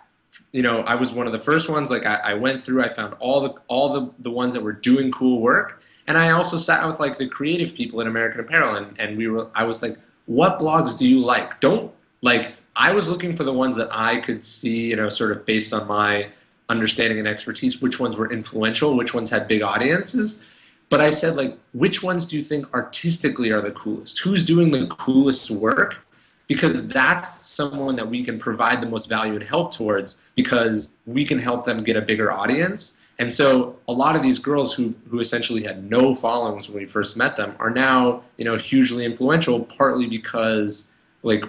you 0.52 0.62
know, 0.62 0.82
I 0.82 0.94
was 0.94 1.12
one 1.12 1.26
of 1.26 1.34
the 1.34 1.40
first 1.40 1.68
ones. 1.68 1.90
Like 1.90 2.06
I, 2.06 2.16
I, 2.24 2.34
went 2.36 2.62
through, 2.62 2.84
I 2.84 2.90
found 2.90 3.16
all 3.20 3.42
the 3.42 3.56
all 3.68 3.92
the, 3.92 4.14
the 4.20 4.30
ones 4.30 4.54
that 4.54 4.62
were 4.62 4.74
doing 4.74 5.12
cool 5.12 5.42
work. 5.42 5.82
And 6.08 6.18
I 6.18 6.30
also 6.30 6.58
sat 6.58 6.86
with 6.86 7.00
like 7.00 7.18
the 7.18 7.28
creative 7.28 7.74
people 7.74 8.00
at 8.02 8.08
American 8.08 8.40
Apparel 8.40 8.76
and, 8.76 9.00
and 9.00 9.18
we 9.18 9.28
were 9.28 9.50
I 9.56 9.64
was 9.64 9.82
like, 9.82 9.98
what 10.26 10.60
blogs 10.60 10.98
do 10.98 11.08
you 11.08 11.20
like? 11.20 11.60
Don't 11.60 11.92
like 12.22 12.56
I 12.76 12.92
was 12.94 13.10
looking 13.10 13.36
for 13.36 13.44
the 13.44 13.54
ones 13.54 13.76
that 13.76 13.90
I 13.92 14.18
could 14.18 14.44
see, 14.44 14.90
you 14.90 14.96
know, 14.96 15.10
sort 15.10 15.32
of 15.32 15.46
based 15.46 15.74
on 15.74 15.88
my 15.88 16.30
understanding 16.70 17.20
and 17.20 17.28
expertise, 17.28 17.82
which 17.82 18.00
ones 18.00 18.16
were 18.16 18.32
influential, 18.32 18.96
which 18.96 19.14
ones 19.14 19.30
had 19.30 19.48
big 19.48 19.62
audiences. 19.62 20.42
But 20.90 21.02
I 21.02 21.10
said, 21.10 21.36
like, 21.36 21.58
which 21.74 22.04
ones 22.04 22.26
do 22.26 22.36
you 22.36 22.44
think 22.44 22.72
artistically 22.74 23.52
are 23.52 23.62
the 23.62 23.72
coolest? 23.72 24.20
Who's 24.20 24.46
doing 24.46 24.72
the 24.72 24.88
coolest 24.88 25.50
work? 25.50 26.06
Because 26.48 26.88
that's 26.88 27.46
someone 27.46 27.96
that 27.96 28.08
we 28.08 28.24
can 28.24 28.38
provide 28.38 28.82
the 28.82 28.86
most 28.86 29.10
value 29.10 29.34
and 29.34 29.44
help 29.44 29.74
towards 29.74 30.22
because 30.36 30.96
we 31.06 31.26
can 31.26 31.40
help 31.40 31.66
them 31.66 31.78
get 31.78 31.96
a 31.96 32.02
bigger 32.02 32.32
audience. 32.32 33.06
And 33.18 33.34
so 33.34 33.78
a 33.88 33.94
lot 33.94 34.16
of 34.16 34.22
these 34.22 34.40
girls 34.40 34.74
who, 34.74 34.94
who 35.10 35.20
essentially 35.20 35.64
had 35.64 35.90
no 35.90 36.14
followings 36.14 36.68
when 36.68 36.80
we 36.80 36.86
first 36.86 37.16
met 37.16 37.36
them 37.36 37.56
are 37.60 37.70
now, 37.70 38.24
you 38.38 38.46
know, 38.46 38.58
hugely 38.58 39.06
influential, 39.06 39.62
partly 39.62 40.08
because 40.08 40.92
like 41.24 41.46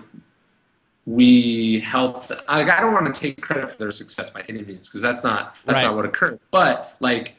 we 1.07 1.81
helped 1.81 2.31
like 2.31 2.71
I 2.71 2.81
don't 2.81 2.93
want 2.93 3.13
to 3.13 3.21
take 3.21 3.41
credit 3.41 3.71
for 3.71 3.77
their 3.77 3.91
success 3.91 4.31
by 4.31 4.43
any 4.49 4.63
means 4.63 4.89
because 4.89 5.03
that's 5.03 5.23
not 5.23 5.59
that's 5.65 5.77
right. 5.77 5.85
not 5.85 5.97
what 5.97 6.05
occurred. 6.05 6.41
But 6.51 6.95
like 7.01 7.37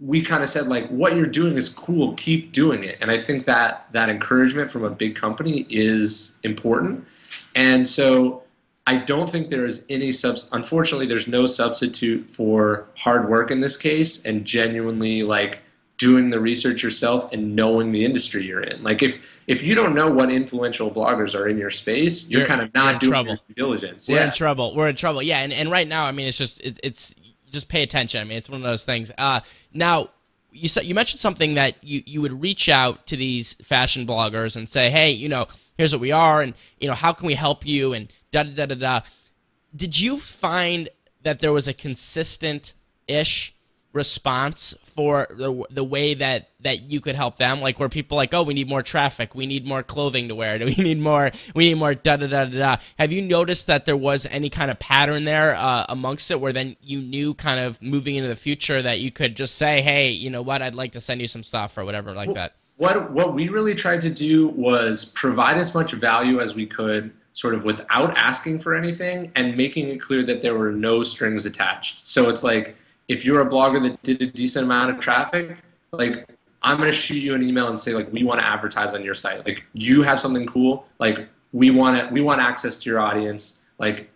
we 0.00 0.20
kind 0.20 0.42
of 0.42 0.50
said 0.50 0.66
like 0.66 0.88
what 0.88 1.16
you're 1.16 1.26
doing 1.26 1.56
is 1.56 1.68
cool 1.68 2.14
keep 2.14 2.52
doing 2.52 2.82
it. 2.82 2.98
And 3.00 3.10
i 3.10 3.18
think 3.18 3.44
that 3.44 3.86
that 3.92 4.08
encouragement 4.08 4.70
from 4.70 4.84
a 4.84 4.90
big 4.90 5.14
company 5.14 5.66
is 5.70 6.38
important. 6.42 7.06
And 7.54 7.88
so 7.88 8.42
i 8.86 8.96
don't 8.96 9.30
think 9.30 9.48
there 9.48 9.64
is 9.64 9.86
any 9.88 10.10
subs 10.10 10.48
unfortunately 10.50 11.06
there's 11.06 11.28
no 11.28 11.46
substitute 11.46 12.28
for 12.28 12.88
hard 12.96 13.28
work 13.28 13.52
in 13.52 13.60
this 13.60 13.76
case 13.76 14.24
and 14.24 14.44
genuinely 14.44 15.22
like 15.22 15.60
doing 16.02 16.30
the 16.30 16.40
research 16.40 16.82
yourself 16.82 17.32
and 17.32 17.54
knowing 17.54 17.92
the 17.92 18.04
industry 18.04 18.44
you're 18.44 18.60
in. 18.60 18.82
Like 18.82 19.04
if 19.04 19.40
if 19.46 19.62
you 19.62 19.76
don't 19.76 19.94
know 19.94 20.10
what 20.10 20.32
influential 20.32 20.90
bloggers 20.90 21.32
are 21.38 21.46
in 21.46 21.56
your 21.56 21.70
space 21.70 22.28
you're, 22.28 22.40
you're 22.40 22.48
kind 22.48 22.60
of 22.60 22.74
not 22.74 23.00
doing 23.00 23.12
trouble. 23.12 23.36
due 23.46 23.54
diligence. 23.54 24.08
We're 24.08 24.16
yeah. 24.16 24.24
in 24.24 24.32
trouble. 24.32 24.74
We're 24.74 24.88
in 24.88 24.96
trouble. 24.96 25.22
Yeah 25.22 25.38
and, 25.38 25.52
and 25.52 25.70
right 25.70 25.86
now 25.86 26.04
i 26.04 26.10
mean 26.10 26.26
it's 26.26 26.38
just 26.38 26.60
it, 26.62 26.80
it's 26.82 27.14
just 27.52 27.68
pay 27.68 27.82
attention. 27.82 28.20
I 28.20 28.24
mean, 28.24 28.38
it's 28.38 28.48
one 28.48 28.60
of 28.60 28.64
those 28.64 28.84
things. 28.84 29.12
Uh, 29.16 29.40
now, 29.72 30.08
you 30.50 30.68
said 30.68 30.84
you 30.84 30.94
mentioned 30.94 31.20
something 31.20 31.54
that 31.54 31.76
you, 31.82 32.02
you 32.06 32.20
would 32.20 32.40
reach 32.40 32.68
out 32.68 33.06
to 33.06 33.16
these 33.16 33.54
fashion 33.54 34.06
bloggers 34.06 34.56
and 34.56 34.68
say, 34.68 34.90
hey, 34.90 35.10
you 35.10 35.28
know, 35.28 35.46
here's 35.78 35.92
what 35.92 36.00
we 36.00 36.12
are, 36.12 36.42
and 36.42 36.54
you 36.80 36.88
know, 36.88 36.94
how 36.94 37.12
can 37.12 37.26
we 37.26 37.34
help 37.34 37.66
you, 37.66 37.92
and 37.92 38.12
da 38.30 38.42
da 38.42 38.50
da 38.54 38.66
da 38.66 38.74
da. 38.74 39.00
Did 39.74 39.98
you 39.98 40.16
find 40.16 40.88
that 41.22 41.38
there 41.38 41.52
was 41.52 41.68
a 41.68 41.72
consistent 41.72 42.74
ish 43.08 43.54
response 43.92 44.74
for 44.84 45.26
the, 45.30 45.64
the 45.70 45.84
way 45.84 46.14
that 46.14 46.50
that 46.60 46.90
you 46.90 47.00
could 47.00 47.14
help 47.14 47.36
them 47.36 47.60
like 47.60 47.78
where 47.80 47.88
people 47.88 48.16
like 48.16 48.32
oh 48.32 48.42
we 48.42 48.54
need 48.54 48.68
more 48.68 48.82
traffic. 48.82 49.34
We 49.34 49.46
need 49.46 49.66
more 49.66 49.82
clothing 49.82 50.28
to 50.28 50.34
wear. 50.34 50.58
Do 50.58 50.64
we 50.76 50.76
need 50.76 50.98
more 50.98 51.30
we 51.54 51.68
need 51.68 51.78
more 51.78 51.94
da 51.94 52.16
da 52.16 52.26
da 52.26 52.44
da 52.46 52.76
have 52.98 53.12
you 53.12 53.22
noticed 53.22 53.66
that 53.66 53.84
there 53.84 53.96
was 53.96 54.26
any 54.26 54.50
kind 54.50 54.70
of 54.70 54.78
pattern 54.78 55.24
there 55.24 55.54
uh, 55.54 55.86
amongst 55.88 56.30
it 56.30 56.40
where 56.40 56.52
then 56.52 56.76
you 56.82 56.98
knew 56.98 57.34
kind 57.34 57.60
of 57.60 57.80
moving 57.82 58.16
into 58.16 58.28
the 58.28 58.36
future 58.36 58.80
that 58.80 59.00
you 59.00 59.10
could 59.10 59.36
just 59.36 59.56
say 59.56 59.82
hey 59.82 60.10
you 60.10 60.30
know 60.30 60.42
what? 60.42 60.62
I'd 60.62 60.74
like 60.74 60.92
to 60.92 61.00
send 61.00 61.20
you 61.20 61.26
some 61.26 61.42
stuff 61.42 61.76
or 61.76 61.84
whatever 61.84 62.12
like 62.12 62.32
that? 62.32 62.54
what 62.82 63.12
what 63.12 63.32
we 63.32 63.48
really 63.48 63.74
tried 63.74 64.00
to 64.00 64.10
do 64.10 64.48
was 64.48 65.04
provide 65.14 65.56
as 65.56 65.72
much 65.72 65.92
value 65.92 66.40
as 66.40 66.54
we 66.54 66.66
could 66.66 67.12
sort 67.32 67.54
of 67.54 67.64
without 67.64 68.16
asking 68.16 68.58
for 68.58 68.74
anything 68.74 69.30
and 69.36 69.56
making 69.56 69.88
it 69.88 70.00
clear 70.00 70.22
that 70.22 70.42
there 70.42 70.54
were 70.54 70.72
no 70.72 71.02
strings 71.02 71.46
attached. 71.46 72.06
So 72.06 72.28
it's 72.28 72.42
like 72.42 72.76
if 73.08 73.24
you're 73.24 73.40
a 73.40 73.46
blogger 73.46 73.82
that 73.82 74.02
did 74.02 74.22
a 74.22 74.26
decent 74.26 74.64
amount 74.64 74.90
of 74.90 74.98
traffic, 74.98 75.58
like 75.92 76.28
I'm 76.62 76.78
gonna 76.78 76.92
shoot 76.92 77.16
you 77.16 77.34
an 77.34 77.42
email 77.42 77.68
and 77.68 77.78
say 77.78 77.94
like 77.94 78.12
we 78.12 78.22
want 78.22 78.40
to 78.40 78.46
advertise 78.46 78.94
on 78.94 79.04
your 79.04 79.14
site. 79.14 79.44
Like 79.44 79.64
you 79.72 80.02
have 80.02 80.20
something 80.20 80.46
cool. 80.46 80.86
Like 80.98 81.28
we 81.52 81.70
want 81.70 81.98
to 81.98 82.12
We 82.12 82.20
want 82.20 82.40
access 82.40 82.78
to 82.78 82.90
your 82.90 83.00
audience. 83.00 83.60
Like 83.78 84.10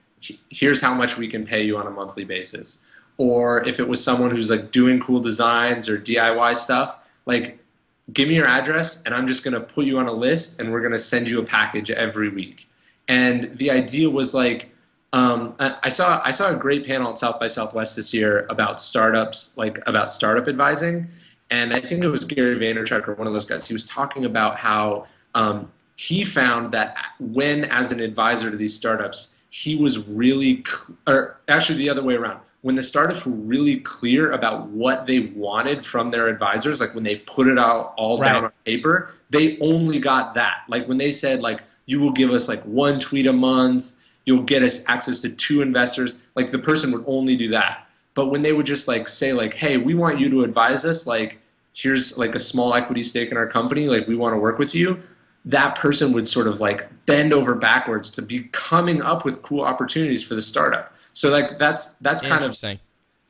here's 0.49 0.81
how 0.81 0.95
much 0.95 1.17
we 1.17 1.29
can 1.29 1.45
pay 1.45 1.63
you 1.63 1.77
on 1.77 1.87
a 1.87 1.91
monthly 1.91 2.25
basis. 2.25 2.83
Or 3.19 3.67
if 3.67 3.81
it 3.81 3.89
was 3.89 4.03
someone 4.03 4.31
who's 4.31 4.51
like 4.51 4.71
doing 4.71 5.01
cool 5.01 5.21
designs 5.21 5.89
or 5.89 5.99
DIY 5.99 6.57
stuff, 6.57 7.09
like 7.27 7.59
give 8.13 8.29
me 8.29 8.37
your 8.37 8.47
address 8.47 9.03
and 9.03 9.15
I'm 9.15 9.27
just 9.27 9.43
gonna 9.43 9.61
put 9.61 9.85
you 9.85 9.99
on 9.99 10.07
a 10.07 10.13
list 10.13 10.61
and 10.61 10.73
we're 10.73 10.81
gonna 10.81 10.99
send 10.99 11.29
you 11.29 11.41
a 11.41 11.45
package 11.45 11.91
every 11.91 12.29
week. 12.29 12.69
And 13.09 13.57
the 13.59 13.71
idea 13.71 14.09
was 14.09 14.35
like 14.35 14.71
um, 15.13 15.55
I 15.59 15.89
saw 15.89 16.21
I 16.25 16.31
saw 16.31 16.51
a 16.51 16.55
great 16.55 16.87
panel 16.87 17.11
at 17.11 17.19
South 17.19 17.39
by 17.41 17.47
Southwest 17.47 17.97
this 17.97 18.13
year 18.13 18.47
about 18.51 18.81
startups, 18.81 19.57
like 19.57 19.79
about 19.87 20.13
startup 20.13 20.49
advising, 20.49 21.09
and 21.51 21.73
I 21.73 21.81
think 21.81 22.05
it 22.05 22.09
was 22.09 22.25
Gary 22.25 22.57
Vaynerchuk 22.57 23.07
or 23.09 23.15
one 23.15 23.27
of 23.27 23.33
those 23.33 23.47
guys. 23.47 23.67
He 23.67 23.73
was 23.73 23.87
talking 23.87 24.25
about 24.25 24.57
how 24.57 25.07
um, 25.35 25.71
he 25.97 26.25
found 26.25 26.73
that 26.73 26.97
when, 27.21 27.65
as 27.65 27.93
an 27.93 28.01
advisor 28.01 28.51
to 28.51 28.57
these 28.57 28.75
startups, 28.75 29.37
he 29.51 29.77
was 29.77 30.07
really, 30.07 30.65
cl- 30.67 30.99
or 31.07 31.41
actually 31.49 31.79
the 31.79 31.89
other 31.89 32.03
way 32.03 32.15
around. 32.15 32.41
When 32.63 32.75
the 32.75 32.83
startups 32.83 33.25
were 33.25 33.33
really 33.33 33.79
clear 33.81 34.33
about 34.33 34.67
what 34.69 35.07
they 35.07 35.21
wanted 35.37 35.87
from 35.87 36.11
their 36.11 36.27
advisors, 36.27 36.81
like 36.81 36.95
when 36.95 37.05
they 37.05 37.17
put 37.17 37.47
it 37.47 37.59
out 37.59 37.95
all 37.97 38.19
right. 38.19 38.33
down 38.33 38.45
on 38.47 38.53
paper, 38.65 39.13
they 39.31 39.57
only 39.61 40.01
got 40.01 40.35
that. 40.35 40.65
Like 40.69 40.89
when 40.89 40.99
they 40.99 41.13
said, 41.13 41.41
like, 41.41 41.63
you 41.87 42.01
will 42.01 42.11
give 42.11 42.31
us 42.31 42.49
like 42.49 42.63
one 42.65 42.99
tweet 42.99 43.27
a 43.27 43.33
month 43.33 43.95
you'll 44.27 44.43
get 44.43 44.63
us 44.63 44.85
access 44.89 45.21
to 45.23 45.31
two 45.31 45.63
investors. 45.63 46.19
Like 46.35 46.51
the 46.51 46.59
person 46.59 46.93
would 46.93 47.05
only 47.07 47.37
do 47.37 47.49
that. 47.51 47.89
But 48.15 48.27
when 48.27 48.43
they 48.43 48.53
would 48.53 48.67
just 48.67 48.89
like 48.89 49.09
say 49.09 49.33
like, 49.33 49.55
hey, 49.55 49.77
we 49.79 49.95
want 49.95 50.19
you 50.19 50.29
to 50.31 50.43
advise 50.43 50.85
us, 50.85 51.07
like 51.07 51.39
here's 51.73 52.19
like 52.19 52.35
a 52.35 52.41
small 52.41 52.75
equity 52.75 53.03
stake 53.03 53.31
in 53.31 53.37
our 53.37 53.47
company, 53.47 53.89
like 53.89 54.07
we 54.09 54.17
want 54.17 54.35
to 54.35 54.39
work 54.39 54.59
with 54.59 54.75
you. 54.75 55.01
that 55.47 55.77
person 55.77 56.13
would 56.13 56.27
sort 56.29 56.49
of 56.49 56.61
like 56.61 56.89
bend 57.07 57.33
over 57.33 57.55
backwards 57.55 58.11
to 58.11 58.21
be 58.21 58.49
coming 58.53 59.01
up 59.01 59.25
with 59.25 59.41
cool 59.43 59.63
opportunities 59.63 60.23
for 60.23 60.35
the 60.35 60.43
startup. 60.43 60.95
So 61.13 61.31
like 61.31 61.59
that's 61.59 61.95
that's 61.97 62.21
kind 62.21 62.45
of 62.45 62.59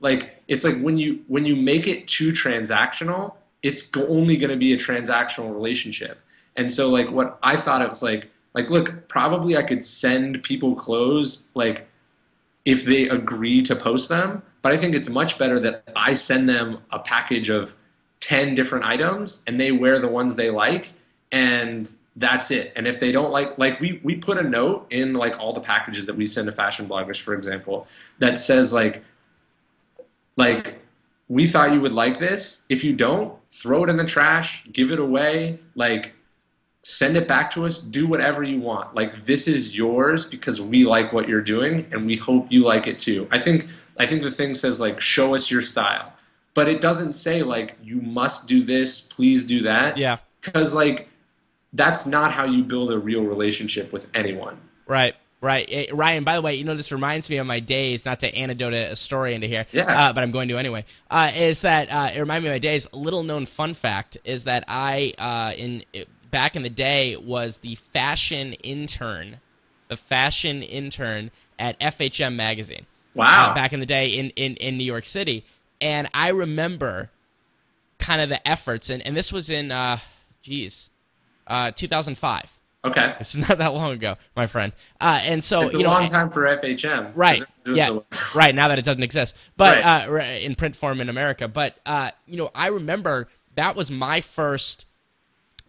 like 0.00 0.42
it's 0.48 0.64
like 0.64 0.80
when 0.80 0.98
you 0.98 1.22
when 1.28 1.44
you 1.44 1.54
make 1.54 1.86
it 1.86 2.08
too 2.08 2.32
transactional, 2.32 3.34
it's 3.62 3.94
only 3.96 4.36
going 4.38 4.50
to 4.50 4.56
be 4.56 4.72
a 4.72 4.78
transactional 4.78 5.52
relationship. 5.52 6.18
And 6.56 6.72
so 6.72 6.88
like 6.88 7.10
what 7.10 7.38
I 7.42 7.56
thought 7.56 7.82
it 7.82 7.88
was 7.88 8.02
like 8.02 8.30
like 8.56 8.70
look, 8.70 9.06
probably 9.06 9.56
I 9.56 9.62
could 9.62 9.84
send 9.84 10.42
people 10.42 10.74
clothes 10.74 11.44
like 11.54 11.86
if 12.64 12.84
they 12.84 13.08
agree 13.08 13.62
to 13.62 13.76
post 13.76 14.08
them, 14.08 14.42
but 14.62 14.72
I 14.72 14.76
think 14.76 14.96
it's 14.96 15.08
much 15.08 15.38
better 15.38 15.60
that 15.60 15.84
I 15.94 16.14
send 16.14 16.48
them 16.48 16.78
a 16.90 16.98
package 16.98 17.48
of 17.48 17.74
10 18.20 18.56
different 18.56 18.84
items 18.84 19.44
and 19.46 19.60
they 19.60 19.70
wear 19.70 20.00
the 20.00 20.08
ones 20.08 20.34
they 20.34 20.50
like 20.50 20.92
and 21.30 21.92
that's 22.16 22.50
it. 22.50 22.72
And 22.74 22.88
if 22.88 22.98
they 22.98 23.12
don't 23.12 23.30
like, 23.30 23.58
like 23.58 23.78
we 23.78 24.00
we 24.02 24.16
put 24.16 24.38
a 24.38 24.42
note 24.42 24.86
in 24.90 25.12
like 25.12 25.38
all 25.38 25.52
the 25.52 25.60
packages 25.60 26.06
that 26.06 26.16
we 26.16 26.26
send 26.26 26.46
to 26.46 26.52
fashion 26.52 26.88
bloggers, 26.88 27.20
for 27.20 27.34
example, 27.34 27.86
that 28.18 28.38
says 28.38 28.72
like, 28.72 29.04
like 30.36 30.80
we 31.28 31.46
thought 31.46 31.72
you 31.72 31.80
would 31.82 31.92
like 31.92 32.18
this. 32.18 32.64
If 32.70 32.82
you 32.82 32.94
don't, 32.94 33.34
throw 33.50 33.84
it 33.84 33.90
in 33.90 33.96
the 33.96 34.04
trash, 34.04 34.64
give 34.72 34.92
it 34.92 34.98
away, 34.98 35.58
like 35.74 36.15
send 36.86 37.16
it 37.16 37.26
back 37.26 37.50
to 37.50 37.66
us, 37.66 37.80
do 37.80 38.06
whatever 38.06 38.44
you 38.44 38.60
want. 38.60 38.94
Like 38.94 39.24
this 39.24 39.48
is 39.48 39.76
yours 39.76 40.24
because 40.24 40.60
we 40.60 40.84
like 40.84 41.12
what 41.12 41.28
you're 41.28 41.42
doing 41.42 41.84
and 41.90 42.06
we 42.06 42.14
hope 42.14 42.46
you 42.48 42.62
like 42.62 42.86
it 42.86 42.96
too. 42.96 43.26
I 43.32 43.40
think 43.40 43.66
I 43.98 44.06
think 44.06 44.22
the 44.22 44.30
thing 44.30 44.54
says 44.54 44.78
like 44.78 45.00
show 45.00 45.34
us 45.34 45.50
your 45.50 45.62
style. 45.62 46.12
But 46.54 46.68
it 46.68 46.80
doesn't 46.80 47.14
say 47.14 47.42
like 47.42 47.76
you 47.82 48.00
must 48.00 48.46
do 48.46 48.62
this, 48.62 49.00
please 49.00 49.42
do 49.42 49.62
that. 49.62 49.96
Yeah. 49.96 50.18
Because 50.40 50.74
like 50.74 51.08
that's 51.72 52.06
not 52.06 52.30
how 52.30 52.44
you 52.44 52.62
build 52.62 52.92
a 52.92 52.98
real 53.00 53.24
relationship 53.24 53.92
with 53.92 54.06
anyone. 54.14 54.56
Right. 54.86 55.16
Right, 55.42 55.68
it, 55.68 55.94
Ryan. 55.94 56.24
By 56.24 56.34
the 56.34 56.40
way, 56.40 56.54
you 56.54 56.64
know 56.64 56.74
this 56.74 56.90
reminds 56.90 57.28
me 57.28 57.36
of 57.36 57.46
my 57.46 57.60
days. 57.60 58.06
Not 58.06 58.20
to 58.20 58.34
anecdote 58.34 58.72
a 58.72 58.96
story 58.96 59.34
into 59.34 59.46
here, 59.46 59.66
yeah. 59.70 60.08
Uh, 60.08 60.12
but 60.14 60.24
I'm 60.24 60.30
going 60.30 60.48
to 60.48 60.56
anyway. 60.56 60.86
Uh, 61.10 61.30
is 61.36 61.60
that 61.60 61.88
uh, 61.88 62.10
it 62.14 62.18
reminded 62.18 62.44
me 62.44 62.48
of 62.48 62.54
my 62.54 62.58
days? 62.58 62.90
Little 62.94 63.22
known 63.22 63.44
fun 63.44 63.74
fact 63.74 64.16
is 64.24 64.44
that 64.44 64.64
I 64.66 65.12
uh, 65.18 65.52
in 65.56 65.84
back 66.30 66.56
in 66.56 66.62
the 66.62 66.70
day 66.70 67.16
was 67.16 67.58
the 67.58 67.74
fashion 67.76 68.54
intern, 68.64 69.40
the 69.88 69.96
fashion 69.96 70.62
intern 70.62 71.30
at 71.58 71.78
FHM 71.80 72.34
magazine. 72.34 72.86
Wow! 73.14 73.50
Uh, 73.50 73.54
back 73.54 73.72
in 73.72 73.80
the 73.80 73.86
day 73.86 74.08
in, 74.08 74.30
in 74.30 74.56
in 74.56 74.76
New 74.76 74.84
York 74.84 75.04
City, 75.04 75.44
and 75.80 76.08
I 76.12 76.30
remember 76.30 77.10
kind 77.98 78.20
of 78.20 78.28
the 78.28 78.46
efforts, 78.46 78.90
and 78.90 79.04
and 79.06 79.16
this 79.16 79.32
was 79.32 79.48
in, 79.48 79.72
uh, 79.72 79.98
geez, 80.42 80.90
uh, 81.46 81.70
2005. 81.70 82.52
Okay. 82.84 83.14
It's 83.18 83.36
not 83.48 83.58
that 83.58 83.74
long 83.74 83.92
ago, 83.92 84.16
my 84.36 84.46
friend. 84.46 84.72
Uh, 85.00 85.20
and 85.24 85.42
so 85.42 85.62
it's 85.62 85.74
you 85.74 85.82
know, 85.82 85.90
long 85.90 86.08
time 86.08 86.30
for 86.30 86.42
FHM. 86.42 87.12
Right. 87.14 87.42
Yeah. 87.66 87.98
right. 88.34 88.54
Now 88.54 88.68
that 88.68 88.78
it 88.78 88.84
doesn't 88.84 89.02
exist, 89.02 89.36
but 89.56 89.82
right. 89.82 90.08
uh, 90.08 90.22
in 90.40 90.54
print 90.54 90.76
form 90.76 91.00
in 91.00 91.08
America. 91.08 91.48
But 91.48 91.76
uh, 91.84 92.10
you 92.26 92.36
know, 92.36 92.50
I 92.54 92.68
remember 92.68 93.28
that 93.56 93.74
was 93.74 93.90
my 93.90 94.20
first 94.20 94.86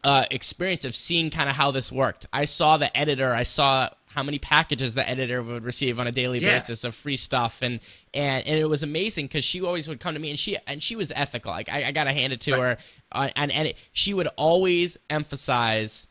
uh, 0.07 0.23
experience 0.31 0.85
of 0.85 0.95
seeing 0.95 1.29
kind 1.29 1.49
of 1.49 1.55
how 1.57 1.69
this 1.71 1.91
worked. 1.91 2.27
I 2.31 2.45
saw 2.45 2.77
the 2.77 2.95
editor. 2.97 3.33
I 3.33 3.43
saw 3.43 3.89
how 4.05 4.23
many 4.23 4.39
packages 4.39 4.95
the 4.95 5.07
editor 5.07 5.43
would 5.43 5.65
receive 5.65 5.99
on 5.99 6.07
a 6.07 6.13
daily 6.13 6.39
yeah. 6.39 6.53
basis 6.53 6.85
of 6.85 6.95
free 6.95 7.17
stuff 7.17 7.61
and 7.61 7.81
and 8.13 8.47
and 8.47 8.57
it 8.57 8.65
was 8.65 8.81
amazing 8.81 9.25
because 9.25 9.43
she 9.43 9.61
always 9.61 9.87
would 9.87 9.99
come 9.99 10.15
to 10.15 10.19
me 10.19 10.29
and 10.31 10.39
she 10.39 10.57
and 10.65 10.81
she 10.81 10.95
was 10.95 11.11
ethical 11.15 11.51
like 11.51 11.69
i, 11.69 11.83
I 11.83 11.91
gotta 11.91 12.13
hand 12.13 12.33
it 12.33 12.41
to 12.41 12.53
right. 12.53 12.61
her 12.61 12.77
uh, 13.11 13.29
and 13.35 13.51
and 13.51 13.67
it, 13.67 13.77
she 13.91 14.15
would 14.15 14.27
always 14.35 14.97
emphasize 15.07 16.07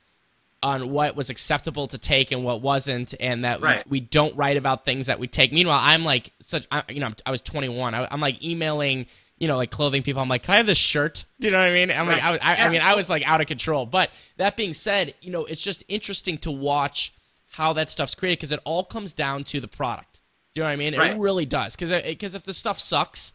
on 0.62 0.90
what 0.90 1.16
was 1.16 1.30
acceptable 1.30 1.86
to 1.88 1.98
take 1.98 2.32
and 2.32 2.42
what 2.42 2.60
wasn't, 2.60 3.14
and 3.20 3.44
that 3.44 3.60
right. 3.60 3.84
we, 3.88 4.00
we, 4.00 4.00
don't 4.00 4.34
write 4.36 4.56
about 4.56 4.84
things 4.84 5.06
that 5.06 5.18
we 5.18 5.28
take. 5.28 5.52
Meanwhile, 5.52 5.78
I'm 5.80 6.02
like 6.02 6.32
such, 6.40 6.66
I, 6.72 6.82
you 6.88 6.98
know, 6.98 7.10
I 7.24 7.30
was 7.30 7.42
21. 7.42 7.94
I, 7.94 8.12
am 8.12 8.20
like 8.20 8.42
emailing, 8.42 9.06
you 9.38 9.48
know, 9.48 9.56
like 9.56 9.70
clothing 9.70 10.02
people. 10.02 10.22
I'm 10.22 10.28
like, 10.28 10.42
can 10.42 10.54
I 10.54 10.56
have 10.58 10.66
this 10.66 10.78
shirt? 10.78 11.26
Do 11.40 11.48
you 11.48 11.52
know 11.52 11.58
what 11.58 11.68
I 11.68 11.72
mean? 11.72 11.90
I'm 11.90 12.08
right. 12.08 12.22
like, 12.22 12.44
I, 12.44 12.52
I, 12.52 12.56
yeah. 12.56 12.66
I 12.66 12.68
mean, 12.70 12.80
I 12.80 12.94
was 12.94 13.10
like 13.10 13.26
out 13.26 13.40
of 13.40 13.46
control. 13.46 13.86
But 13.86 14.10
that 14.38 14.56
being 14.56 14.74
said, 14.74 15.14
you 15.20 15.30
know, 15.30 15.44
it's 15.44 15.62
just 15.62 15.84
interesting 15.88 16.38
to 16.38 16.50
watch 16.50 17.12
how 17.52 17.72
that 17.74 17.90
stuff's 17.90 18.14
created 18.14 18.38
because 18.38 18.52
it 18.52 18.60
all 18.64 18.84
comes 18.84 19.12
down 19.12 19.44
to 19.44 19.60
the 19.60 19.68
product. 19.68 20.20
Do 20.54 20.60
you 20.60 20.62
know 20.62 20.68
what 20.68 20.72
I 20.72 20.76
mean? 20.76 20.96
Right. 20.96 21.10
It 21.12 21.18
really 21.18 21.44
does 21.44 21.76
because 21.76 22.02
because 22.02 22.34
uh, 22.34 22.38
if 22.38 22.44
the 22.44 22.54
stuff 22.54 22.80
sucks, 22.80 23.34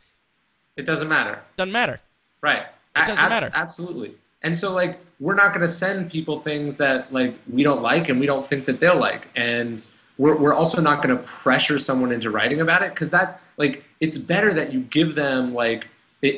it 0.75 0.85
doesn't 0.85 1.07
matter. 1.07 1.39
Doesn't 1.57 1.71
matter. 1.71 1.99
Right. 2.41 2.63
It 2.95 3.05
doesn't 3.05 3.25
a- 3.25 3.29
matter. 3.29 3.51
Absolutely. 3.53 4.15
And 4.41 4.57
so 4.57 4.71
like 4.73 4.99
we're 5.19 5.35
not 5.35 5.53
going 5.53 5.61
to 5.61 5.67
send 5.67 6.11
people 6.11 6.39
things 6.39 6.77
that 6.77 7.13
like 7.13 7.35
we 7.47 7.63
don't 7.63 7.83
like 7.83 8.09
and 8.09 8.19
we 8.19 8.25
don't 8.25 8.45
think 8.45 8.65
that 8.65 8.79
they'll 8.79 8.99
like 8.99 9.27
and 9.35 9.85
we're, 10.17 10.35
we're 10.35 10.53
also 10.53 10.81
not 10.81 11.03
going 11.03 11.15
to 11.15 11.23
pressure 11.23 11.77
someone 11.77 12.11
into 12.11 12.31
writing 12.31 12.59
about 12.59 12.81
it 12.81 12.93
because 12.93 13.11
that 13.11 13.39
like 13.57 13.83
it's 14.01 14.17
better 14.17 14.53
that 14.53 14.73
you 14.73 14.81
give 14.81 15.15
them 15.15 15.53
like 15.53 15.87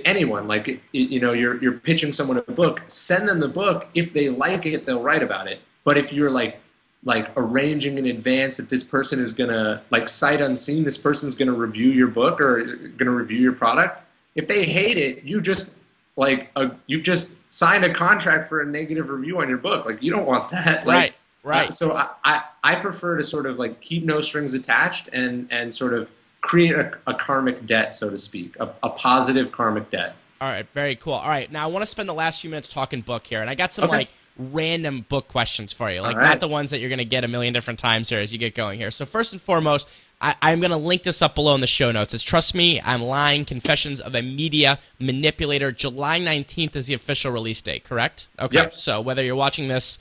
anyone 0.06 0.48
like 0.48 0.82
you 0.94 1.20
know 1.20 1.34
you're 1.34 1.62
you're 1.62 1.74
pitching 1.74 2.14
someone 2.14 2.38
a 2.38 2.52
book 2.52 2.82
send 2.88 3.28
them 3.28 3.40
the 3.40 3.48
book 3.48 3.88
if 3.96 4.14
they 4.14 4.30
like 4.30 4.66
it 4.66 4.86
they'll 4.86 5.02
write 5.02 5.24
about 5.24 5.48
it 5.48 5.60
but 5.84 5.98
if 5.98 6.14
you're 6.14 6.30
like 6.30 6.60
like 7.04 7.30
arranging 7.36 7.98
in 7.98 8.06
advance 8.06 8.56
that 8.56 8.70
this 8.70 8.82
person 8.82 9.20
is 9.20 9.34
gonna 9.34 9.82
like 9.90 10.08
sight 10.08 10.40
unseen 10.40 10.86
this 10.86 10.98
person's 10.98 11.36
gonna 11.36 11.52
review 11.52 11.90
your 11.90 12.08
book 12.08 12.40
or 12.40 12.64
gonna 12.96 13.12
review 13.12 13.40
your 13.40 13.52
product 13.52 14.02
if 14.36 14.48
they 14.48 14.64
hate 14.64 14.98
it 14.98 15.24
you 15.24 15.42
just 15.42 15.80
like 16.16 16.52
a, 16.56 16.72
you've 16.88 17.04
just 17.04 17.38
signed 17.50 17.84
a 17.84 17.94
contract 17.94 18.50
for 18.50 18.62
a 18.62 18.66
negative 18.66 19.10
review 19.10 19.42
on 19.42 19.50
your 19.50 19.58
book. 19.58 19.86
Like 19.86 20.02
you 20.02 20.12
don't 20.12 20.26
want 20.26 20.50
that. 20.50 20.86
Like, 20.86 20.96
right. 20.96 21.14
Right. 21.46 21.68
Uh, 21.68 21.72
so 21.72 21.92
I, 21.92 22.08
I, 22.24 22.44
I 22.64 22.76
prefer 22.76 23.18
to 23.18 23.24
sort 23.24 23.46
of 23.46 23.60
like 23.60 23.82
keep 23.82 24.06
no 24.06 24.22
strings 24.22 24.54
attached 24.54 25.10
and 25.10 25.52
and 25.52 25.76
sort 25.76 25.94
of 25.94 26.10
create 26.44 26.76
a, 26.76 27.00
a 27.08 27.14
karmic 27.16 27.66
debt, 27.66 27.96
so 27.96 28.10
to 28.10 28.18
speak, 28.20 28.56
a, 28.60 28.72
a, 28.84 28.90
positive 28.90 29.52
karmic 29.52 29.90
debt. 29.90 30.14
All 30.42 30.50
right. 30.50 30.68
Very 30.74 30.96
cool. 30.98 31.14
All 31.14 31.30
right. 31.30 31.50
Now 31.50 31.64
I 31.64 31.68
want 31.68 31.84
to 31.84 31.90
spend 31.90 32.08
the 32.08 32.14
last 32.14 32.42
few 32.42 32.50
minutes 32.50 32.68
talking 32.68 33.02
book 33.02 33.26
here, 33.26 33.42
and 33.42 33.50
I 33.50 33.56
got 33.56 33.74
some 33.74 33.86
okay. 33.86 33.98
like 33.98 34.10
random 34.38 35.06
book 35.08 35.30
questions 35.30 35.72
for 35.72 35.90
you, 35.90 36.02
like 36.02 36.18
right. 36.18 36.26
not 36.26 36.40
the 36.42 36.48
ones 36.50 36.72
that 36.72 36.80
you're 36.80 36.90
going 36.90 37.00
to 37.00 37.06
get 37.06 37.24
a 37.24 37.28
million 37.30 37.54
different 37.54 37.80
times 37.80 38.10
here 38.10 38.20
as 38.20 38.34
you 38.34 38.38
get 38.38 38.56
going 38.56 38.78
here. 38.78 38.92
So 38.92 39.06
first 39.06 39.32
and 39.32 39.42
foremost, 39.42 39.90
I, 40.20 40.36
am 40.52 40.60
going 40.60 40.72
to 40.72 40.78
link 40.78 41.04
this 41.04 41.22
up 41.22 41.34
below 41.36 41.56
in 41.56 41.62
the 41.62 41.68
show 41.68 41.92
notes. 41.92 42.14
It's 42.14 42.24
Trust 42.24 42.56
Me, 42.56 42.82
I'm 42.82 43.02
Lying 43.02 43.46
Confessions 43.46 44.02
of 44.02 44.16
a 44.16 44.22
Media 44.22 44.80
Manipulator. 45.00 45.72
July 45.72 46.20
19th 46.20 46.76
is 46.76 46.88
the 46.88 46.94
official 46.94 47.32
release 47.32 47.62
date, 47.62 47.84
correct? 47.84 48.28
Okay. 48.40 48.58
Yep. 48.58 48.74
So 48.74 49.02
whether 49.02 49.24
you're 49.24 49.36
watching 49.36 49.68
this 49.68 50.00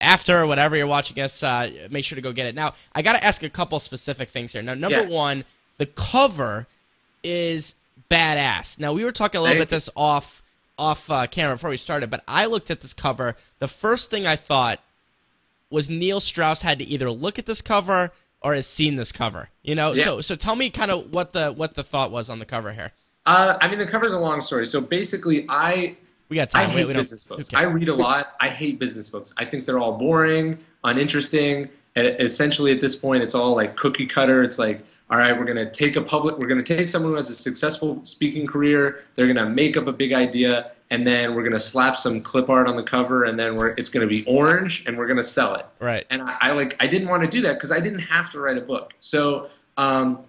after 0.00 0.40
or 0.40 0.46
whatever 0.46 0.76
you're 0.76 0.86
watching 0.86 1.16
this, 1.16 1.42
uh, 1.42 1.70
make 1.90 2.04
sure 2.04 2.16
to 2.16 2.22
go 2.22 2.32
get 2.32 2.46
it. 2.46 2.54
Now, 2.54 2.74
I 2.94 3.02
got 3.02 3.14
to 3.14 3.24
ask 3.24 3.42
a 3.42 3.50
couple 3.50 3.78
specific 3.80 4.28
things 4.28 4.52
here. 4.52 4.62
Now, 4.62 4.74
number 4.74 5.02
yeah. 5.02 5.08
one, 5.08 5.44
the 5.78 5.86
cover 5.86 6.66
is 7.22 7.74
badass. 8.10 8.78
Now, 8.78 8.92
we 8.92 9.04
were 9.04 9.12
talking 9.12 9.38
a 9.38 9.42
little 9.42 9.56
Thank 9.56 9.70
bit 9.70 9.74
this 9.76 9.90
off 9.96 10.42
off 10.76 11.08
uh, 11.10 11.26
camera 11.28 11.54
before 11.54 11.70
we 11.70 11.76
started, 11.76 12.10
but 12.10 12.22
I 12.26 12.46
looked 12.46 12.70
at 12.70 12.80
this 12.80 12.92
cover. 12.94 13.36
The 13.60 13.68
first 13.68 14.10
thing 14.10 14.26
I 14.26 14.34
thought 14.36 14.80
was 15.70 15.88
Neil 15.88 16.20
Strauss 16.20 16.62
had 16.62 16.78
to 16.80 16.84
either 16.84 17.10
look 17.10 17.38
at 17.38 17.46
this 17.46 17.60
cover 17.62 18.10
or 18.42 18.54
has 18.54 18.66
seen 18.66 18.96
this 18.96 19.12
cover. 19.12 19.48
You 19.62 19.74
know, 19.76 19.94
Yeah. 19.94 20.04
so 20.04 20.20
so 20.20 20.34
tell 20.36 20.56
me 20.56 20.70
kind 20.70 20.90
of 20.90 21.12
what 21.12 21.32
the 21.32 21.52
what 21.52 21.74
the 21.74 21.82
thought 21.84 22.10
was 22.10 22.28
on 22.28 22.38
the 22.40 22.44
cover 22.44 22.72
here. 22.72 22.92
Uh, 23.26 23.56
I 23.60 23.68
mean, 23.68 23.78
the 23.78 23.86
cover's 23.86 24.12
a 24.12 24.18
long 24.18 24.40
story. 24.40 24.66
So 24.66 24.80
basically, 24.80 25.46
I 25.48 25.96
We 26.28 26.36
got 26.36 26.50
time. 26.50 26.68
I 26.68 26.72
hate 26.72 26.86
we 26.88 26.92
business 26.92 27.24
books. 27.24 27.48
okay. 27.54 27.56
I 27.56 27.66
read 27.68 27.88
a 27.88 27.94
lot. 27.94 28.34
I 28.40 28.48
hate 28.48 28.78
business 28.78 29.08
books. 29.08 29.32
I 29.38 29.44
think 29.44 29.64
they're 29.64 29.78
all 29.78 29.92
boring, 29.96 30.58
uninteresting, 30.82 31.68
and 31.96 32.06
essentially 32.20 32.72
at 32.72 32.80
this 32.80 32.96
point, 32.96 33.22
it's 33.22 33.34
all 33.34 33.54
like 33.54 33.76
cookie 33.76 34.06
cutter. 34.06 34.42
It's 34.42 34.58
like, 34.58 34.84
all 35.14 35.20
right, 35.20 35.38
we're 35.38 35.44
gonna 35.44 35.70
take 35.70 35.94
a 35.94 36.02
public, 36.02 36.36
we're 36.38 36.48
gonna 36.48 36.60
take 36.60 36.88
someone 36.88 37.12
who 37.12 37.16
has 37.16 37.30
a 37.30 37.36
successful 37.36 38.00
speaking 38.04 38.48
career. 38.48 38.98
They're 39.14 39.28
gonna 39.32 39.48
make 39.48 39.76
up 39.76 39.86
a 39.86 39.92
big 39.92 40.12
idea, 40.12 40.72
and 40.90 41.06
then 41.06 41.36
we're 41.36 41.44
gonna 41.44 41.60
slap 41.60 41.96
some 41.96 42.20
clip 42.20 42.50
art 42.50 42.66
on 42.68 42.74
the 42.74 42.82
cover, 42.82 43.22
and 43.22 43.38
then 43.38 43.54
we're 43.54 43.68
it's 43.78 43.88
gonna 43.88 44.08
be 44.08 44.24
orange, 44.24 44.82
and 44.88 44.98
we're 44.98 45.06
gonna 45.06 45.22
sell 45.22 45.54
it. 45.54 45.66
right. 45.78 46.04
And 46.10 46.20
I, 46.22 46.36
I 46.40 46.50
like 46.50 46.76
I 46.82 46.88
didn't 46.88 47.06
want 47.06 47.22
to 47.22 47.28
do 47.28 47.42
that 47.42 47.52
because 47.54 47.70
I 47.70 47.78
didn't 47.78 48.00
have 48.00 48.32
to 48.32 48.40
write 48.40 48.58
a 48.58 48.62
book. 48.62 48.92
So. 48.98 49.48
Um, 49.76 50.20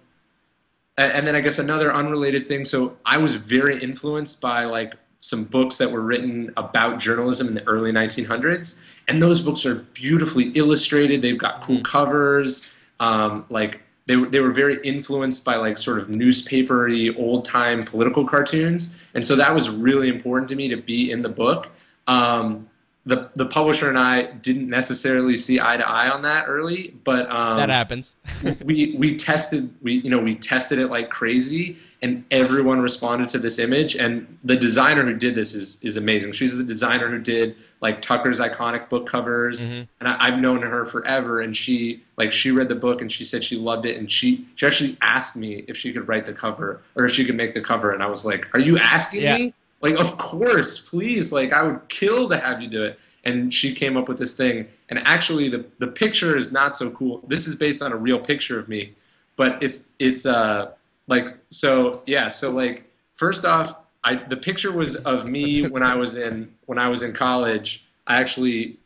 and 0.98 1.26
then 1.26 1.34
I 1.36 1.42
guess 1.42 1.58
another 1.58 1.92
unrelated 1.92 2.46
thing. 2.46 2.64
So 2.64 2.96
I 3.04 3.18
was 3.18 3.34
very 3.34 3.78
influenced 3.82 4.40
by 4.40 4.64
like 4.64 4.94
some 5.18 5.44
books 5.44 5.76
that 5.76 5.90
were 5.92 6.00
written 6.00 6.52
about 6.56 6.98
journalism 7.00 7.48
in 7.48 7.54
the 7.54 7.66
early 7.68 7.92
1900s, 7.92 8.78
and 9.06 9.20
those 9.22 9.42
books 9.42 9.66
are 9.66 9.74
beautifully 9.92 10.44
illustrated. 10.54 11.20
They've 11.20 11.36
got 11.36 11.60
cool 11.62 11.80
Mhm. 11.80 11.84
covers. 11.84 12.72
Um, 12.98 13.44
like 13.50 13.82
they 14.06 14.16
were 14.16 14.26
they 14.26 14.40
were 14.40 14.52
very 14.52 14.80
influenced 14.82 15.44
by 15.44 15.56
like 15.56 15.76
sort 15.76 15.98
of 15.98 16.08
newspapery 16.08 17.14
old 17.16 17.44
time 17.44 17.82
political 17.82 18.24
cartoons, 18.24 18.96
and 19.14 19.26
so 19.26 19.36
that 19.36 19.54
was 19.54 19.68
really 19.68 20.08
important 20.08 20.48
to 20.50 20.56
me 20.56 20.68
to 20.68 20.76
be 20.76 21.10
in 21.10 21.22
the 21.22 21.28
book. 21.28 21.70
Um, 22.06 22.68
the 23.04 23.30
the 23.34 23.46
publisher 23.46 23.88
and 23.88 23.98
I 23.98 24.22
didn't 24.22 24.68
necessarily 24.68 25.36
see 25.36 25.60
eye 25.60 25.76
to 25.76 25.88
eye 25.88 26.08
on 26.08 26.22
that 26.22 26.46
early, 26.48 26.94
but 27.04 27.28
um, 27.30 27.56
that 27.56 27.68
happens. 27.68 28.14
we 28.64 28.96
we 28.98 29.16
tested 29.16 29.74
we 29.82 29.94
you 29.94 30.10
know 30.10 30.18
we 30.18 30.36
tested 30.36 30.78
it 30.78 30.88
like 30.88 31.10
crazy 31.10 31.76
and 32.06 32.24
everyone 32.30 32.80
responded 32.80 33.28
to 33.30 33.38
this 33.38 33.58
image. 33.58 33.96
And 33.96 34.38
the 34.44 34.54
designer 34.54 35.04
who 35.04 35.14
did 35.14 35.34
this 35.34 35.54
is 35.54 35.82
is 35.82 35.96
amazing. 35.96 36.32
She's 36.32 36.56
the 36.56 36.62
designer 36.62 37.08
who 37.08 37.18
did 37.18 37.56
like 37.80 38.00
Tucker's 38.00 38.38
iconic 38.38 38.88
book 38.88 39.08
covers, 39.08 39.64
mm-hmm. 39.64 39.82
and 39.98 40.08
I, 40.08 40.30
have 40.30 40.38
known 40.38 40.62
her 40.62 40.86
forever. 40.86 41.40
And 41.40 41.56
she 41.56 42.04
like 42.16 42.30
she 42.30 42.52
read 42.52 42.68
the 42.68 42.76
book 42.76 43.00
and 43.00 43.10
she 43.10 43.24
said 43.24 43.42
she 43.42 43.56
loved 43.56 43.86
it, 43.86 43.96
and 43.96 44.08
she 44.08 44.46
she 44.54 44.66
actually 44.66 44.96
asked 45.02 45.34
me 45.34 45.64
if 45.66 45.76
she 45.76 45.92
could 45.92 46.06
write 46.06 46.26
the 46.26 46.32
cover 46.32 46.80
or 46.94 47.06
if 47.06 47.12
she 47.12 47.24
could 47.24 47.36
make 47.36 47.54
the 47.54 47.60
cover, 47.60 47.90
and 47.90 48.02
I 48.02 48.06
was 48.06 48.24
like, 48.24 48.54
"Are 48.54 48.60
you 48.60 48.78
asking 48.78 49.22
yeah. 49.22 49.36
me?" 49.36 49.54
Like, 49.82 49.96
of 49.96 50.16
course, 50.16 50.88
please. 50.88 51.32
Like, 51.32 51.52
I 51.52 51.62
would 51.62 51.88
kill 51.88 52.28
to 52.28 52.38
have 52.38 52.62
you 52.62 52.68
do 52.68 52.82
it. 52.82 52.98
And 53.24 53.52
she 53.52 53.74
came 53.74 53.96
up 53.96 54.08
with 54.08 54.18
this 54.18 54.34
thing. 54.34 54.68
And 54.88 55.00
actually, 55.00 55.48
the 55.48 55.64
the 55.78 55.88
picture 55.88 56.36
is 56.36 56.52
not 56.52 56.76
so 56.76 56.90
cool. 56.90 57.24
This 57.26 57.48
is 57.48 57.56
based 57.56 57.82
on 57.82 57.90
a 57.90 57.96
real 57.96 58.20
picture 58.20 58.58
of 58.60 58.68
me, 58.68 58.92
but 59.34 59.60
it's 59.60 59.88
it's 59.98 60.24
uh 60.24 60.70
like 61.06 61.36
so 61.50 62.02
yeah. 62.06 62.28
So 62.28 62.50
like 62.50 62.90
first 63.12 63.44
off, 63.44 63.76
I 64.04 64.16
the 64.16 64.36
picture 64.36 64.72
was 64.72 64.96
of 64.96 65.26
me 65.26 65.66
when 65.68 65.82
I 65.82 65.94
was 65.94 66.16
in 66.16 66.52
when 66.66 66.78
I 66.78 66.88
was 66.88 67.02
in 67.02 67.12
college. 67.12 67.84
I 68.06 68.16
actually 68.16 68.78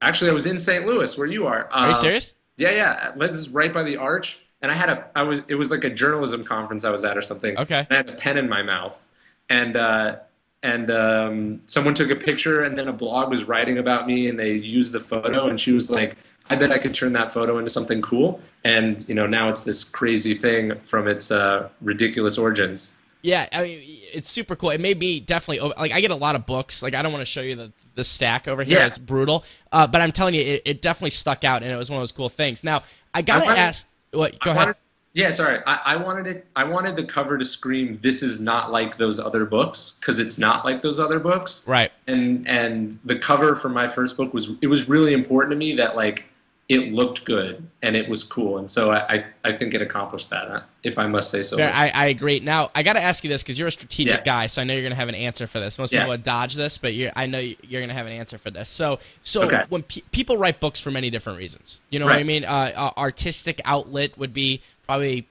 actually 0.00 0.30
I 0.30 0.34
was 0.34 0.46
in 0.46 0.58
St. 0.58 0.86
Louis 0.86 1.16
where 1.16 1.26
you 1.26 1.46
are. 1.46 1.68
Are 1.72 1.86
you 1.86 1.92
uh, 1.92 1.94
serious? 1.94 2.34
Yeah, 2.56 2.70
yeah. 2.70 3.12
This 3.16 3.32
is 3.32 3.48
right 3.50 3.72
by 3.72 3.82
the 3.82 3.96
arch. 3.96 4.40
And 4.62 4.70
I 4.70 4.74
had 4.74 4.88
a 4.88 5.10
I 5.14 5.22
was 5.22 5.40
it 5.48 5.56
was 5.56 5.70
like 5.70 5.84
a 5.84 5.90
journalism 5.90 6.44
conference 6.44 6.84
I 6.84 6.90
was 6.90 7.04
at 7.04 7.16
or 7.16 7.22
something. 7.22 7.58
Okay. 7.58 7.86
I 7.90 7.94
had 7.94 8.08
a 8.08 8.14
pen 8.14 8.38
in 8.38 8.48
my 8.48 8.62
mouth, 8.62 9.06
and 9.50 9.76
uh, 9.76 10.16
and 10.62 10.90
um, 10.90 11.58
someone 11.66 11.92
took 11.92 12.10
a 12.10 12.16
picture, 12.16 12.62
and 12.62 12.78
then 12.78 12.88
a 12.88 12.92
blog 12.92 13.28
was 13.28 13.44
writing 13.44 13.76
about 13.76 14.06
me, 14.06 14.28
and 14.28 14.38
they 14.38 14.54
used 14.54 14.92
the 14.92 15.00
photo, 15.00 15.48
and 15.48 15.60
she 15.60 15.72
was 15.72 15.90
like, 15.90 16.16
"I 16.50 16.56
bet 16.56 16.70
I 16.70 16.78
could 16.78 16.94
turn 16.94 17.12
that 17.14 17.32
photo 17.32 17.58
into 17.58 17.70
something 17.70 18.02
cool." 18.02 18.40
And 18.64 19.06
you 19.08 19.14
know, 19.14 19.26
now 19.26 19.48
it's 19.48 19.62
this 19.62 19.84
crazy 19.84 20.36
thing 20.36 20.78
from 20.80 21.08
its 21.08 21.30
uh, 21.30 21.68
ridiculous 21.80 22.38
origins. 22.38 22.94
Yeah, 23.24 23.48
I 23.52 23.62
mean, 23.62 23.80
it's 24.12 24.30
super 24.30 24.54
cool. 24.54 24.68
It 24.68 24.82
may 24.82 24.92
be 24.92 25.18
definitely 25.18 25.70
like 25.78 25.92
I 25.92 26.02
get 26.02 26.10
a 26.10 26.14
lot 26.14 26.36
of 26.36 26.44
books. 26.44 26.82
Like 26.82 26.94
I 26.94 27.00
don't 27.00 27.10
want 27.10 27.22
to 27.22 27.26
show 27.26 27.40
you 27.40 27.56
the 27.56 27.72
the 27.94 28.04
stack 28.04 28.46
over 28.46 28.62
here. 28.62 28.78
Yeah. 28.78 28.86
It's 28.86 28.98
brutal. 28.98 29.44
Uh, 29.72 29.86
but 29.86 30.02
I'm 30.02 30.12
telling 30.12 30.34
you, 30.34 30.42
it, 30.42 30.62
it, 30.66 30.82
definitely 30.82 31.10
stuck 31.10 31.42
out, 31.42 31.62
and 31.62 31.72
it 31.72 31.76
was 31.76 31.88
one 31.88 31.98
of 31.98 32.02
those 32.02 32.12
cool 32.12 32.28
things. 32.28 32.62
Now 32.62 32.82
I 33.14 33.22
gotta 33.22 33.50
I 33.50 33.56
ask. 33.56 33.88
What? 34.12 34.38
Go 34.40 34.50
I 34.50 34.54
ahead. 34.54 34.66
Wanted, 34.66 34.76
yeah, 35.14 35.30
sorry. 35.30 35.60
I, 35.64 35.80
I, 35.84 35.96
wanted 35.96 36.26
it. 36.26 36.46
I 36.56 36.64
wanted 36.64 36.96
the 36.96 37.04
cover 37.04 37.38
to 37.38 37.44
scream, 37.44 37.98
"This 38.02 38.22
is 38.22 38.40
not 38.40 38.70
like 38.70 38.98
those 38.98 39.18
other 39.18 39.44
books," 39.44 39.96
because 39.98 40.18
it's 40.18 40.38
not 40.38 40.64
like 40.64 40.82
those 40.82 40.98
other 40.98 41.18
books. 41.18 41.66
Right. 41.66 41.92
And 42.06 42.46
and 42.46 42.98
the 43.04 43.16
cover 43.16 43.54
for 43.54 43.68
my 43.68 43.88
first 43.88 44.16
book 44.16 44.34
was 44.34 44.50
it 44.60 44.66
was 44.66 44.88
really 44.88 45.14
important 45.14 45.52
to 45.52 45.56
me 45.56 45.72
that 45.76 45.96
like 45.96 46.26
it 46.68 46.92
looked 46.92 47.26
good 47.26 47.66
and 47.82 47.94
it 47.94 48.08
was 48.08 48.24
cool, 48.24 48.58
and 48.58 48.70
so 48.70 48.90
I 48.90 49.14
I, 49.14 49.24
I 49.44 49.52
think 49.52 49.74
it 49.74 49.82
accomplished 49.82 50.30
that, 50.30 50.64
if 50.82 50.98
I 50.98 51.06
must 51.06 51.30
say 51.30 51.42
so. 51.42 51.58
Yeah, 51.58 51.72
I, 51.74 51.90
I 51.90 52.06
agree. 52.06 52.40
Now 52.40 52.70
I 52.74 52.82
got 52.82 52.94
to 52.94 53.02
ask 53.02 53.22
you 53.22 53.28
this 53.28 53.42
because 53.42 53.58
you're 53.58 53.68
a 53.68 53.72
strategic 53.72 54.20
yeah. 54.20 54.24
guy, 54.24 54.46
so 54.46 54.62
I 54.62 54.64
know 54.64 54.72
you're 54.72 54.82
gonna 54.82 54.94
have 54.94 55.10
an 55.10 55.14
answer 55.14 55.46
for 55.46 55.60
this. 55.60 55.78
Most 55.78 55.92
yeah. 55.92 56.00
people 56.00 56.12
would 56.12 56.22
dodge 56.22 56.54
this, 56.54 56.78
but 56.78 56.94
I 57.16 57.26
know 57.26 57.38
you're 57.38 57.82
gonna 57.82 57.92
have 57.92 58.06
an 58.06 58.12
answer 58.12 58.38
for 58.38 58.50
this. 58.50 58.70
So 58.70 58.98
so 59.22 59.42
okay. 59.42 59.62
when 59.68 59.82
pe- 59.82 60.02
people 60.10 60.38
write 60.38 60.60
books 60.60 60.80
for 60.80 60.90
many 60.90 61.10
different 61.10 61.38
reasons, 61.38 61.82
you 61.90 61.98
know 61.98 62.06
right. 62.06 62.14
what 62.14 62.20
I 62.20 62.24
mean? 62.24 62.44
Uh, 62.44 62.72
uh, 62.74 62.90
artistic 62.96 63.60
outlet 63.66 64.16
would 64.16 64.32
be 64.32 64.62
probably 64.86 65.26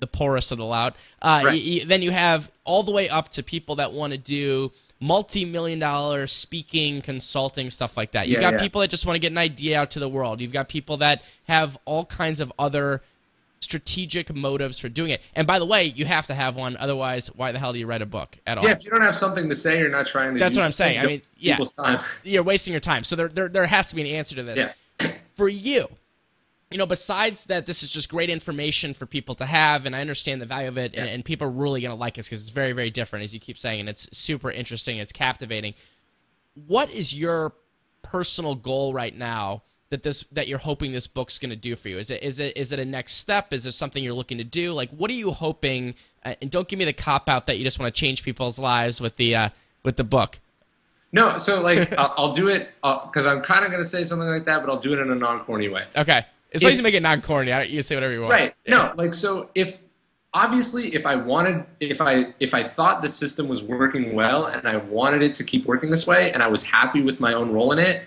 the 0.00 0.08
poorest 0.08 0.50
of 0.50 0.58
the 0.58 0.64
loud. 0.64 0.94
Uh, 1.22 1.42
right. 1.44 1.62
y- 1.62 1.78
y- 1.78 1.84
then 1.86 2.02
you 2.02 2.10
have 2.10 2.50
all 2.64 2.82
the 2.82 2.92
way 2.92 3.08
up 3.08 3.28
to 3.30 3.42
people 3.42 3.76
that 3.76 3.92
want 3.92 4.12
to 4.12 4.18
do 4.18 4.72
multi-million 5.02 5.80
dollar 5.80 6.26
speaking 6.28 7.02
consulting 7.02 7.68
stuff 7.68 7.96
like 7.96 8.12
that. 8.12 8.28
You 8.28 8.34
yeah, 8.34 8.40
got 8.40 8.52
yeah. 8.54 8.60
people 8.60 8.80
that 8.82 8.88
just 8.88 9.04
want 9.04 9.16
to 9.16 9.20
get 9.20 9.32
an 9.32 9.38
idea 9.38 9.78
out 9.78 9.90
to 9.92 9.98
the 9.98 10.08
world. 10.08 10.40
You've 10.40 10.52
got 10.52 10.68
people 10.68 10.98
that 10.98 11.24
have 11.44 11.76
all 11.84 12.04
kinds 12.04 12.38
of 12.38 12.52
other 12.58 13.02
strategic 13.58 14.34
motives 14.34 14.78
for 14.78 14.88
doing 14.88 15.10
it. 15.10 15.20
And 15.34 15.46
by 15.46 15.58
the 15.58 15.66
way 15.66 15.84
you 15.84 16.04
have 16.04 16.26
to 16.26 16.34
have 16.34 16.56
one 16.56 16.76
otherwise 16.78 17.28
why 17.28 17.52
the 17.52 17.58
hell 17.58 17.72
do 17.72 17.78
you 17.78 17.86
write 17.86 18.02
a 18.02 18.06
book 18.06 18.36
at 18.46 18.58
all? 18.58 18.64
Yeah 18.64 18.72
if 18.72 18.84
you 18.84 18.90
don't 18.90 19.02
have 19.02 19.14
something 19.14 19.48
to 19.48 19.54
say 19.54 19.78
you're 19.78 19.88
not 19.88 20.06
trying 20.06 20.34
to 20.34 20.40
that's 20.40 20.56
what 20.56 20.64
i'm 20.64 20.72
saying. 20.72 20.98
I 20.98 21.06
mean 21.06 21.22
yeah. 21.38 21.58
you're 22.24 22.42
wasting 22.42 22.72
your 22.72 22.80
time. 22.80 23.04
So 23.04 23.14
there, 23.14 23.28
there, 23.28 23.48
there 23.48 23.66
has 23.66 23.90
to 23.90 23.94
be 23.94 24.02
an 24.02 24.08
answer 24.08 24.34
to 24.36 24.42
this. 24.42 24.58
Yeah. 24.58 25.12
for 25.36 25.48
you 25.48 25.86
you 26.72 26.78
know, 26.78 26.86
besides 26.86 27.46
that, 27.46 27.66
this 27.66 27.82
is 27.82 27.90
just 27.90 28.08
great 28.08 28.30
information 28.30 28.94
for 28.94 29.06
people 29.06 29.34
to 29.36 29.46
have, 29.46 29.86
and 29.86 29.94
I 29.94 30.00
understand 30.00 30.40
the 30.40 30.46
value 30.46 30.68
of 30.68 30.78
it, 30.78 30.94
yeah. 30.94 31.00
and, 31.00 31.10
and, 31.10 31.24
people 31.24 31.46
are 31.46 31.50
really 31.50 31.80
going 31.80 31.90
to 31.90 31.98
like 31.98 32.14
this 32.14 32.28
because 32.28 32.40
it's 32.40 32.50
very, 32.50 32.72
very 32.72 32.90
different, 32.90 33.22
as 33.22 33.34
you 33.34 33.40
keep 33.40 33.58
saying, 33.58 33.80
and 33.80 33.88
it's 33.88 34.08
super 34.16 34.50
interesting, 34.50 34.98
it's 34.98 35.12
captivating. 35.12 35.74
What 36.66 36.90
is 36.90 37.14
your 37.18 37.54
personal 38.02 38.54
goal 38.54 38.92
right 38.92 39.16
now 39.16 39.62
that 39.90 40.02
this 40.02 40.24
that 40.32 40.48
you're 40.48 40.58
hoping 40.58 40.90
this 40.92 41.06
book's 41.06 41.38
going 41.38 41.50
to 41.50 41.56
do 41.56 41.76
for 41.76 41.88
you? 41.88 41.98
Is 41.98 42.10
it 42.10 42.22
is 42.22 42.40
it 42.40 42.56
is 42.56 42.72
it 42.72 42.78
a 42.78 42.84
next 42.84 43.14
step? 43.14 43.52
Is 43.52 43.66
it 43.66 43.72
something 43.72 44.02
you're 44.02 44.14
looking 44.14 44.38
to 44.38 44.44
do? 44.44 44.72
Like, 44.72 44.90
what 44.90 45.10
are 45.10 45.14
you 45.14 45.30
hoping? 45.30 45.94
Uh, 46.24 46.34
and 46.40 46.50
don't 46.50 46.68
give 46.68 46.78
me 46.78 46.84
the 46.84 46.92
cop 46.92 47.28
out 47.28 47.46
that 47.46 47.58
you 47.58 47.64
just 47.64 47.78
want 47.78 47.94
to 47.94 47.98
change 47.98 48.22
people's 48.22 48.58
lives 48.58 49.00
with 49.00 49.16
the 49.16 49.36
uh, 49.36 49.48
with 49.82 49.96
the 49.96 50.04
book. 50.04 50.40
No, 51.12 51.36
so 51.38 51.62
like 51.62 51.92
I'll, 51.98 52.14
I'll, 52.16 52.32
do 52.32 52.48
it 52.48 52.70
because 52.82 53.26
uh, 53.26 53.30
I'm 53.30 53.42
kind 53.42 53.64
of 53.64 53.70
going 53.70 53.82
to 53.82 53.88
say 53.88 54.02
something 54.04 54.28
like 54.28 54.46
that, 54.46 54.64
but 54.64 54.72
I'll 54.72 54.80
do 54.80 54.92
it 54.92 54.98
in 54.98 55.10
a 55.10 55.14
non 55.14 55.40
corny 55.40 55.68
way. 55.68 55.84
Okay. 55.96 56.24
As 56.54 56.62
long 56.62 56.72
as 56.72 56.78
you 56.78 56.84
make 56.84 56.94
it 56.94 57.02
non 57.02 57.22
corny, 57.22 57.50
you 57.50 57.76
can 57.76 57.82
say 57.82 57.94
whatever 57.94 58.12
you 58.12 58.22
want. 58.22 58.32
Right. 58.32 58.54
No, 58.66 58.92
like 58.96 59.14
so 59.14 59.50
if 59.54 59.78
obviously 60.34 60.94
if 60.94 61.06
I 61.06 61.14
wanted 61.14 61.64
if 61.80 62.00
I 62.00 62.34
if 62.40 62.54
I 62.54 62.62
thought 62.62 63.02
the 63.02 63.10
system 63.10 63.48
was 63.48 63.62
working 63.62 64.14
well 64.14 64.46
and 64.46 64.66
I 64.66 64.76
wanted 64.76 65.22
it 65.22 65.34
to 65.36 65.44
keep 65.44 65.66
working 65.66 65.90
this 65.90 66.06
way 66.06 66.32
and 66.32 66.42
I 66.42 66.48
was 66.48 66.62
happy 66.62 67.02
with 67.02 67.20
my 67.20 67.34
own 67.34 67.52
role 67.52 67.72
in 67.72 67.78
it, 67.78 68.04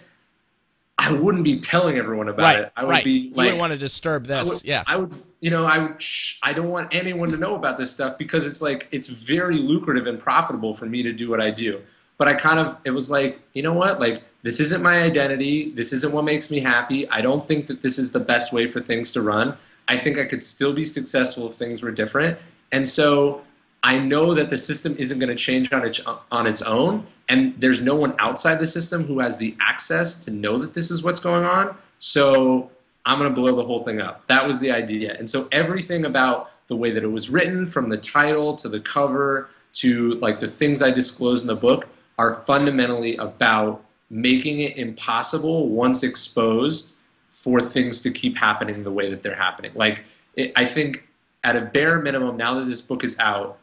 I 0.97 1.11
wouldn't 1.11 1.43
be 1.43 1.59
telling 1.59 1.97
everyone 1.97 2.29
about 2.29 2.43
right, 2.43 2.59
it. 2.59 2.71
I 2.75 2.83
would 2.83 2.91
right. 2.91 3.03
be 3.03 3.19
like, 3.19 3.29
you 3.29 3.35
wouldn't 3.35 3.59
want 3.59 3.73
to 3.73 3.77
disturb 3.77 4.27
this. 4.27 4.37
I 4.37 4.53
would, 4.53 4.63
yeah. 4.63 4.83
I 4.87 4.97
would 4.97 5.13
you 5.41 5.51
know, 5.51 5.65
I 5.65 5.77
would 5.77 6.01
shh, 6.01 6.39
I 6.41 6.53
don't 6.53 6.69
want 6.69 6.93
anyone 6.93 7.29
to 7.29 7.37
know 7.37 7.55
about 7.55 7.77
this 7.77 7.91
stuff 7.91 8.17
because 8.17 8.47
it's 8.47 8.61
like 8.61 8.87
it's 8.91 9.07
very 9.07 9.57
lucrative 9.57 10.07
and 10.07 10.19
profitable 10.19 10.73
for 10.73 10.87
me 10.87 11.03
to 11.03 11.13
do 11.13 11.29
what 11.29 11.41
I 11.41 11.51
do. 11.51 11.81
But 12.17 12.27
I 12.27 12.33
kind 12.33 12.59
of 12.59 12.77
it 12.83 12.91
was 12.91 13.11
like, 13.11 13.39
you 13.53 13.61
know 13.61 13.73
what? 13.73 13.99
Like 13.99 14.23
this 14.45 14.59
isn't 14.59 14.83
my 14.83 15.01
identity. 15.01 15.71
This 15.71 15.91
isn't 15.91 16.13
what 16.13 16.23
makes 16.23 16.51
me 16.51 16.59
happy. 16.59 17.09
I 17.09 17.19
don't 17.19 17.47
think 17.47 17.65
that 17.65 17.81
this 17.81 17.97
is 17.97 18.11
the 18.11 18.19
best 18.19 18.53
way 18.53 18.69
for 18.69 18.79
things 18.79 19.11
to 19.13 19.23
run. 19.23 19.57
I 19.87 19.97
think 19.97 20.19
I 20.19 20.25
could 20.25 20.43
still 20.43 20.71
be 20.71 20.85
successful 20.85 21.49
if 21.49 21.55
things 21.55 21.81
were 21.81 21.89
different. 21.89 22.37
And 22.71 22.87
so 22.87 23.41
I 23.81 23.97
know 23.97 24.35
that 24.35 24.51
the 24.51 24.57
system 24.59 24.95
isn't 24.99 25.17
going 25.17 25.35
to 25.35 25.35
change 25.35 25.73
on 25.73 25.83
its 25.83 25.99
on 26.31 26.45
its 26.45 26.61
own, 26.61 27.07
and 27.27 27.59
there's 27.59 27.81
no 27.81 27.95
one 27.95 28.13
outside 28.19 28.59
the 28.59 28.67
system 28.67 29.07
who 29.07 29.17
has 29.17 29.35
the 29.37 29.55
access 29.59 30.13
to 30.25 30.31
know 30.31 30.59
that 30.59 30.75
this 30.75 30.91
is 30.91 31.01
what's 31.01 31.19
going 31.19 31.43
on. 31.43 31.75
So 31.97 32.69
I'm 33.07 33.17
going 33.17 33.33
to 33.33 33.41
blow 33.41 33.55
the 33.55 33.65
whole 33.65 33.81
thing 33.81 33.99
up. 33.99 34.27
That 34.27 34.45
was 34.45 34.59
the 34.59 34.71
idea. 34.71 35.15
And 35.17 35.27
so 35.27 35.47
everything 35.51 36.05
about 36.05 36.51
the 36.67 36.75
way 36.75 36.91
that 36.91 37.03
it 37.03 37.11
was 37.11 37.31
written, 37.31 37.65
from 37.65 37.89
the 37.89 37.97
title 37.97 38.55
to 38.57 38.69
the 38.69 38.79
cover 38.79 39.49
to 39.73 40.11
like 40.19 40.39
the 40.39 40.47
things 40.47 40.83
I 40.83 40.91
disclose 40.91 41.41
in 41.41 41.47
the 41.47 41.55
book, 41.55 41.87
are 42.19 42.43
fundamentally 42.45 43.17
about 43.17 43.84
making 44.09 44.59
it 44.59 44.77
impossible 44.77 45.69
once 45.69 46.03
exposed 46.03 46.95
for 47.31 47.59
things 47.59 47.99
to 48.01 48.11
keep 48.11 48.37
happening 48.37 48.83
the 48.83 48.91
way 48.91 49.09
that 49.09 49.21
they're 49.23 49.35
happening. 49.35 49.71
Like, 49.75 50.05
it, 50.35 50.53
I 50.55 50.65
think 50.65 51.07
at 51.43 51.55
a 51.55 51.61
bare 51.61 51.99
minimum, 51.99 52.37
now 52.37 52.55
that 52.55 52.65
this 52.65 52.81
book 52.81 53.03
is 53.03 53.17
out, 53.19 53.59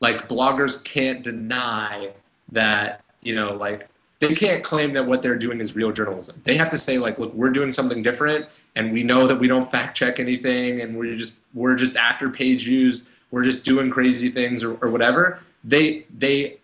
like 0.00 0.28
bloggers 0.28 0.82
can't 0.84 1.22
deny 1.22 2.10
that, 2.52 3.02
you 3.22 3.34
know, 3.34 3.54
like 3.54 3.88
they 4.18 4.34
can't 4.34 4.62
claim 4.62 4.92
that 4.92 5.06
what 5.06 5.22
they're 5.22 5.36
doing 5.36 5.60
is 5.60 5.74
real 5.74 5.92
journalism. 5.92 6.36
They 6.44 6.56
have 6.56 6.68
to 6.70 6.78
say 6.78 6.98
like, 6.98 7.18
look, 7.18 7.32
we're 7.34 7.50
doing 7.50 7.72
something 7.72 8.02
different 8.02 8.46
and 8.76 8.92
we 8.92 9.02
know 9.02 9.26
that 9.26 9.36
we 9.36 9.48
don't 9.48 9.70
fact 9.70 9.96
check 9.96 10.20
anything 10.20 10.80
and 10.80 10.96
we're 10.96 11.14
just 11.14 11.38
we're 11.54 11.74
just 11.74 11.96
after 11.96 12.30
page 12.30 12.64
views, 12.64 13.08
we're 13.30 13.44
just 13.44 13.64
doing 13.64 13.90
crazy 13.90 14.30
things 14.30 14.62
or, 14.62 14.74
or 14.76 14.90
whatever. 14.90 15.40
They 15.64 16.06
they 16.16 16.58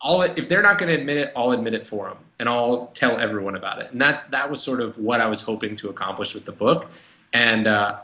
all 0.00 0.22
if 0.22 0.48
they're 0.48 0.62
not 0.62 0.78
going 0.78 0.88
to 0.88 0.98
admit 0.98 1.16
it, 1.16 1.32
I'll 1.36 1.52
admit 1.52 1.74
it 1.74 1.86
for 1.86 2.08
them, 2.08 2.18
and 2.38 2.48
I'll 2.48 2.88
tell 2.88 3.18
everyone 3.18 3.56
about 3.56 3.80
it. 3.80 3.90
And 3.90 4.00
that's 4.00 4.22
that 4.24 4.50
was 4.50 4.62
sort 4.62 4.80
of 4.80 4.96
what 4.98 5.20
I 5.20 5.26
was 5.26 5.40
hoping 5.40 5.76
to 5.76 5.88
accomplish 5.88 6.34
with 6.34 6.44
the 6.44 6.52
book, 6.52 6.88
and 7.32 7.66
uh, 7.66 7.98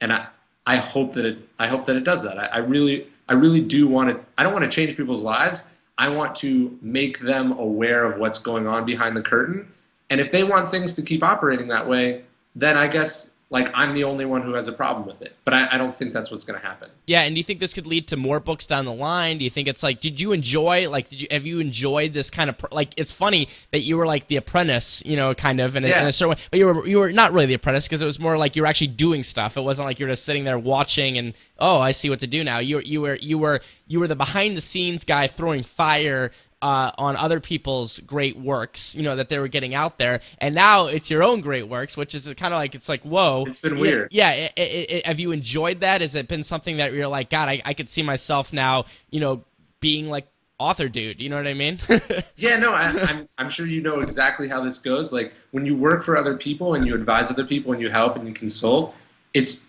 and 0.00 0.12
I 0.12 0.26
I 0.66 0.76
hope 0.76 1.12
that 1.14 1.24
it 1.24 1.38
I 1.58 1.66
hope 1.66 1.84
that 1.86 1.96
it 1.96 2.04
does 2.04 2.22
that. 2.22 2.38
I, 2.38 2.46
I 2.46 2.58
really 2.58 3.06
I 3.28 3.34
really 3.34 3.60
do 3.60 3.88
want 3.88 4.10
to. 4.10 4.20
I 4.38 4.42
don't 4.42 4.52
want 4.52 4.64
to 4.64 4.70
change 4.70 4.96
people's 4.96 5.22
lives. 5.22 5.64
I 5.98 6.08
want 6.08 6.34
to 6.36 6.78
make 6.80 7.20
them 7.20 7.52
aware 7.58 8.04
of 8.04 8.18
what's 8.18 8.38
going 8.38 8.66
on 8.66 8.84
behind 8.84 9.16
the 9.16 9.22
curtain. 9.22 9.68
And 10.10 10.20
if 10.20 10.30
they 10.30 10.44
want 10.44 10.70
things 10.70 10.94
to 10.94 11.02
keep 11.02 11.22
operating 11.22 11.68
that 11.68 11.86
way, 11.88 12.24
then 12.54 12.76
I 12.76 12.88
guess 12.88 13.31
like 13.52 13.70
I'm 13.74 13.92
the 13.92 14.04
only 14.04 14.24
one 14.24 14.40
who 14.40 14.54
has 14.54 14.66
a 14.66 14.72
problem 14.72 15.06
with 15.06 15.20
it. 15.20 15.36
But 15.44 15.52
I, 15.52 15.68
I 15.72 15.78
don't 15.78 15.94
think 15.94 16.12
that's 16.14 16.30
what's 16.30 16.42
going 16.42 16.58
to 16.58 16.66
happen. 16.66 16.88
Yeah, 17.06 17.20
and 17.20 17.34
do 17.34 17.38
you 17.38 17.44
think 17.44 17.60
this 17.60 17.74
could 17.74 17.86
lead 17.86 18.08
to 18.08 18.16
more 18.16 18.40
books 18.40 18.64
down 18.64 18.86
the 18.86 18.94
line? 18.94 19.36
Do 19.38 19.44
you 19.44 19.50
think 19.50 19.68
it's 19.68 19.82
like, 19.82 20.00
did 20.00 20.20
you 20.20 20.32
enjoy 20.32 20.88
like, 20.88 21.10
did 21.10 21.20
you 21.20 21.28
have 21.30 21.46
you 21.46 21.60
enjoyed 21.60 22.14
this 22.14 22.30
kind 22.30 22.48
of 22.48 22.56
like? 22.72 22.94
It's 22.96 23.12
funny 23.12 23.48
that 23.70 23.80
you 23.80 23.98
were 23.98 24.06
like 24.06 24.26
the 24.28 24.36
apprentice, 24.36 25.04
you 25.04 25.16
know, 25.16 25.34
kind 25.34 25.60
of 25.60 25.76
in 25.76 25.84
a, 25.84 25.88
yeah. 25.88 26.00
in 26.00 26.08
a 26.08 26.12
certain 26.12 26.30
way, 26.30 26.38
but 26.50 26.58
you 26.58 26.66
were 26.66 26.86
you 26.86 26.98
were 26.98 27.12
not 27.12 27.32
really 27.34 27.46
the 27.46 27.54
apprentice 27.54 27.86
because 27.86 28.00
it 28.00 28.06
was 28.06 28.18
more 28.18 28.38
like 28.38 28.56
you 28.56 28.62
were 28.62 28.68
actually 28.68 28.86
doing 28.86 29.22
stuff. 29.22 29.58
It 29.58 29.60
wasn't 29.60 29.86
like 29.86 30.00
you 30.00 30.06
were 30.06 30.12
just 30.12 30.24
sitting 30.24 30.44
there 30.44 30.58
watching 30.58 31.18
and 31.18 31.34
oh, 31.58 31.78
I 31.78 31.90
see 31.90 32.08
what 32.08 32.20
to 32.20 32.26
do 32.26 32.42
now. 32.42 32.58
You 32.58 32.80
you 32.80 33.02
were 33.02 33.16
you 33.16 33.36
were 33.36 33.60
you 33.86 34.00
were 34.00 34.08
the 34.08 34.16
behind 34.16 34.56
the 34.56 34.62
scenes 34.62 35.04
guy 35.04 35.26
throwing 35.26 35.62
fire 35.62 36.32
uh, 36.62 36.92
on 36.96 37.16
other 37.16 37.40
people's 37.40 38.00
great 38.00 38.38
works, 38.38 38.94
you 38.94 39.02
know, 39.02 39.16
that 39.16 39.28
they 39.28 39.38
were 39.38 39.48
getting 39.48 39.74
out 39.74 39.98
there, 39.98 40.20
and 40.38 40.54
now 40.54 40.86
it's 40.86 41.10
your 41.10 41.22
own 41.22 41.40
great 41.40 41.68
works, 41.68 41.96
which 41.96 42.14
is 42.14 42.32
kind 42.34 42.54
of 42.54 42.58
like 42.58 42.74
it's 42.74 42.88
like 42.88 43.02
whoa. 43.02 43.44
It's 43.46 43.58
been 43.58 43.78
weird. 43.78 44.08
Yeah. 44.12 44.32
It, 44.32 44.52
it, 44.56 44.90
it, 44.90 45.06
have 45.06 45.20
you 45.20 45.32
enjoyed 45.32 45.80
that? 45.80 46.00
Has 46.00 46.14
it 46.14 46.28
been 46.28 46.44
something 46.44 46.78
that 46.78 46.92
you're 46.92 47.08
like, 47.08 47.28
God, 47.28 47.48
I, 47.48 47.60
I 47.64 47.74
could 47.74 47.88
see 47.88 48.02
myself 48.02 48.52
now, 48.52 48.84
you 49.10 49.20
know, 49.20 49.44
being 49.80 50.08
like 50.08 50.28
author 50.62 50.88
dude. 50.88 51.20
You 51.20 51.28
know 51.28 51.36
what 51.36 51.46
I 51.46 51.54
mean? 51.54 51.78
yeah, 52.36 52.56
no, 52.56 52.72
I, 52.72 52.88
am 52.88 52.98
I'm, 52.98 53.28
I'm 53.38 53.50
sure 53.50 53.66
you 53.66 53.82
know 53.82 54.00
exactly 54.00 54.48
how 54.48 54.62
this 54.62 54.78
goes. 54.78 55.12
Like 55.12 55.34
when 55.50 55.66
you 55.66 55.76
work 55.76 56.02
for 56.02 56.16
other 56.16 56.36
people 56.36 56.74
and 56.74 56.86
you 56.86 56.94
advise 56.94 57.30
other 57.30 57.44
people 57.44 57.72
and 57.72 57.80
you 57.80 57.90
help 57.90 58.16
and 58.16 58.26
you 58.26 58.32
consult, 58.32 58.94
it's 59.34 59.68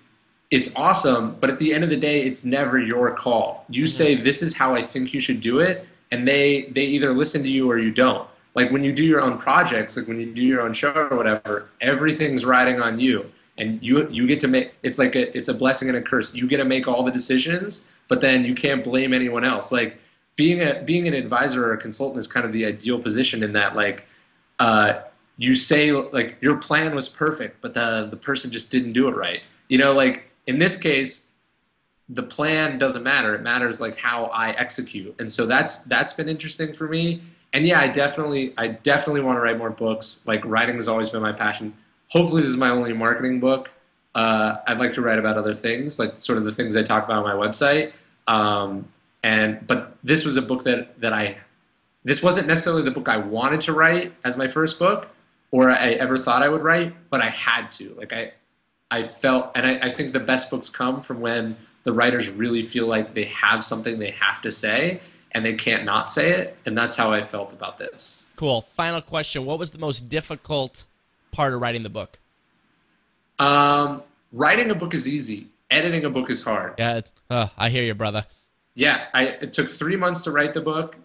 it's 0.52 0.74
awesome. 0.76 1.36
But 1.40 1.50
at 1.50 1.58
the 1.58 1.74
end 1.74 1.84
of 1.84 1.90
the 1.90 1.98
day, 1.98 2.22
it's 2.22 2.46
never 2.46 2.78
your 2.78 3.12
call. 3.16 3.66
You 3.70 3.88
say 3.88 4.16
mm-hmm. 4.16 4.24
this 4.24 4.44
is 4.44 4.56
how 4.56 4.76
I 4.76 4.84
think 4.84 5.14
you 5.14 5.20
should 5.20 5.42
do 5.42 5.60
it, 5.60 5.88
and 6.14 6.28
they 6.28 6.64
they 6.76 6.86
either 6.86 7.14
listen 7.14 7.44
to 7.44 7.50
you 7.50 7.70
or 7.70 7.78
you 7.78 7.92
don't. 7.92 8.28
Like 8.56 8.72
when 8.72 8.84
you 8.84 8.94
do 8.94 9.04
your 9.04 9.22
own 9.22 9.38
projects, 9.38 9.98
like 9.98 10.08
when 10.08 10.20
you 10.20 10.32
do 10.32 10.44
your 10.44 10.62
own 10.62 10.74
show 10.74 10.94
or 10.94 11.18
whatever, 11.18 11.70
everything's 11.82 12.46
riding 12.46 12.82
on 12.82 13.00
you 13.00 13.30
and 13.58 13.82
you 13.84 14.08
you 14.10 14.28
get 14.28 14.40
to 14.42 14.48
make 14.48 14.74
it's 14.84 15.00
like 15.00 15.16
a 15.16 15.36
it's 15.38 15.48
a 15.48 15.54
blessing 15.54 15.88
and 15.88 15.98
a 15.98 16.02
curse 16.02 16.34
you 16.34 16.48
get 16.48 16.58
to 16.58 16.66
make 16.66 16.88
all 16.88 17.04
the 17.04 17.12
decisions 17.12 17.88
but 18.08 18.20
then 18.20 18.44
you 18.44 18.56
can't 18.56 18.84
blame 18.84 19.14
anyone 19.14 19.44
else 19.44 19.72
like 19.72 20.00
being 20.36 20.62
a 20.62 20.82
being 20.86 21.08
an 21.08 21.14
advisor 21.14 21.68
or 21.68 21.74
a 21.74 21.78
consultant 21.78 22.18
is 22.18 22.26
kind 22.26 22.48
of 22.48 22.52
the 22.52 22.66
ideal 22.66 23.00
position 23.00 23.44
in 23.44 23.54
that 23.54 23.76
like 23.76 24.08
uh, 24.60 25.02
you 25.38 25.56
say 25.56 25.92
like 25.92 26.38
your 26.42 26.58
plan 26.58 26.96
was 26.96 27.10
perfect, 27.10 27.62
but 27.62 27.74
the 27.74 28.08
the 28.10 28.18
person 28.18 28.52
just 28.52 28.72
didn't 28.72 28.94
do 28.94 29.08
it 29.08 29.16
right. 29.16 29.42
You 29.68 29.78
know, 29.78 29.94
like 29.94 30.32
in 30.48 30.60
this 30.60 30.78
case, 30.78 31.30
the 32.14 32.24
plan 32.24 32.78
doesn't 32.78 33.04
matter. 33.04 33.34
It 33.36 33.42
matters 33.42 33.82
like 33.82 33.98
how 33.98 34.26
I 34.26 34.52
execute, 34.52 35.16
and 35.20 35.32
so 35.32 35.46
that's 35.46 35.80
that's 35.80 36.14
been 36.14 36.30
interesting 36.30 36.74
for 36.74 36.88
me. 36.88 37.22
And 37.54 37.66
yeah, 37.66 37.80
I 37.80 37.88
definitely 37.88 38.54
I 38.58 38.68
definitely 38.68 39.22
want 39.22 39.38
to 39.38 39.42
write 39.42 39.58
more 39.58 39.70
books. 39.70 40.24
Like 40.26 40.44
writing 40.46 40.76
has 40.76 40.88
always 40.88 41.10
been 41.10 41.22
my 41.22 41.32
passion. 41.32 41.74
Hopefully, 42.10 42.42
this 42.42 42.50
is 42.50 42.58
my 42.58 42.70
only 42.70 42.94
marketing 42.94 43.40
book. 43.40 43.72
Uh, 44.16 44.58
I'd 44.68 44.80
like 44.80 44.94
to 44.94 45.02
write 45.02 45.18
about 45.18 45.38
other 45.38 45.56
things, 45.56 45.98
like 45.98 46.18
sort 46.18 46.38
of 46.38 46.44
the 46.44 46.54
things 46.54 46.76
I 46.76 46.84
talk 46.84 47.06
about 47.06 47.26
on 47.26 47.38
my 47.38 47.48
website. 47.48 47.94
Um, 48.28 48.88
and 49.24 49.66
but 49.66 49.98
this 50.04 50.26
was 50.26 50.38
a 50.38 50.42
book 50.42 50.64
that 50.64 51.00
that 51.02 51.14
I 51.14 51.38
this 52.04 52.22
wasn't 52.22 52.48
necessarily 52.48 52.84
the 52.84 52.92
book 52.92 53.10
I 53.10 53.18
wanted 53.18 53.62
to 53.62 53.74
write 53.74 54.14
as 54.24 54.38
my 54.38 54.48
first 54.48 54.78
book 54.78 55.10
or 55.52 55.70
I 55.70 55.92
ever 55.92 56.18
thought 56.18 56.44
I 56.44 56.50
would 56.50 56.62
write, 56.62 56.94
but 57.10 57.22
I 57.22 57.30
had 57.30 57.72
to. 57.74 57.94
Like 57.96 58.14
I 58.14 58.34
I 58.92 59.04
felt 59.04 59.52
and 59.56 59.66
I, 59.66 59.88
I 59.88 59.90
think 59.90 60.14
the 60.14 60.20
best 60.20 60.50
books 60.50 60.70
come 60.70 61.02
from 61.02 61.22
when 61.22 61.56
the 61.84 61.94
writers 61.94 62.30
really 62.30 62.64
feel 62.64 62.88
like 62.88 63.14
they 63.14 63.26
have 63.26 63.64
something 63.64 64.00
they 64.00 64.12
have 64.12 64.42
to 64.42 64.52
say 64.52 65.02
and 65.32 65.46
they 65.46 65.54
can't 65.54 65.86
not 65.86 66.12
say 66.12 66.32
it. 66.32 66.58
And 66.66 66.78
that's 66.78 66.96
how 66.96 67.12
I 67.12 67.22
felt 67.22 67.54
about 67.54 67.78
this. 67.78 68.26
Cool. 68.36 68.62
Final 68.62 69.02
question. 69.02 69.46
What 69.46 69.60
was 69.60 69.72
the 69.72 69.80
most 69.80 70.10
difficult 70.10 70.86
part 71.32 71.54
of 71.54 71.62
writing 71.62 71.84
the 71.84 71.90
book? 71.90 72.20
Um, 73.40 74.04
writing 74.32 74.70
a 74.72 74.76
book 74.76 74.94
is 74.94 75.08
easy. 75.08 75.48
Editing 75.72 76.06
a 76.06 76.10
book 76.10 76.30
is 76.30 76.42
hard. 76.44 76.76
Yeah, 76.78 77.02
uh, 77.30 77.48
I 77.58 77.70
hear 77.70 77.84
you, 77.84 77.96
brother 77.96 78.26
yeah, 78.76 79.06
I, 79.14 79.26
it 79.26 79.54
took 79.54 79.70
three 79.70 79.96
months 79.96 80.22
to 80.22 80.32
write 80.32 80.54
the 80.54 80.62
book, 80.62 80.98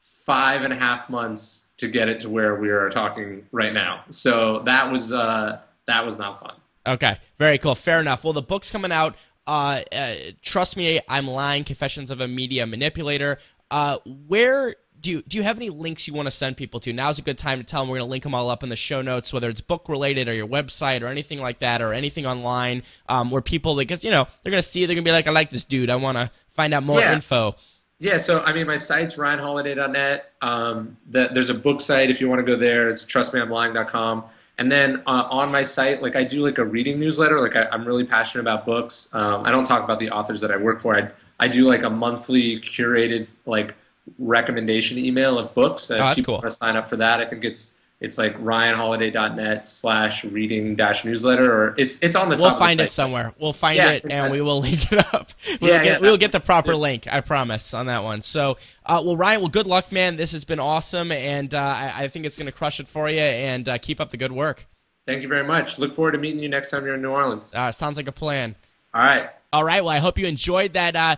five 0.00 0.62
and 0.62 0.72
a 0.72 0.76
half 0.76 1.08
months 1.08 1.68
to 1.78 1.88
get 1.88 2.08
it 2.08 2.20
to 2.20 2.30
where 2.30 2.56
we 2.56 2.70
are 2.70 2.88
talking 2.90 3.46
right 3.52 3.72
now. 3.72 4.04
So 4.10 4.60
that 4.60 4.90
was 4.90 5.12
uh, 5.12 5.60
that 5.86 6.04
was 6.04 6.18
not 6.18 6.40
fun. 6.40 6.54
Okay, 6.86 7.18
very 7.38 7.58
cool. 7.58 7.74
Fair 7.74 8.00
enough. 8.00 8.24
Well, 8.24 8.32
the 8.32 8.42
book's 8.42 8.70
coming 8.70 8.92
out. 8.92 9.16
Uh, 9.46 9.80
uh, 9.92 10.14
trust 10.42 10.76
me, 10.76 11.00
I'm 11.08 11.26
lying. 11.26 11.64
Confessions 11.64 12.10
of 12.10 12.20
a 12.20 12.28
Media 12.28 12.66
Manipulator. 12.66 13.38
Uh, 13.70 13.98
where 14.04 14.74
do 15.00 15.10
you, 15.10 15.22
do 15.22 15.36
you 15.36 15.42
have 15.42 15.56
any 15.56 15.70
links 15.70 16.08
you 16.08 16.14
want 16.14 16.26
to 16.26 16.30
send 16.30 16.56
people 16.56 16.80
to? 16.80 16.92
Now's 16.92 17.18
a 17.18 17.22
good 17.22 17.38
time 17.38 17.58
to 17.58 17.64
tell 17.64 17.82
them 17.82 17.88
we're 17.88 17.98
going 17.98 18.08
to 18.08 18.10
link 18.10 18.24
them 18.24 18.34
all 18.34 18.50
up 18.50 18.62
in 18.62 18.68
the 18.68 18.76
show 18.76 19.02
notes, 19.02 19.32
whether 19.32 19.48
it's 19.48 19.60
book 19.60 19.88
related 19.88 20.28
or 20.28 20.34
your 20.34 20.48
website 20.48 21.02
or 21.02 21.06
anything 21.06 21.40
like 21.40 21.60
that 21.60 21.80
or 21.80 21.92
anything 21.92 22.26
online 22.26 22.82
um, 23.08 23.30
where 23.30 23.42
people, 23.42 23.76
because, 23.76 24.04
you 24.04 24.10
know, 24.10 24.26
they're 24.42 24.50
going 24.50 24.62
to 24.62 24.68
see 24.68 24.84
they're 24.84 24.94
going 24.94 25.04
to 25.04 25.08
be 25.08 25.12
like, 25.12 25.26
I 25.26 25.30
like 25.30 25.50
this 25.50 25.64
dude. 25.64 25.90
I 25.90 25.96
want 25.96 26.16
to 26.18 26.30
find 26.50 26.74
out 26.74 26.82
more 26.82 27.00
yeah. 27.00 27.12
info. 27.12 27.54
Yeah, 27.98 28.18
so 28.18 28.42
I 28.42 28.52
mean, 28.52 28.66
my 28.66 28.76
site's 28.76 29.14
ryanholiday.net. 29.14 30.32
Um, 30.42 30.96
the, 31.08 31.30
there's 31.32 31.48
a 31.48 31.54
book 31.54 31.80
site 31.80 32.10
if 32.10 32.20
you 32.20 32.28
want 32.28 32.40
to 32.40 32.44
go 32.44 32.56
there. 32.56 32.90
It's 32.90 33.04
trustmeimlying.com. 33.04 34.24
And 34.58 34.72
then 34.72 35.02
uh, 35.06 35.28
on 35.30 35.52
my 35.52 35.62
site, 35.62 36.02
like 36.02 36.16
I 36.16 36.24
do 36.24 36.42
like 36.42 36.58
a 36.58 36.64
reading 36.64 36.98
newsletter. 36.98 37.40
Like 37.40 37.56
I, 37.56 37.68
am 37.72 37.84
really 37.84 38.04
passionate 38.04 38.42
about 38.42 38.64
books. 38.64 39.14
Um, 39.14 39.44
I 39.44 39.50
don't 39.50 39.66
talk 39.66 39.84
about 39.84 39.98
the 39.98 40.10
authors 40.10 40.40
that 40.40 40.50
I 40.50 40.56
work 40.56 40.80
for. 40.80 40.96
I 40.96 41.10
I 41.38 41.48
do 41.48 41.66
like 41.66 41.82
a 41.82 41.90
monthly 41.90 42.60
curated 42.60 43.28
like 43.44 43.74
recommendation 44.18 44.98
email 44.98 45.38
of 45.38 45.52
books. 45.54 45.90
And 45.90 46.00
oh, 46.00 46.04
that's 46.04 46.20
people 46.20 46.32
cool. 46.32 46.40
want 46.42 46.46
to 46.46 46.56
sign 46.56 46.76
up 46.76 46.88
for 46.88 46.96
that. 46.96 47.20
I 47.20 47.26
think 47.26 47.44
it's 47.44 47.74
it's 47.98 48.18
like 48.18 48.36
ryanholiday.net 48.38 49.66
slash 49.66 50.22
reading 50.24 50.76
dash 50.76 51.04
newsletter 51.04 51.50
or 51.50 51.74
it's 51.78 51.98
it's 52.02 52.14
on 52.14 52.28
the 52.28 52.36
we'll 52.36 52.54
find 52.54 52.78
it 52.78 52.90
somewhere. 52.90 53.32
We'll 53.38 53.54
find 53.54 53.78
yeah, 53.78 53.92
it 53.92 54.04
and 54.10 54.32
we 54.32 54.42
will 54.42 54.60
link 54.60 54.92
it 54.92 54.98
up. 55.14 55.30
We'll 55.60 55.70
yeah, 55.70 55.82
get, 55.82 55.84
yeah, 55.84 55.98
we'll 56.00 56.18
get 56.18 56.32
the 56.32 56.40
proper 56.40 56.76
link 56.76 57.06
i 57.10 57.20
promise 57.20 57.72
on 57.72 57.86
that 57.86 58.04
one. 58.04 58.20
So 58.20 58.58
uh, 58.84 59.02
well 59.04 59.16
ryan 59.16 59.40
well 59.40 59.48
good 59.48 59.66
luck 59.66 59.92
man. 59.92 60.16
This 60.16 60.32
has 60.32 60.44
been 60.44 60.60
awesome 60.60 61.10
and 61.10 61.54
uh, 61.54 61.58
I, 61.58 62.04
I, 62.04 62.08
think 62.08 62.26
it's 62.26 62.36
going 62.36 62.46
to 62.46 62.52
crush 62.52 62.80
it 62.80 62.88
for 62.88 63.08
you 63.08 63.20
and 63.20 63.66
uh, 63.66 63.78
keep 63.78 64.00
up 64.00 64.10
the 64.10 64.18
good 64.18 64.32
work. 64.32 64.66
Thank 65.06 65.22
you 65.22 65.28
very 65.28 65.44
much. 65.44 65.78
Look 65.78 65.94
forward 65.94 66.12
to 66.12 66.18
meeting 66.18 66.40
you 66.40 66.48
next 66.48 66.70
time 66.70 66.84
you're 66.84 66.96
in 66.96 67.02
new 67.02 67.10
orleans. 67.10 67.54
Uh, 67.54 67.72
sounds 67.72 67.96
like 67.96 68.08
a 68.08 68.12
plan. 68.12 68.56
All 68.92 69.02
right. 69.02 69.30
All 69.54 69.64
right. 69.64 69.82
Well 69.82 69.94
i 69.94 69.98
hope 70.00 70.18
you 70.18 70.26
enjoyed 70.26 70.74
that 70.74 70.94
uh, 70.96 71.16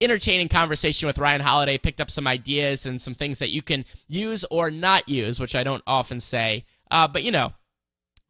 entertaining 0.00 0.48
conversation 0.48 1.06
with 1.06 1.18
Ryan 1.18 1.40
Holiday. 1.40 1.78
Picked 1.78 2.00
up 2.00 2.10
some 2.10 2.26
ideas 2.26 2.86
and 2.86 3.00
some 3.00 3.14
things 3.14 3.38
that 3.38 3.50
you 3.50 3.62
can 3.62 3.84
use 4.06 4.44
or 4.50 4.70
not 4.70 5.08
use, 5.08 5.40
which 5.40 5.54
I 5.54 5.64
don't 5.64 5.82
often 5.86 6.20
say. 6.20 6.64
Uh, 6.90 7.08
but 7.08 7.22
you 7.22 7.32
know, 7.32 7.52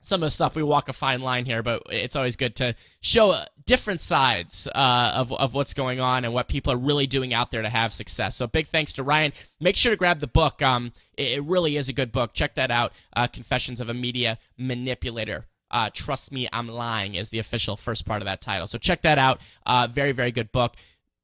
some 0.03 0.23
of 0.23 0.27
the 0.27 0.31
stuff 0.31 0.57
we 0.57 0.63
walk 0.63 0.89
a 0.89 0.93
fine 0.93 1.21
line 1.21 1.45
here, 1.45 1.63
but 1.63 1.83
it's 1.91 2.17
always 2.17 2.37
good 2.37 2.57
to 2.57 2.75
show 3.01 3.33
uh, 3.33 3.45
different 3.67 4.01
sides 4.01 4.67
uh, 4.75 5.13
of 5.15 5.33
of 5.33 5.55
what's 5.55 5.75
going 5.75 6.01
on 6.01 6.25
and 6.25 6.33
what 6.33 6.49
people 6.49 6.73
are 6.73 6.79
really 6.79 7.07
doing 7.07 7.35
out 7.35 7.51
there 7.51 7.63
to 7.63 7.69
have 7.69 7.93
success. 7.93 8.37
So 8.37 8.47
big 8.47 8.67
thanks 8.69 8.95
to 8.95 9.03
Ryan. 9.03 9.33
Make 9.61 9.77
sure 9.77 9.93
to 9.93 9.97
grab 9.97 10.21
the 10.21 10.27
book. 10.27 10.63
Um, 10.63 10.93
it, 11.17 11.43
really 11.45 11.77
is 11.77 11.89
a 11.89 11.93
good 11.93 12.13
book. 12.13 12.33
Check 12.33 12.55
that 12.55 12.71
out. 12.71 12.93
Uh, 13.15 13.27
Confessions 13.27 13.81
of 13.81 13.89
a 13.89 13.95
Media 13.95 14.39
Manipulator. 14.57 15.47
Uh, 15.71 15.91
Trust 15.93 16.33
Me, 16.33 16.49
I'm 16.51 16.67
Lying 16.67 17.15
is 17.15 17.29
the 17.29 17.39
official 17.39 17.77
first 17.77 18.07
part 18.07 18.23
of 18.23 18.27
that 18.27 18.41
title. 18.41 18.67
So 18.67 18.79
check 18.79 19.03
that 19.03 19.19
out. 19.19 19.41
Uh, 19.67 19.87
very, 19.91 20.13
very 20.13 20.33
good 20.33 20.51
book 20.51 20.75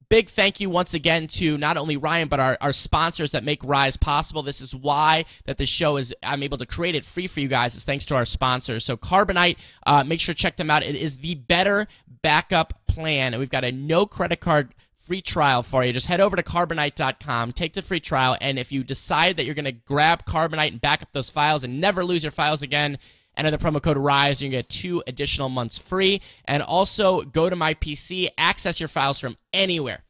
big 0.09 0.29
thank 0.29 0.59
you 0.59 0.69
once 0.69 0.93
again 0.93 1.27
to 1.27 1.57
not 1.57 1.77
only 1.77 1.97
Ryan 1.97 2.27
but 2.27 2.39
our, 2.39 2.57
our 2.61 2.73
sponsors 2.73 3.31
that 3.31 3.43
make 3.43 3.63
Rise 3.63 3.97
possible. 3.97 4.43
This 4.43 4.61
is 4.61 4.75
why 4.75 5.25
that 5.45 5.57
the 5.57 5.65
show 5.65 5.97
is 5.97 6.13
I'm 6.23 6.43
able 6.43 6.57
to 6.57 6.65
create 6.65 6.95
it 6.95 7.05
free 7.05 7.27
for 7.27 7.39
you 7.39 7.47
guys. 7.47 7.75
It's 7.75 7.85
thanks 7.85 8.05
to 8.07 8.15
our 8.15 8.25
sponsors. 8.25 8.83
So 8.83 8.97
Carbonite, 8.97 9.57
uh, 9.85 10.03
make 10.03 10.19
sure 10.19 10.35
to 10.35 10.41
check 10.41 10.57
them 10.57 10.69
out. 10.69 10.83
It 10.83 10.95
is 10.95 11.17
the 11.17 11.35
better 11.35 11.87
backup 12.21 12.85
plan, 12.87 13.33
and 13.33 13.39
we've 13.39 13.49
got 13.49 13.63
a 13.63 13.71
no 13.71 14.05
credit 14.05 14.39
card 14.39 14.73
free 15.05 15.21
trial 15.21 15.63
for 15.63 15.83
you. 15.83 15.93
Just 15.93 16.07
head 16.07 16.19
over 16.19 16.35
to 16.35 16.43
carbonite.com, 16.43 17.51
take 17.53 17.73
the 17.73 17.81
free 17.81 17.99
trial, 17.99 18.35
and 18.41 18.57
if 18.57 18.71
you 18.71 18.83
decide 18.83 19.37
that 19.37 19.45
you're 19.45 19.55
going 19.55 19.65
to 19.65 19.71
grab 19.71 20.25
Carbonite 20.25 20.71
and 20.71 20.81
back 20.81 21.01
up 21.03 21.11
those 21.11 21.29
files 21.29 21.63
and 21.63 21.79
never 21.79 22.03
lose 22.03 22.23
your 22.23 22.31
files 22.31 22.61
again, 22.61 22.97
enter 23.37 23.51
the 23.51 23.57
promo 23.57 23.81
code 23.81 23.97
RISE. 23.97 24.41
You 24.41 24.49
can 24.49 24.59
get 24.59 24.69
two 24.69 25.03
additional 25.07 25.49
months 25.49 25.77
free. 25.77 26.21
And 26.45 26.61
also 26.63 27.21
go 27.21 27.49
to 27.49 27.55
my 27.55 27.73
PC, 27.73 28.29
access 28.37 28.79
your 28.79 28.89
files 28.89 29.19
from 29.19 29.37
anywhere, 29.53 30.03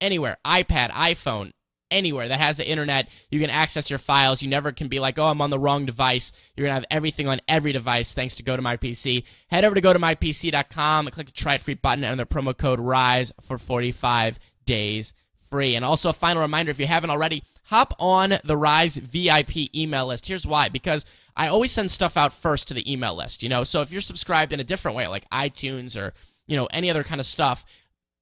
anywhere, 0.00 0.36
iPad, 0.44 0.90
iPhone, 0.90 1.52
anywhere 1.90 2.28
that 2.28 2.40
has 2.40 2.56
the 2.56 2.68
internet. 2.68 3.08
You 3.30 3.40
can 3.40 3.50
access 3.50 3.90
your 3.90 3.98
files. 3.98 4.42
You 4.42 4.48
never 4.48 4.72
can 4.72 4.88
be 4.88 4.98
like, 4.98 5.18
oh, 5.18 5.26
I'm 5.26 5.40
on 5.40 5.50
the 5.50 5.58
wrong 5.58 5.86
device. 5.86 6.32
You're 6.56 6.66
going 6.66 6.74
to 6.76 6.80
have 6.80 6.90
everything 6.90 7.28
on 7.28 7.40
every 7.48 7.72
device 7.72 8.14
thanks 8.14 8.34
to 8.36 8.42
GoToMyPC. 8.42 9.24
Head 9.48 9.64
over 9.64 9.74
to 9.74 9.80
gotomypc.com 9.80 11.06
and 11.06 11.14
click 11.14 11.26
the 11.26 11.32
try 11.32 11.54
it 11.54 11.62
free 11.62 11.74
button 11.74 12.04
and 12.04 12.18
the 12.18 12.26
promo 12.26 12.56
code 12.56 12.80
RISE 12.80 13.32
for 13.42 13.58
45 13.58 14.38
days 14.64 15.14
free. 15.50 15.74
And 15.74 15.84
also, 15.84 16.10
a 16.10 16.12
final 16.12 16.42
reminder 16.42 16.70
if 16.70 16.80
you 16.80 16.86
haven't 16.86 17.10
already, 17.10 17.42
hop 17.64 17.94
on 17.98 18.34
the 18.44 18.56
Rise 18.56 18.96
VIP 18.96 19.74
email 19.74 20.06
list. 20.06 20.26
Here's 20.26 20.46
why 20.46 20.68
because 20.68 21.04
I 21.36 21.48
always 21.48 21.72
send 21.72 21.90
stuff 21.90 22.16
out 22.16 22.32
first 22.32 22.68
to 22.68 22.74
the 22.74 22.90
email 22.90 23.14
list, 23.14 23.42
you 23.42 23.48
know. 23.48 23.64
So 23.64 23.82
if 23.82 23.92
you're 23.92 24.00
subscribed 24.00 24.52
in 24.52 24.60
a 24.60 24.64
different 24.64 24.96
way, 24.96 25.06
like 25.06 25.28
iTunes 25.30 26.00
or, 26.00 26.12
you 26.46 26.56
know, 26.56 26.66
any 26.66 26.90
other 26.90 27.04
kind 27.04 27.20
of 27.20 27.26
stuff, 27.26 27.64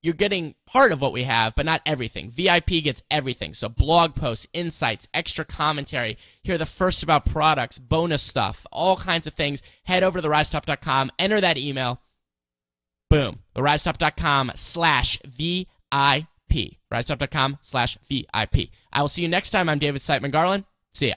you're 0.04 0.12
getting 0.12 0.54
part 0.66 0.92
of 0.92 1.00
what 1.00 1.14
we 1.14 1.22
have, 1.24 1.54
but 1.54 1.64
not 1.64 1.80
everything. 1.86 2.30
VIP 2.30 2.84
gets 2.84 3.02
everything. 3.10 3.54
So 3.54 3.70
blog 3.70 4.14
posts, 4.14 4.46
insights, 4.52 5.08
extra 5.14 5.46
commentary, 5.46 6.18
hear 6.42 6.58
the 6.58 6.66
first 6.66 7.02
about 7.02 7.24
products, 7.24 7.78
bonus 7.78 8.22
stuff, 8.22 8.66
all 8.70 8.98
kinds 8.98 9.26
of 9.26 9.32
things. 9.32 9.62
Head 9.84 10.02
over 10.02 10.20
to 10.20 10.28
therisetop.com, 10.28 11.10
enter 11.18 11.40
that 11.40 11.56
email. 11.56 12.02
Boom. 13.08 13.38
Therisetop.com 13.56 14.52
slash 14.54 15.18
VIP. 15.24 16.26
RiseUp.com 16.92 17.58
slash 17.62 17.98
VIP. 18.08 18.70
I 18.92 19.00
will 19.00 19.08
see 19.08 19.22
you 19.22 19.28
next 19.28 19.50
time. 19.50 19.68
I'm 19.68 19.78
David 19.78 20.02
Siteman 20.02 20.30
Garland. 20.30 20.64
See 20.92 21.08
ya. 21.08 21.14